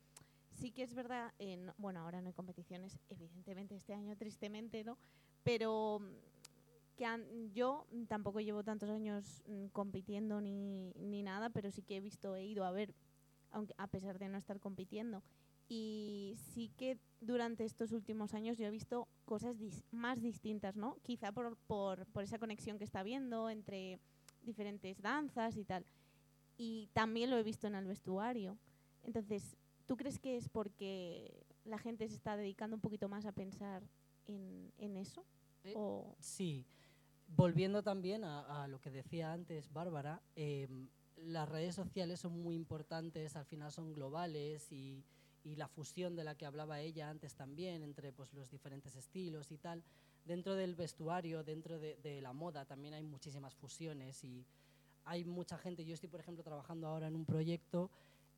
sí 0.53 0.71
que 0.71 0.83
es 0.83 0.93
verdad, 0.93 1.33
en, 1.39 1.73
bueno, 1.79 2.01
ahora 2.01 2.21
no 2.21 2.27
hay 2.27 2.35
competiciones, 2.35 2.99
evidentemente 3.09 3.75
este 3.75 3.95
año 3.95 4.19
tristemente, 4.19 4.85
¿no? 4.85 4.99
Pero 5.45 6.01
mm, 6.01 6.97
que 6.97 7.51
yo 7.55 7.87
tampoco 8.07 8.41
llevo 8.41 8.63
tantos 8.65 8.91
años 8.91 9.43
mm, 9.47 9.69
compitiendo 9.69 10.43
ni, 10.43 10.93
ni 10.97 11.23
nada, 11.23 11.49
pero 11.49 11.71
sí 11.71 11.81
que 11.81 11.97
he 11.97 12.01
visto, 12.01 12.37
he 12.37 12.45
ido 12.45 12.65
a 12.65 12.71
ver, 12.71 12.95
aunque 13.51 13.75
a 13.79 13.87
pesar 13.87 14.19
de 14.19 14.29
no 14.29 14.37
estar 14.37 14.61
compitiendo, 14.61 15.23
y 15.69 16.35
sí 16.55 16.71
que 16.77 16.99
durante 17.21 17.65
estos 17.65 17.93
últimos 17.93 18.33
años 18.35 18.57
yo 18.59 18.67
he 18.67 18.71
visto 18.71 19.09
cosas 19.25 19.57
más 19.91 20.21
distintas, 20.21 20.77
¿no? 20.77 20.97
Quizá 21.03 21.33
por, 21.33 21.57
por, 21.67 22.07
por, 22.07 22.25
esa 22.25 22.39
conexión 22.39 22.79
que 22.79 22.85
está 22.85 23.01
habiendo 23.01 23.51
entre 23.51 23.99
diferentes 24.43 25.01
danzas 25.03 25.57
y 25.57 25.65
tal. 25.65 25.85
Y 26.57 26.89
también 26.93 27.31
lo 27.31 27.37
he 27.37 27.43
visto 27.43 27.67
en 27.67 27.75
el 27.75 27.87
vestuario. 27.87 28.57
Entonces, 29.03 29.57
¿tú 29.87 29.97
crees 29.97 30.19
que 30.19 30.37
es 30.37 30.49
porque 30.49 31.45
la 31.65 31.79
gente 31.79 32.09
se 32.09 32.15
está 32.15 32.37
dedicando 32.37 32.77
un 32.77 32.81
poquito 32.81 33.09
más 33.09 33.27
a 33.27 33.33
pensar 33.33 33.83
en, 34.27 34.73
en 34.79 34.97
eso? 34.97 35.25
Eh, 35.65 35.75
sí. 36.19 36.65
Volviendo 37.37 37.83
también 37.83 38.25
a, 38.25 38.65
a, 38.65 38.69
lo 38.69 38.81
que 38.81 38.91
decía 38.91 39.33
antes 39.33 39.71
Bárbara, 39.71 40.23
eh, 40.35 40.67
las 41.17 41.49
redes 41.49 41.75
sociales 41.75 42.21
son 42.21 42.41
muy 42.41 42.55
importantes, 42.55 43.37
al 43.37 43.45
final 43.45 43.71
son 43.71 43.93
globales 43.93 44.73
y 44.73 45.05
y 45.49 45.57
la 45.57 45.69
fusión 45.69 46.15
de 46.17 46.25
la 46.25 46.35
que 46.35 46.47
hablaba 46.47 46.81
ella 46.81 47.09
antes 47.09 47.35
también, 47.35 47.83
entre 47.83 48.13
pues, 48.13 48.33
los 48.35 48.51
diferentes 48.51 48.95
estilos 48.97 49.51
y 49.51 49.59
tal. 49.59 49.83
Dentro 50.25 50.55
del 50.55 50.75
vestuario, 50.75 51.43
dentro 51.43 51.79
de, 51.79 51.97
de, 51.97 52.21
la 52.21 52.33
moda, 52.33 52.65
también 52.65 52.95
hay 52.95 53.03
muchísimas 53.03 53.55
fusiones 53.55 54.23
y 54.25 54.45
hay 55.05 55.25
mucha 55.25 55.57
gente. 55.57 55.85
Yo 55.85 55.95
estoy, 55.95 56.09
por 56.09 56.21
ejemplo, 56.21 56.45
trabajando 56.45 56.87
ahora 56.87 57.07
en 57.07 57.17
un 57.17 57.25
proyecto, 57.25 57.91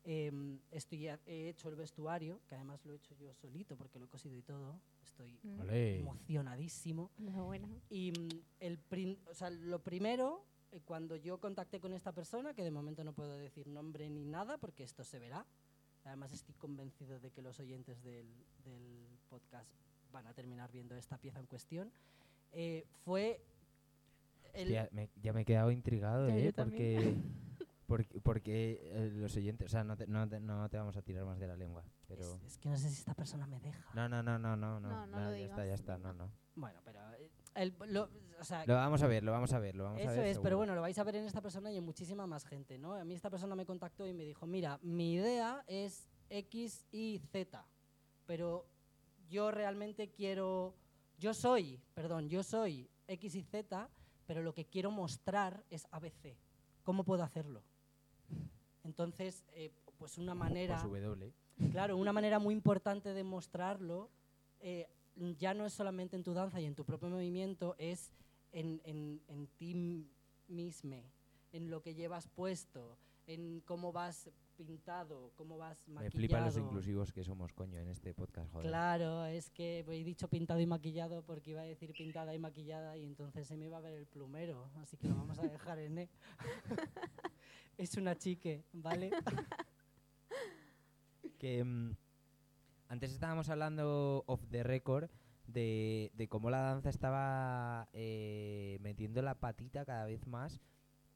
eh, 0.03 0.31
estoy, 0.71 1.07
he 1.07 1.49
hecho 1.49 1.69
el 1.69 1.75
vestuario, 1.75 2.41
que 2.47 2.55
además 2.55 2.83
lo 2.85 2.93
he 2.93 2.95
hecho 2.95 3.13
yo 3.15 3.33
solito 3.35 3.75
porque 3.75 3.99
lo 3.99 4.05
he 4.05 4.09
cosido 4.09 4.35
y 4.35 4.41
todo. 4.41 4.79
Estoy 5.03 5.39
mm. 5.43 5.69
emocionadísimo. 5.69 7.11
Y 7.89 8.11
mm, 8.11 8.29
el 8.59 8.79
o 9.29 9.33
sea, 9.33 9.49
lo 9.49 9.79
primero, 9.79 10.45
eh, 10.71 10.81
cuando 10.83 11.15
yo 11.15 11.39
contacté 11.39 11.79
con 11.79 11.93
esta 11.93 12.11
persona, 12.13 12.53
que 12.53 12.63
de 12.63 12.71
momento 12.71 13.03
no 13.03 13.13
puedo 13.13 13.37
decir 13.37 13.67
nombre 13.67 14.09
ni 14.09 14.25
nada 14.25 14.57
porque 14.57 14.83
esto 14.83 15.03
se 15.03 15.19
verá, 15.19 15.45
Además 16.05 16.31
estoy 16.31 16.55
convencido 16.55 17.19
de 17.19 17.31
que 17.31 17.41
los 17.41 17.59
oyentes 17.59 18.03
del, 18.03 18.27
del 18.63 19.19
podcast 19.29 19.69
van 20.11 20.27
a 20.27 20.33
terminar 20.33 20.71
viendo 20.71 20.95
esta 20.95 21.17
pieza 21.17 21.39
en 21.39 21.45
cuestión. 21.45 21.91
Eh, 22.51 22.85
fue... 23.05 23.41
ya 24.65 24.89
me 25.33 25.41
he 25.41 25.45
quedado 25.45 25.71
intrigado, 25.71 26.27
¿eh? 26.27 26.51
Porque, 26.53 27.15
porque, 27.87 28.21
porque 28.21 28.79
eh, 28.83 29.11
los 29.13 29.35
oyentes... 29.37 29.67
O 29.67 29.69
sea, 29.69 29.83
no 29.83 29.95
te, 29.95 30.07
no, 30.07 30.27
te, 30.27 30.39
no 30.39 30.69
te, 30.69 30.77
vamos 30.77 30.97
a 30.97 31.01
tirar 31.01 31.25
más 31.25 31.39
de 31.39 31.47
la 31.47 31.55
lengua, 31.55 31.83
pero... 32.07 32.39
Es, 32.45 32.57
que 32.57 32.69
no 32.69 32.77
sé 32.77 32.89
si 32.89 32.95
esta 32.95 33.13
persona 33.13 33.47
me 33.47 33.59
deja. 33.59 33.85
No, 33.93 34.09
no, 34.09 34.21
no, 34.21 34.37
no, 34.37 34.55
no. 34.55 34.79
no, 34.79 35.05
no, 35.05 35.35
ya 35.35 35.45
está, 35.45 35.65
ya 35.65 35.75
está, 35.75 35.97
no, 35.97 36.13
no. 36.13 36.31
Bueno, 36.55 36.79
pero 36.83 36.99
el, 37.55 37.75
lo, 37.87 38.09
o 38.39 38.43
sea, 38.43 38.65
lo 38.65 38.75
vamos 38.75 39.01
a 39.03 39.07
ver, 39.07 39.23
lo 39.23 39.31
vamos 39.31 39.53
a 39.53 39.59
ver, 39.59 39.75
lo 39.75 39.83
vamos 39.83 40.01
eso 40.01 40.09
a 40.09 40.13
ver. 40.13 40.25
es, 40.25 40.39
pero 40.39 40.57
bueno, 40.57 40.73
lo 40.73 40.81
vais 40.81 40.97
a 40.97 41.03
ver 41.03 41.15
en 41.15 41.25
esta 41.25 41.41
persona 41.41 41.71
y 41.71 41.77
en 41.77 41.83
muchísima 41.83 42.25
más 42.25 42.45
gente, 42.45 42.77
¿no? 42.77 42.93
A 42.93 43.05
mí 43.05 43.13
esta 43.13 43.29
persona 43.29 43.55
me 43.55 43.65
contactó 43.65 44.07
y 44.07 44.13
me 44.13 44.23
dijo, 44.23 44.47
mira, 44.47 44.79
mi 44.81 45.13
idea 45.13 45.63
es 45.67 46.07
X 46.29 46.87
y 46.91 47.19
Z, 47.31 47.65
pero 48.25 48.65
yo 49.29 49.51
realmente 49.51 50.09
quiero, 50.09 50.75
yo 51.19 51.33
soy, 51.33 51.79
perdón, 51.93 52.29
yo 52.29 52.43
soy 52.43 52.89
X 53.07 53.35
y 53.35 53.43
Z, 53.43 53.89
pero 54.25 54.41
lo 54.41 54.53
que 54.53 54.65
quiero 54.65 54.91
mostrar 54.91 55.63
es 55.69 55.87
ABC. 55.91 56.37
¿Cómo 56.83 57.03
puedo 57.03 57.23
hacerlo? 57.23 57.63
Entonces, 58.83 59.43
eh, 59.53 59.71
pues 59.97 60.17
una 60.17 60.33
manera... 60.33 60.81
W. 60.81 61.33
Claro, 61.71 61.95
una 61.95 62.11
manera 62.11 62.39
muy 62.39 62.55
importante 62.55 63.13
de 63.13 63.23
mostrarlo 63.23 64.09
eh, 64.59 64.89
ya 65.15 65.53
no 65.53 65.65
es 65.65 65.73
solamente 65.73 66.15
en 66.15 66.23
tu 66.23 66.33
danza 66.33 66.59
y 66.59 66.65
en 66.65 66.75
tu 66.75 66.85
propio 66.85 67.09
movimiento, 67.09 67.75
es 67.77 68.11
en, 68.51 68.81
en, 68.83 69.21
en 69.27 69.47
ti 69.47 70.09
mismo, 70.47 71.03
en 71.51 71.69
lo 71.69 71.81
que 71.81 71.93
llevas 71.93 72.27
puesto, 72.27 72.97
en 73.27 73.61
cómo 73.61 73.91
vas 73.91 74.29
pintado, 74.55 75.31
cómo 75.35 75.57
vas 75.57 75.87
maquillado. 75.87 76.03
Me 76.03 76.11
flipan 76.11 76.45
los 76.45 76.57
inclusivos 76.57 77.11
que 77.11 77.23
somos, 77.23 77.53
coño, 77.53 77.79
en 77.79 77.89
este 77.89 78.13
podcast, 78.13 78.51
joder. 78.51 78.67
Claro, 78.67 79.25
es 79.25 79.49
que 79.49 79.79
he 79.79 80.03
dicho 80.03 80.29
pintado 80.29 80.59
y 80.59 80.65
maquillado 80.65 81.23
porque 81.23 81.51
iba 81.51 81.61
a 81.61 81.65
decir 81.65 81.93
pintada 81.93 82.33
y 82.33 82.39
maquillada 82.39 82.97
y 82.97 83.05
entonces 83.05 83.47
se 83.47 83.57
me 83.57 83.65
iba 83.65 83.77
a 83.77 83.81
ver 83.81 83.93
el 83.93 84.07
plumero, 84.07 84.69
así 84.75 84.97
que 84.97 85.07
lo 85.07 85.15
vamos 85.15 85.39
a 85.39 85.43
dejar 85.43 85.79
en 85.79 85.99
E. 85.99 86.09
es 87.77 87.95
una 87.95 88.15
chique, 88.15 88.65
¿vale? 88.73 89.11
que... 91.39 91.95
Antes 92.91 93.13
estábamos 93.13 93.47
hablando 93.47 94.25
off 94.27 94.45
the 94.49 94.63
record 94.63 95.09
de, 95.47 96.11
cómo 96.29 96.49
la 96.49 96.59
danza 96.59 96.89
estaba 96.89 97.87
eh, 97.93 98.79
metiendo 98.81 99.21
la 99.21 99.35
patita 99.35 99.85
cada 99.85 100.03
vez 100.03 100.27
más 100.27 100.59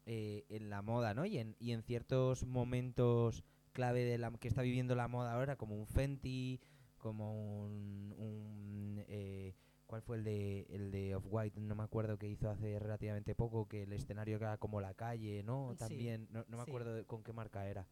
eh, 0.05 0.45
en 0.47 0.69
la 0.69 0.81
moda, 0.81 1.13
¿no? 1.13 1.25
Y 1.25 1.37
en, 1.37 1.57
y 1.59 1.73
en 1.73 1.83
ciertos 1.83 2.45
momentos 2.45 3.43
clave 3.73 4.05
de 4.05 4.17
la 4.17 4.31
que 4.31 4.47
está 4.47 4.61
viviendo 4.61 4.95
la 4.95 5.09
moda 5.09 5.33
ahora, 5.33 5.57
como 5.57 5.75
un 5.75 5.85
Fenty, 5.85 6.61
como 6.97 7.65
un, 7.65 9.03
eh, 9.09 9.53
¿cuál 9.85 10.01
fue 10.01 10.15
el 10.15 10.23
de 10.23 10.67
el 10.69 10.91
de 10.91 11.13
Off 11.17 11.25
White? 11.29 11.59
No 11.59 11.75
me 11.75 11.83
acuerdo 11.83 12.17
que 12.17 12.29
hizo 12.29 12.49
hace 12.49 12.79
relativamente 12.79 13.35
poco 13.35 13.67
que 13.67 13.83
el 13.83 13.91
escenario 13.91 14.37
era 14.37 14.57
como 14.59 14.79
la 14.79 14.93
calle, 14.93 15.43
¿no? 15.43 15.75
También 15.77 16.29
no, 16.31 16.45
no 16.47 16.55
me 16.55 16.63
acuerdo 16.63 17.05
con 17.05 17.21
qué 17.21 17.33
marca 17.33 17.67
era. 17.67 17.85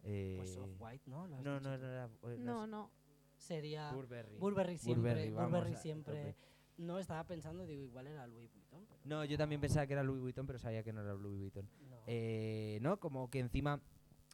pues 0.00 0.56
Off 0.58 0.70
White, 0.78 1.10
¿no? 1.10 1.26
No, 1.26 1.42
no, 1.42 1.58
no, 1.60 2.08
no, 2.38 2.66
no 2.68 3.05
sería 3.36 3.92
Burberry, 3.92 4.38
Burberry 4.38 4.78
siempre. 4.78 5.30
Burberry, 5.30 5.76
siempre. 5.76 6.36
No 6.78 6.98
estaba 6.98 7.24
pensando, 7.24 7.64
digo, 7.64 7.82
igual 7.82 8.06
era 8.06 8.26
Louis 8.26 8.52
Vuitton. 8.52 8.86
no, 9.04 9.24
yo 9.24 9.38
también 9.38 9.60
pensaba 9.60 9.86
que 9.86 9.94
era 9.94 10.02
Louis 10.02 10.20
Vuitton, 10.20 10.46
pero 10.46 10.58
sabía 10.58 10.82
que 10.82 10.92
no 10.92 11.00
era 11.00 11.14
Louis 11.14 11.38
Vuitton. 11.38 11.68
No. 11.88 12.02
Eh, 12.06 12.78
¿no? 12.82 13.00
Como 13.00 13.30
que 13.30 13.38
encima, 13.38 13.80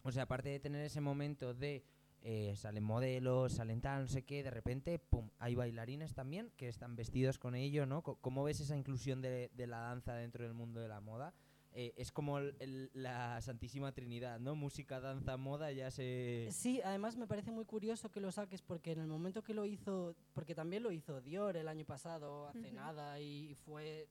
o 0.02 0.10
sea, 0.10 0.24
aparte 0.24 0.48
de 0.48 0.58
tener 0.58 0.84
ese 0.84 1.00
momento 1.00 1.54
de 1.54 1.84
eh, 2.24 2.54
salen 2.56 2.84
modelos, 2.84 3.54
salen 3.54 3.80
tal, 3.80 4.02
no 4.02 4.08
sé 4.08 4.22
qué, 4.22 4.42
de 4.42 4.50
repente, 4.50 4.98
pum, 4.98 5.30
hay 5.38 5.54
bailarines 5.54 6.14
también 6.14 6.52
que 6.56 6.68
están 6.68 6.94
vestidos 6.94 7.38
con 7.38 7.54
ello, 7.54 7.86
¿no? 7.86 8.02
¿Cómo 8.02 8.44
ves 8.44 8.60
esa 8.60 8.76
inclusión 8.76 9.22
de, 9.22 9.50
de 9.54 9.66
la 9.66 9.78
danza 9.78 10.14
dentro 10.14 10.44
del 10.44 10.54
mundo 10.54 10.80
de 10.80 10.88
la 10.88 11.00
moda? 11.00 11.34
Eh, 11.74 11.94
es 11.96 12.12
como 12.12 12.38
la 12.40 13.40
Santísima 13.40 13.92
Trinidad, 13.92 14.38
¿no? 14.38 14.54
Música, 14.54 15.00
danza, 15.00 15.38
moda, 15.38 15.72
ya 15.72 15.90
se... 15.90 16.48
Sí, 16.50 16.82
además 16.84 17.16
me 17.16 17.26
parece 17.26 17.50
muy 17.50 17.64
curioso 17.64 18.10
que 18.10 18.20
lo 18.20 18.30
saques 18.30 18.60
porque 18.60 18.92
en 18.92 19.00
el 19.00 19.06
momento 19.06 19.42
que 19.42 19.54
lo 19.54 19.64
hizo, 19.64 20.14
porque 20.34 20.54
también 20.54 20.82
lo 20.82 20.92
hizo 20.92 21.22
Dior 21.22 21.56
el 21.56 21.68
año 21.68 21.86
pasado, 21.86 22.46
hace 22.48 22.72
nada, 22.72 23.18
y 23.20 23.54
fue 23.54 24.06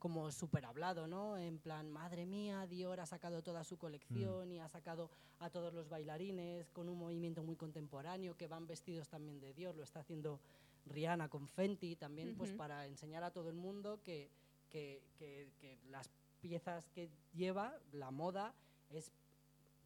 como 0.00 0.30
súper 0.30 0.64
hablado, 0.64 1.06
¿no? 1.06 1.38
En 1.38 1.58
plan, 1.58 1.90
madre 1.90 2.26
mía, 2.26 2.66
Dior 2.66 2.98
ha 3.00 3.06
sacado 3.06 3.42
toda 3.42 3.62
su 3.62 3.78
colección 3.78 4.48
mm. 4.48 4.52
y 4.52 4.58
ha 4.58 4.68
sacado 4.68 5.10
a 5.38 5.48
todos 5.50 5.72
los 5.72 5.88
bailarines 5.88 6.70
con 6.70 6.88
un 6.88 6.98
movimiento 6.98 7.44
muy 7.44 7.56
contemporáneo 7.56 8.36
que 8.36 8.48
van 8.48 8.66
vestidos 8.66 9.08
también 9.08 9.38
de 9.38 9.54
Dior, 9.54 9.76
lo 9.76 9.84
está 9.84 10.00
haciendo 10.00 10.40
Rihanna 10.86 11.28
con 11.28 11.46
Fenty 11.46 11.96
también, 11.96 12.36
pues 12.36 12.52
para 12.52 12.86
enseñar 12.86 13.22
a 13.22 13.30
todo 13.30 13.48
el 13.48 13.56
mundo 13.56 14.00
que, 14.02 14.30
que, 14.68 15.02
que, 15.16 15.50
que 15.58 15.78
las 15.88 16.10
piezas 16.46 16.88
que 16.90 17.10
lleva, 17.34 17.76
la 17.92 18.10
moda, 18.10 18.54
es 18.90 19.10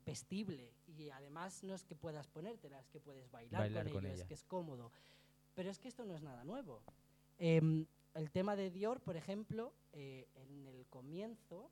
vestible 0.05 0.73
y 0.87 1.11
además 1.11 1.63
no 1.63 1.75
es 1.75 1.85
que 1.85 1.95
puedas 1.95 2.27
ponértela, 2.27 2.79
es 2.81 2.89
que 2.89 3.01
puedes 3.01 3.31
bailar, 3.31 3.73
con, 3.91 4.05
ello, 4.05 4.15
es 4.15 4.25
que 4.25 4.35
es 4.35 4.45
cómodo. 4.45 4.91
Pero 5.55 5.71
es 5.71 5.79
que 5.79 5.89
esto 5.89 6.05
no 6.05 6.15
es 6.15 6.23
nada 6.23 6.45
nuevo. 6.45 6.83
Em, 7.39 7.87
el 8.15 8.31
tema 8.31 8.57
de 8.57 8.71
Dior, 8.71 9.01
por 9.01 9.17
ejemplo, 9.17 9.73
eh, 9.93 10.29
en 10.35 10.67
el 10.67 10.87
comienzo, 10.87 11.71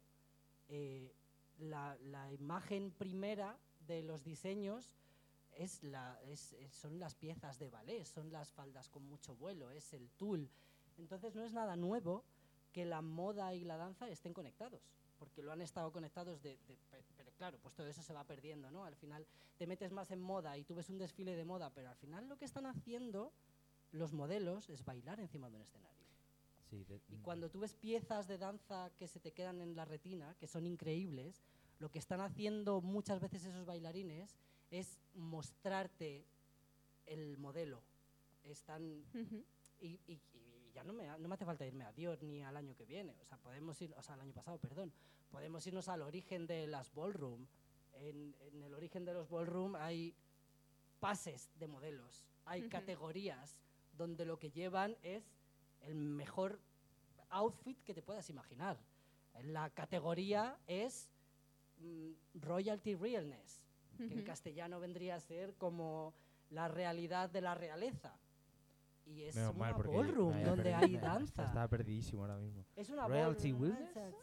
eh, 0.68 1.12
la, 1.58 1.96
la, 2.02 2.32
imagen 2.32 2.90
primera 2.92 3.58
de 3.86 4.02
los 4.02 4.24
diseños 4.24 4.94
es 5.52 5.82
la, 5.82 6.18
es, 6.26 6.56
son 6.70 6.98
las 6.98 7.14
piezas 7.14 7.58
de 7.58 7.68
ballet, 7.68 8.04
son 8.04 8.30
las 8.30 8.52
faldas 8.52 8.88
con 8.88 9.04
mucho 9.04 9.34
vuelo, 9.34 9.70
es 9.70 9.92
el 9.92 10.08
tul. 10.10 10.48
Entonces 10.96 11.34
no 11.34 11.44
es 11.44 11.52
nada 11.52 11.76
nuevo 11.76 12.24
que 12.78 12.84
la 12.84 13.02
moda 13.02 13.52
y 13.56 13.64
la 13.64 13.76
danza 13.76 14.08
estén 14.08 14.32
conectados, 14.32 14.80
porque 15.18 15.42
lo 15.42 15.50
han 15.50 15.60
estado 15.62 15.90
conectados 15.90 16.40
de, 16.44 16.56
pero 17.16 17.32
claro, 17.32 17.58
pues 17.60 17.74
todo 17.74 17.88
eso 17.88 18.04
se 18.04 18.12
va 18.12 18.22
perdiendo, 18.22 18.70
¿no? 18.70 18.84
Al 18.84 18.94
final 18.94 19.26
te 19.56 19.66
metes 19.66 19.90
más 19.90 20.12
en 20.12 20.20
moda 20.20 20.56
y 20.56 20.62
tú 20.62 20.76
ves 20.76 20.88
un 20.88 20.96
desfile 20.96 21.34
de 21.34 21.44
moda, 21.44 21.70
pero 21.74 21.88
al 21.88 21.96
final 21.96 22.28
lo 22.28 22.38
que 22.38 22.44
están 22.44 22.66
haciendo 22.66 23.32
los 23.90 24.12
modelos 24.12 24.70
es 24.70 24.84
bailar 24.84 25.18
encima 25.18 25.50
de 25.50 25.56
un 25.56 25.62
escenario. 25.62 26.06
y 26.70 27.16
mm. 27.16 27.22
cuando 27.22 27.50
tú 27.50 27.58
ves 27.58 27.74
piezas 27.74 28.28
de 28.28 28.38
danza 28.38 28.92
que 28.96 29.08
se 29.08 29.18
te 29.18 29.32
quedan 29.32 29.60
en 29.60 29.74
la 29.74 29.84
retina, 29.84 30.36
que 30.38 30.46
son 30.46 30.64
increíbles, 30.64 31.42
lo 31.80 31.90
que 31.90 31.98
están 31.98 32.20
haciendo 32.20 32.80
muchas 32.80 33.18
veces 33.18 33.44
esos 33.44 33.66
bailarines 33.66 34.38
es 34.70 35.00
mostrarte 35.14 36.24
el 37.06 37.38
modelo. 37.38 37.82
Están 38.44 39.02
y, 39.80 39.98
ya 40.78 40.84
no 40.84 40.92
me, 40.92 41.08
no 41.18 41.28
me 41.28 41.34
hace 41.34 41.44
falta 41.44 41.66
irme 41.66 41.84
a 41.84 41.92
Dios 41.92 42.22
ni 42.22 42.40
al 42.44 42.56
año 42.56 42.76
que 42.76 42.84
viene, 42.84 43.16
o 43.20 43.24
sea, 43.24 43.36
podemos 43.38 43.80
ir, 43.82 43.92
o 43.96 44.02
sea, 44.02 44.14
al 44.14 44.20
año 44.20 44.32
pasado, 44.32 44.58
perdón, 44.58 44.92
podemos 45.28 45.66
irnos 45.66 45.88
al 45.88 46.02
origen 46.02 46.46
de 46.46 46.68
las 46.68 46.94
ballroom. 46.94 47.46
En, 47.94 48.36
en 48.40 48.62
el 48.62 48.72
origen 48.74 49.04
de 49.04 49.12
los 49.12 49.28
ballroom 49.28 49.74
hay 49.74 50.14
pases 51.00 51.50
de 51.58 51.66
modelos, 51.66 52.24
hay 52.44 52.68
categorías 52.68 53.58
donde 53.96 54.24
lo 54.24 54.38
que 54.38 54.52
llevan 54.52 54.96
es 55.02 55.24
el 55.80 55.96
mejor 55.96 56.60
outfit 57.30 57.82
que 57.82 57.92
te 57.92 58.02
puedas 58.02 58.30
imaginar. 58.30 58.78
La 59.42 59.70
categoría 59.70 60.56
es 60.68 61.10
mm, 61.80 62.12
royalty 62.34 62.94
realness, 62.94 63.64
que 63.96 64.14
en 64.14 64.22
castellano 64.22 64.78
vendría 64.78 65.16
a 65.16 65.20
ser 65.20 65.54
como 65.54 66.14
la 66.50 66.68
realidad 66.68 67.28
de 67.30 67.40
la 67.40 67.56
realeza 67.56 68.16
y 69.08 69.24
es 69.24 69.36
una 69.36 69.72
ballroom 69.72 70.42
donde 70.44 70.74
hay 70.74 70.96
danza. 70.96 71.44
Estaba 71.44 71.68
perdidísimo 71.68 72.22
ahora 72.22 72.36
mismo. 72.36 72.64
Es 72.76 72.90
una 72.90 73.08
Royalty 73.08 73.52
Wilderness. 73.52 74.14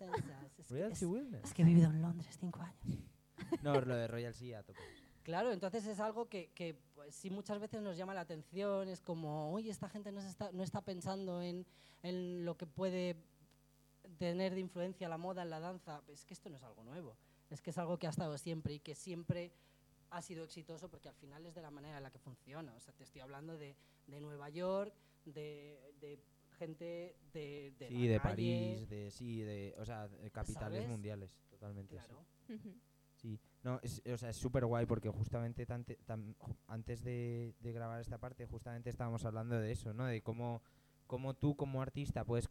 Royalty 0.69 1.05
Es 1.43 1.53
que 1.53 1.61
he 1.61 1.65
vivido 1.65 1.89
en 1.89 2.01
Londres 2.01 2.37
cinco 2.39 2.61
años. 2.61 2.99
no, 3.63 3.79
lo 3.81 3.95
de 3.95 4.07
Royal 4.07 4.33
sí 4.33 4.53
a 4.53 4.63
tope. 4.63 4.79
Claro, 5.23 5.51
entonces 5.51 5.85
es 5.87 5.99
algo 5.99 6.29
que, 6.29 6.51
que 6.53 6.77
pues, 6.93 7.15
sí 7.15 7.31
muchas 7.31 7.59
veces 7.59 7.81
nos 7.81 7.97
llama 7.97 8.13
la 8.13 8.21
atención, 8.21 8.87
es 8.89 9.01
como, 9.01 9.51
oye, 9.51 9.71
esta 9.71 9.89
gente 9.89 10.11
no, 10.11 10.21
está, 10.21 10.51
no 10.51 10.61
está 10.61 10.81
pensando 10.81 11.41
en, 11.41 11.65
en 12.03 12.45
lo 12.45 12.55
que 12.57 12.67
puede 12.67 13.17
tener 14.19 14.53
de 14.53 14.59
influencia 14.59 15.09
la 15.09 15.17
moda 15.17 15.41
en 15.41 15.49
la 15.49 15.59
danza. 15.59 16.03
Es 16.07 16.25
que 16.25 16.35
esto 16.35 16.49
no 16.49 16.57
es 16.57 16.63
algo 16.63 16.83
nuevo, 16.83 17.17
es 17.49 17.59
que 17.61 17.71
es 17.71 17.77
algo 17.79 17.97
que 17.97 18.05
ha 18.05 18.11
estado 18.11 18.37
siempre 18.37 18.75
y 18.75 18.79
que 18.79 18.93
siempre 18.93 19.51
ha 20.15 20.21
sido 20.21 20.45
exitoso 20.45 20.89
porque 20.89 21.09
al 21.09 21.15
final 21.15 21.45
es 21.45 21.53
de 21.55 21.61
la 21.61 21.71
manera 21.71 21.97
en 21.97 22.03
la 22.03 22.09
que 22.09 22.19
funciona. 22.19 22.73
O 22.75 22.79
sea, 22.79 22.93
te 22.93 23.03
estoy 23.03 23.19
hablando 23.19 23.57
de, 23.57 23.75
de 24.07 24.21
Nueva 24.21 24.49
York, 24.49 24.93
de, 25.25 25.93
de 25.99 26.19
gente 26.57 27.17
de, 27.33 27.73
de 27.77 27.87
sí, 27.89 28.07
de 28.07 28.19
París, 28.21 28.87
de 28.87 29.11
sí, 29.11 29.41
de, 29.41 29.75
o 29.77 29.85
sea, 29.85 30.09
capitales 30.31 30.87
mundiales, 30.87 31.37
totalmente. 31.49 31.95
Claro. 31.95 32.25
Sí. 33.15 33.39
no, 33.63 33.79
es, 33.81 34.01
o 34.05 34.17
sea, 34.17 34.29
es 34.29 34.37
súper 34.37 34.65
guay 34.65 34.85
porque 34.85 35.09
justamente 35.09 35.65
antes 36.67 37.03
de, 37.03 37.55
de, 37.59 37.71
grabar 37.73 37.99
esta 37.99 38.17
parte, 38.17 38.45
justamente 38.45 38.89
estábamos 38.89 39.25
hablando 39.25 39.59
de 39.59 39.71
eso, 39.71 39.93
¿no? 39.93 40.05
De 40.05 40.21
cómo, 40.21 40.61
cómo 41.07 41.33
tú 41.33 41.55
como 41.55 41.81
artista 41.81 42.23
puedes 42.23 42.49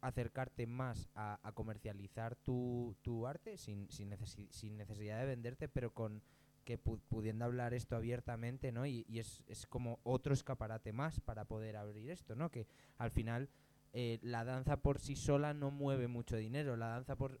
acercarte 0.00 0.66
más 0.66 1.08
a, 1.14 1.40
a 1.42 1.52
comercializar 1.52 2.36
tu, 2.36 2.96
tu 3.02 3.26
arte 3.26 3.56
sin, 3.56 3.90
sin, 3.90 4.14
sin 4.50 4.76
necesidad 4.76 5.18
de 5.18 5.26
venderte, 5.26 5.68
pero 5.68 5.92
con 5.92 6.22
que 6.64 6.78
pudiendo 6.78 7.44
hablar 7.44 7.74
esto 7.74 7.96
abiertamente, 7.96 8.72
¿no? 8.72 8.86
Y, 8.86 9.04
es, 9.08 9.42
es, 9.46 9.66
como 9.66 9.98
otro 10.04 10.32
escaparate 10.32 10.92
más 10.92 11.20
para 11.20 11.44
poder 11.44 11.76
abrir 11.76 12.10
esto, 12.10 12.34
¿no? 12.34 12.50
Que 12.50 12.66
al 12.98 13.10
final 13.10 13.48
eh, 13.92 14.18
la 14.22 14.44
danza 14.44 14.76
por 14.76 14.98
sí 14.98 15.16
sola 15.16 15.54
no 15.54 15.70
mueve 15.70 16.08
mucho 16.08 16.36
dinero, 16.36 16.76
la 16.76 16.88
danza 16.88 17.16
por 17.16 17.40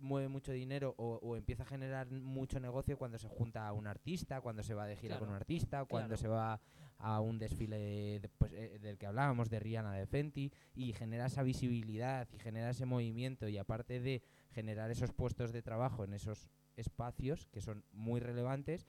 mueve 0.00 0.28
mucho 0.28 0.52
dinero 0.52 0.94
o, 0.98 1.36
empieza 1.36 1.62
a 1.62 1.66
generar 1.66 2.10
mucho 2.10 2.60
negocio 2.60 2.98
cuando 2.98 3.18
se 3.18 3.28
junta 3.28 3.66
a 3.66 3.72
un 3.72 3.86
artista, 3.86 4.40
cuando 4.40 4.62
se 4.62 4.74
va 4.74 4.86
de 4.86 4.96
gira 4.96 5.18
con 5.18 5.28
un 5.28 5.34
artista, 5.34 5.84
cuando 5.84 6.16
se 6.16 6.28
va 6.28 6.60
a 6.98 7.20
un 7.20 7.38
desfile 7.38 8.30
pues, 8.38 8.52
eh, 8.52 8.78
del 8.80 8.98
que 8.98 9.06
hablábamos, 9.06 9.50
de 9.50 9.60
Rihanna, 9.60 9.92
de 9.92 10.06
Fenty, 10.06 10.52
y 10.74 10.92
genera 10.92 11.26
esa 11.26 11.42
visibilidad 11.42 12.28
y 12.32 12.38
genera 12.38 12.70
ese 12.70 12.86
movimiento 12.86 13.48
y 13.48 13.58
aparte 13.58 14.00
de 14.00 14.22
generar 14.52 14.90
esos 14.90 15.12
puestos 15.12 15.52
de 15.52 15.62
trabajo 15.62 16.04
en 16.04 16.14
esos 16.14 16.50
espacios 16.76 17.46
que 17.52 17.60
son 17.60 17.84
muy 17.92 18.20
relevantes, 18.20 18.86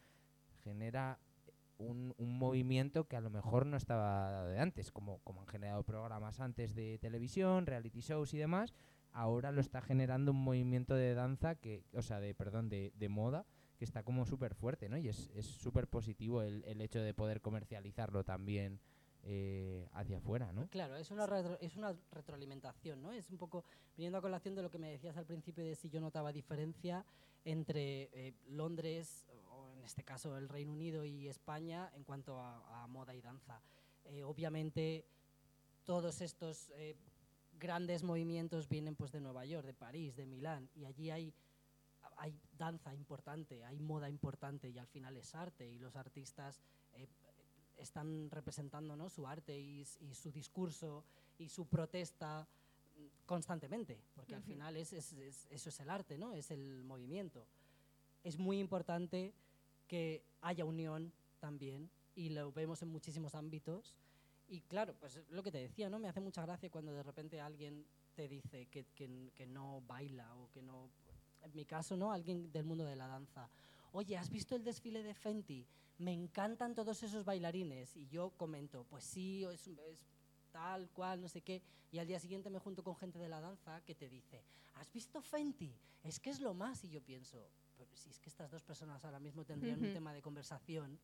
genera 0.63 1.19
un, 1.77 2.13
un, 2.17 2.37
movimiento 2.37 3.07
que 3.07 3.17
a 3.17 3.21
lo 3.21 3.29
mejor 3.29 3.65
no 3.65 3.77
estaba 3.77 4.45
de 4.45 4.59
antes, 4.59 4.91
como, 4.91 5.19
como 5.19 5.41
han 5.41 5.47
generado 5.47 5.83
programas 5.83 6.39
antes 6.39 6.73
de 6.73 6.97
televisión, 6.99 7.65
reality 7.65 7.99
shows 7.99 8.33
y 8.33 8.37
demás, 8.37 8.73
ahora 9.11 9.51
lo 9.51 9.61
está 9.61 9.81
generando 9.81 10.31
un 10.31 10.43
movimiento 10.43 10.95
de 10.95 11.13
danza 11.13 11.55
que, 11.55 11.83
o 11.93 12.01
sea, 12.01 12.19
de, 12.19 12.33
perdón, 12.33 12.69
de, 12.69 12.93
de 12.95 13.09
moda 13.09 13.45
que 13.77 13.85
está 13.85 14.03
como 14.03 14.25
súper 14.25 14.55
fuerte, 14.55 14.87
¿no? 14.87 14.97
Y 14.97 15.09
es 15.09 15.29
súper 15.41 15.87
positivo 15.87 16.41
el, 16.41 16.63
el 16.65 16.79
hecho 16.79 16.99
de 17.01 17.13
poder 17.13 17.41
comercializarlo 17.41 18.23
también 18.23 18.79
eh, 19.27 19.89
hacia 19.93 20.17
afuera, 20.17 20.53
¿no? 20.53 20.67
Claro, 20.67 20.95
es 20.97 21.09
una, 21.09 21.25
es 21.59 21.75
una 21.75 21.95
retroalimentación, 22.11 23.01
¿no? 23.01 23.11
Es 23.11 23.31
un 23.31 23.37
poco, 23.37 23.63
viniendo 23.97 24.19
a 24.19 24.21
colación 24.21 24.53
de 24.53 24.61
lo 24.61 24.69
que 24.69 24.77
me 24.77 24.91
decías 24.91 25.17
al 25.17 25.25
principio 25.25 25.63
de 25.63 25.73
si 25.73 25.89
yo 25.89 25.99
notaba 25.99 26.31
diferencia 26.31 27.03
entre 27.43 28.09
eh, 28.13 28.35
Londres, 28.49 29.25
o 29.51 29.71
en 29.71 29.83
este 29.83 30.03
caso 30.03 30.37
el 30.37 30.47
Reino 30.47 30.73
Unido 30.73 31.05
y 31.05 31.27
España, 31.27 31.91
en 31.95 32.03
cuanto 32.03 32.39
a, 32.39 32.85
moda 32.87 33.15
y 33.15 33.21
danza. 33.21 33.59
Eh, 34.05 34.23
obviamente, 34.23 35.05
todos 35.85 36.21
estos 36.21 36.71
grandes 37.59 38.03
movimientos 38.03 38.69
vienen 38.69 38.95
pues 38.95 39.11
de 39.11 39.21
Nueva 39.21 39.43
York, 39.45 39.65
de 39.65 39.73
París, 39.73 40.15
de 40.15 40.27
Milán, 40.27 40.69
y 40.75 40.85
allí 40.85 41.09
hay 41.09 41.33
hay 42.17 42.39
danza 42.57 42.93
importante, 42.93 43.65
hay 43.65 43.79
moda 43.79 44.09
importante 44.09 44.69
y 44.69 44.77
al 44.77 44.87
final 44.87 45.17
es 45.17 45.35
arte 45.35 45.69
y 45.69 45.79
los 45.79 45.95
artistas 45.95 46.61
están 47.77 48.29
representando 48.31 49.09
su 49.09 49.27
arte 49.27 49.57
y, 49.57 49.85
su 49.85 50.31
discurso 50.31 51.03
y 51.37 51.49
su 51.49 51.65
protesta 51.65 52.47
constantemente, 53.25 53.99
porque 54.15 54.35
al 54.35 54.43
final 54.43 54.77
es, 54.77 54.93
eso 54.93 55.69
es 55.69 55.79
el 55.79 55.89
arte, 55.89 56.17
¿no? 56.17 56.33
es 56.33 56.51
el 56.51 56.83
movimiento. 56.83 57.45
Es 58.23 58.37
muy 58.37 58.59
importante 58.59 59.33
que 59.87 60.23
haya 60.41 60.65
unión 60.65 61.11
también 61.39 61.89
y 62.15 62.29
lo 62.29 62.51
vemos 62.51 62.81
en 62.81 62.89
muchísimos 62.89 63.35
ámbitos. 63.35 63.95
Y 64.47 64.61
claro, 64.61 64.95
pues 64.99 65.19
lo 65.29 65.43
que 65.43 65.51
te 65.51 65.57
decía, 65.57 65.89
¿no? 65.89 65.99
Me 65.99 66.07
hace 66.07 66.21
mucha 66.21 66.41
gracia 66.41 66.69
cuando 66.69 66.93
de 66.93 67.03
repente 67.03 67.41
alguien 67.41 67.85
te 68.15 68.27
dice 68.27 68.67
que, 68.67 68.85
que, 68.95 69.31
que 69.35 69.45
no 69.45 69.81
baila 69.87 70.33
o 70.35 70.49
que 70.51 70.61
no... 70.61 70.89
En 71.43 71.53
mi 71.53 71.65
caso, 71.65 71.95
¿no? 71.95 72.11
Alguien 72.11 72.51
del 72.51 72.63
mundo 72.63 72.85
de 72.85 72.95
la 72.95 73.07
danza. 73.07 73.49
Oye, 73.95 74.17
¿has 74.17 74.29
visto 74.29 74.55
el 74.55 74.63
desfile 74.63 75.03
de 75.03 75.13
Fenty? 75.13 75.67
me 75.97 76.11
encantan 76.11 76.75
todos 76.75 77.01
esos 77.03 77.23
bailarines. 77.23 77.95
Y 77.95 78.07
yo 78.07 78.31
comento, 78.31 78.85
pues 78.85 79.03
sí, 79.03 79.45
es, 79.45 79.69
tal 80.51 80.89
cual, 80.89 81.21
no 81.21 81.27
sé 81.27 81.41
qué. 81.41 81.61
Y 81.91 81.99
al 81.99 82.07
día 82.07 82.19
siguiente 82.19 82.49
me 82.49 82.59
junto 82.59 82.83
con 82.83 82.95
gente 82.95 83.19
de 83.19 83.29
la 83.29 83.39
danza 83.39 83.81
que 83.81 83.95
te 83.95 84.09
dice, 84.09 84.43
¿has 84.75 84.91
visto 84.91 85.21
Fenty? 85.21 85.73
Es 86.03 86.19
que 86.19 86.29
es 86.29 86.39
lo 86.39 86.53
más. 86.53 86.83
Y 86.83 86.89
yo 86.89 87.01
pienso, 87.01 87.49
si 87.93 88.09
es 88.09 88.19
que 88.19 88.29
estas 88.29 88.51
dos 88.51 88.63
personas 88.63 89.03
ahora 89.05 89.19
mismo 89.19 89.45
tendrían 89.45 89.83
un 89.83 89.93
tema 89.93 90.13
de 90.13 90.21
conversación, 90.21 90.99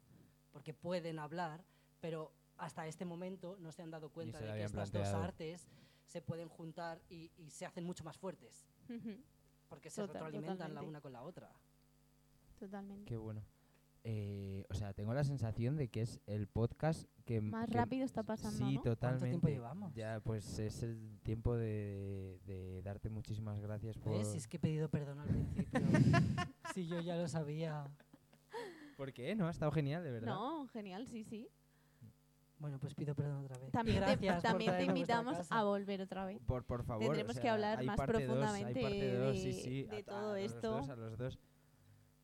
porque 0.51 0.73
pueden 0.73 1.19
hablar, 1.19 1.63
pero 1.99 2.33
hasta 2.57 2.85
este 2.87 3.05
momento 3.05 3.57
no 3.59 3.71
se 3.71 3.81
han 3.81 3.91
dado 3.91 4.09
cuenta 4.09 4.39
de 4.39 4.53
que 4.53 4.63
estas 4.63 4.91
dos 4.91 5.07
artes 5.07 5.67
se 6.05 6.21
pueden 6.21 6.49
juntar 6.49 7.01
y, 7.09 7.31
se 7.49 7.65
hacen 7.65 7.85
mucho 7.85 8.03
más 8.03 8.17
fuertes. 8.17 8.65
Porque 9.69 9.89
se 9.89 10.05
retroalimentan 10.05 10.73
la 10.73 10.81
una 10.81 10.99
con 10.99 11.13
la 11.13 11.23
otra. 11.23 11.49
Totalmente. 12.61 13.05
Qué 13.05 13.17
bueno. 13.17 13.43
Eh, 14.03 14.65
o 14.69 14.75
sea, 14.75 14.93
tengo 14.93 15.15
la 15.15 15.23
sensación 15.23 15.77
de 15.77 15.87
que 15.87 16.03
es 16.03 16.21
el 16.27 16.45
podcast 16.45 17.09
que 17.25 17.41
más 17.41 17.67
rápido 17.71 18.05
está 18.05 18.21
pasando. 18.21 18.67
Sí, 18.67 18.77
totalmente. 18.83 18.99
¿Cuánto 18.99 19.25
tiempo 19.25 19.47
llevamos? 19.47 19.95
Ya, 19.95 20.19
pues 20.23 20.59
es 20.59 20.83
el 20.83 21.19
tiempo 21.23 21.55
de, 21.55 22.39
de 22.45 22.83
darte 22.83 23.09
muchísimas 23.09 23.59
gracias 23.61 23.97
por. 23.97 24.23
Si 24.23 24.37
es 24.37 24.47
que 24.47 24.57
he 24.57 24.59
pedido 24.59 24.89
perdón 24.89 25.21
al 25.21 25.27
principio. 25.27 25.81
sí, 26.75 26.85
yo 26.85 26.99
ya 26.99 27.15
lo 27.15 27.27
sabía. 27.27 27.83
¿Por 28.95 29.11
qué? 29.11 29.35
No, 29.35 29.47
ha 29.47 29.51
estado 29.51 29.71
genial, 29.71 30.03
de 30.03 30.11
verdad. 30.11 30.27
No, 30.27 30.67
genial, 30.67 31.07
sí, 31.07 31.23
sí. 31.23 31.49
Bueno, 32.59 32.77
pues 32.77 32.93
pido 32.93 33.15
perdón 33.15 33.43
otra 33.43 33.57
vez. 33.57 33.71
También 33.71 33.97
Gracias 33.97 34.43
te, 34.43 34.47
también 34.47 34.77
te 34.77 34.83
invitamos 34.83 35.47
a, 35.49 35.63
volver 35.63 35.99
otra 36.01 36.25
vez. 36.25 36.43
Por, 36.45 36.63
por 36.63 36.83
favor. 36.83 37.05
Tendremos 37.05 37.39
que 37.39 37.49
hablar 37.49 37.83
más 37.85 37.99
profundamente 37.99 38.79
de, 38.79 39.87
de 39.89 40.03
todo 40.03 40.35
esto. 40.35 40.77
a 40.77 40.95
los 40.95 41.17
dos 41.17 41.39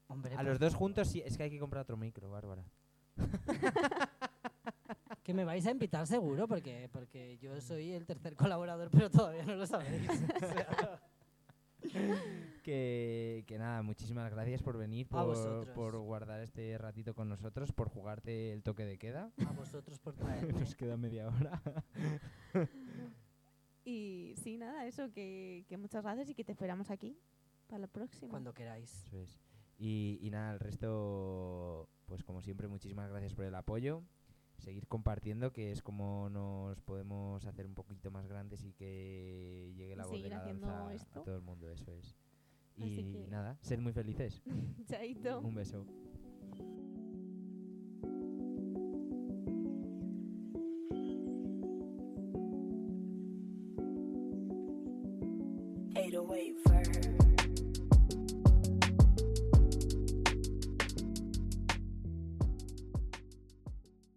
a 0.10 0.44
los 0.44 0.60
dos 0.60 0.74
juntos 0.74 1.10
sí, 1.10 1.22
es 1.26 1.38
que 1.38 1.44
hay 1.44 1.50
que 1.50 1.60
comprar 1.60 1.84
otro 1.84 1.98
micro, 1.98 2.30
Bárbara. 2.30 2.64
que 5.24 5.34
me 5.34 5.44
vais 5.44 5.66
a 5.66 5.72
invitar 5.72 6.08
seguro, 6.08 6.48
porque, 6.48 6.90
porque 6.92 7.38
yo 7.40 7.60
soy 7.60 7.92
el 7.92 8.06
tercer 8.06 8.36
colaborador, 8.36 8.90
pero 8.90 9.10
todavía 9.10 9.44
no 9.44 9.56
lo 9.56 9.68
sabéis. 9.68 10.08
que, 12.64 13.44
que, 13.46 13.58
nada, 13.58 13.82
muchísimas 13.82 14.32
gracias 14.32 14.62
por 14.62 14.78
venir, 14.78 15.08
por, 15.08 15.74
por, 15.74 15.98
guardar 15.98 16.42
este 16.42 16.78
ratito 16.78 17.14
con 17.14 17.28
nosotros, 17.28 17.74
por 17.74 17.90
jugarte 17.90 18.54
el 18.54 18.64
toque 18.64 18.86
de 18.86 18.98
queda. 18.98 19.32
A 19.46 19.52
vosotros 19.52 20.00
por 20.00 20.16
traerme. 20.16 20.54
Nos 20.60 20.76
queda 20.76 20.96
media 20.96 21.28
hora. 21.28 21.62
y 23.84 24.34
sí, 24.38 24.58
nada, 24.58 24.86
eso, 24.86 25.12
que, 25.12 25.66
que 25.68 25.78
muchas 25.78 26.04
gracias 26.04 26.30
y 26.30 26.36
que 26.36 26.46
te 26.46 26.54
esperamos 26.54 26.90
aquí 26.90 27.20
para 27.68 27.80
la 27.80 27.88
próxima. 27.88 28.30
Cuando 28.30 28.54
queráis. 28.54 29.06
Y, 29.78 30.20
y 30.22 30.30
nada, 30.32 30.54
el 30.54 30.60
resto, 30.60 31.90
pues 32.06 32.24
como 32.24 32.42
siempre, 32.42 32.68
muchísimas 32.68 33.10
gracias 33.10 33.34
por 33.34 33.46
el 33.46 33.56
apoyo. 33.56 34.04
Seguir 34.58 34.88
compartiendo, 34.88 35.54
que 35.54 35.72
es 35.72 35.84
como 35.84 36.30
nos 36.32 36.82
podemos 36.82 37.46
hacer 37.46 37.68
un 37.68 37.76
poquito 37.76 38.10
más 38.10 38.28
grandes 38.28 38.64
y 38.64 38.74
que 38.74 39.72
llegue 39.76 39.96
la 39.96 40.08
voz 40.08 40.22
de 40.22 40.30
la 40.30 40.40
danza 40.40 40.90
a 40.90 41.24
todo 41.24 41.36
el 41.36 41.44
mundo, 41.44 41.70
eso 41.70 41.92
es. 41.92 42.16
Y 42.76 43.28
nada, 43.30 43.58
ser 43.62 43.80
muy 43.80 43.94
felices. 43.94 44.42
Chaito. 44.88 45.42
Un 45.42 45.54
beso. 45.56 45.86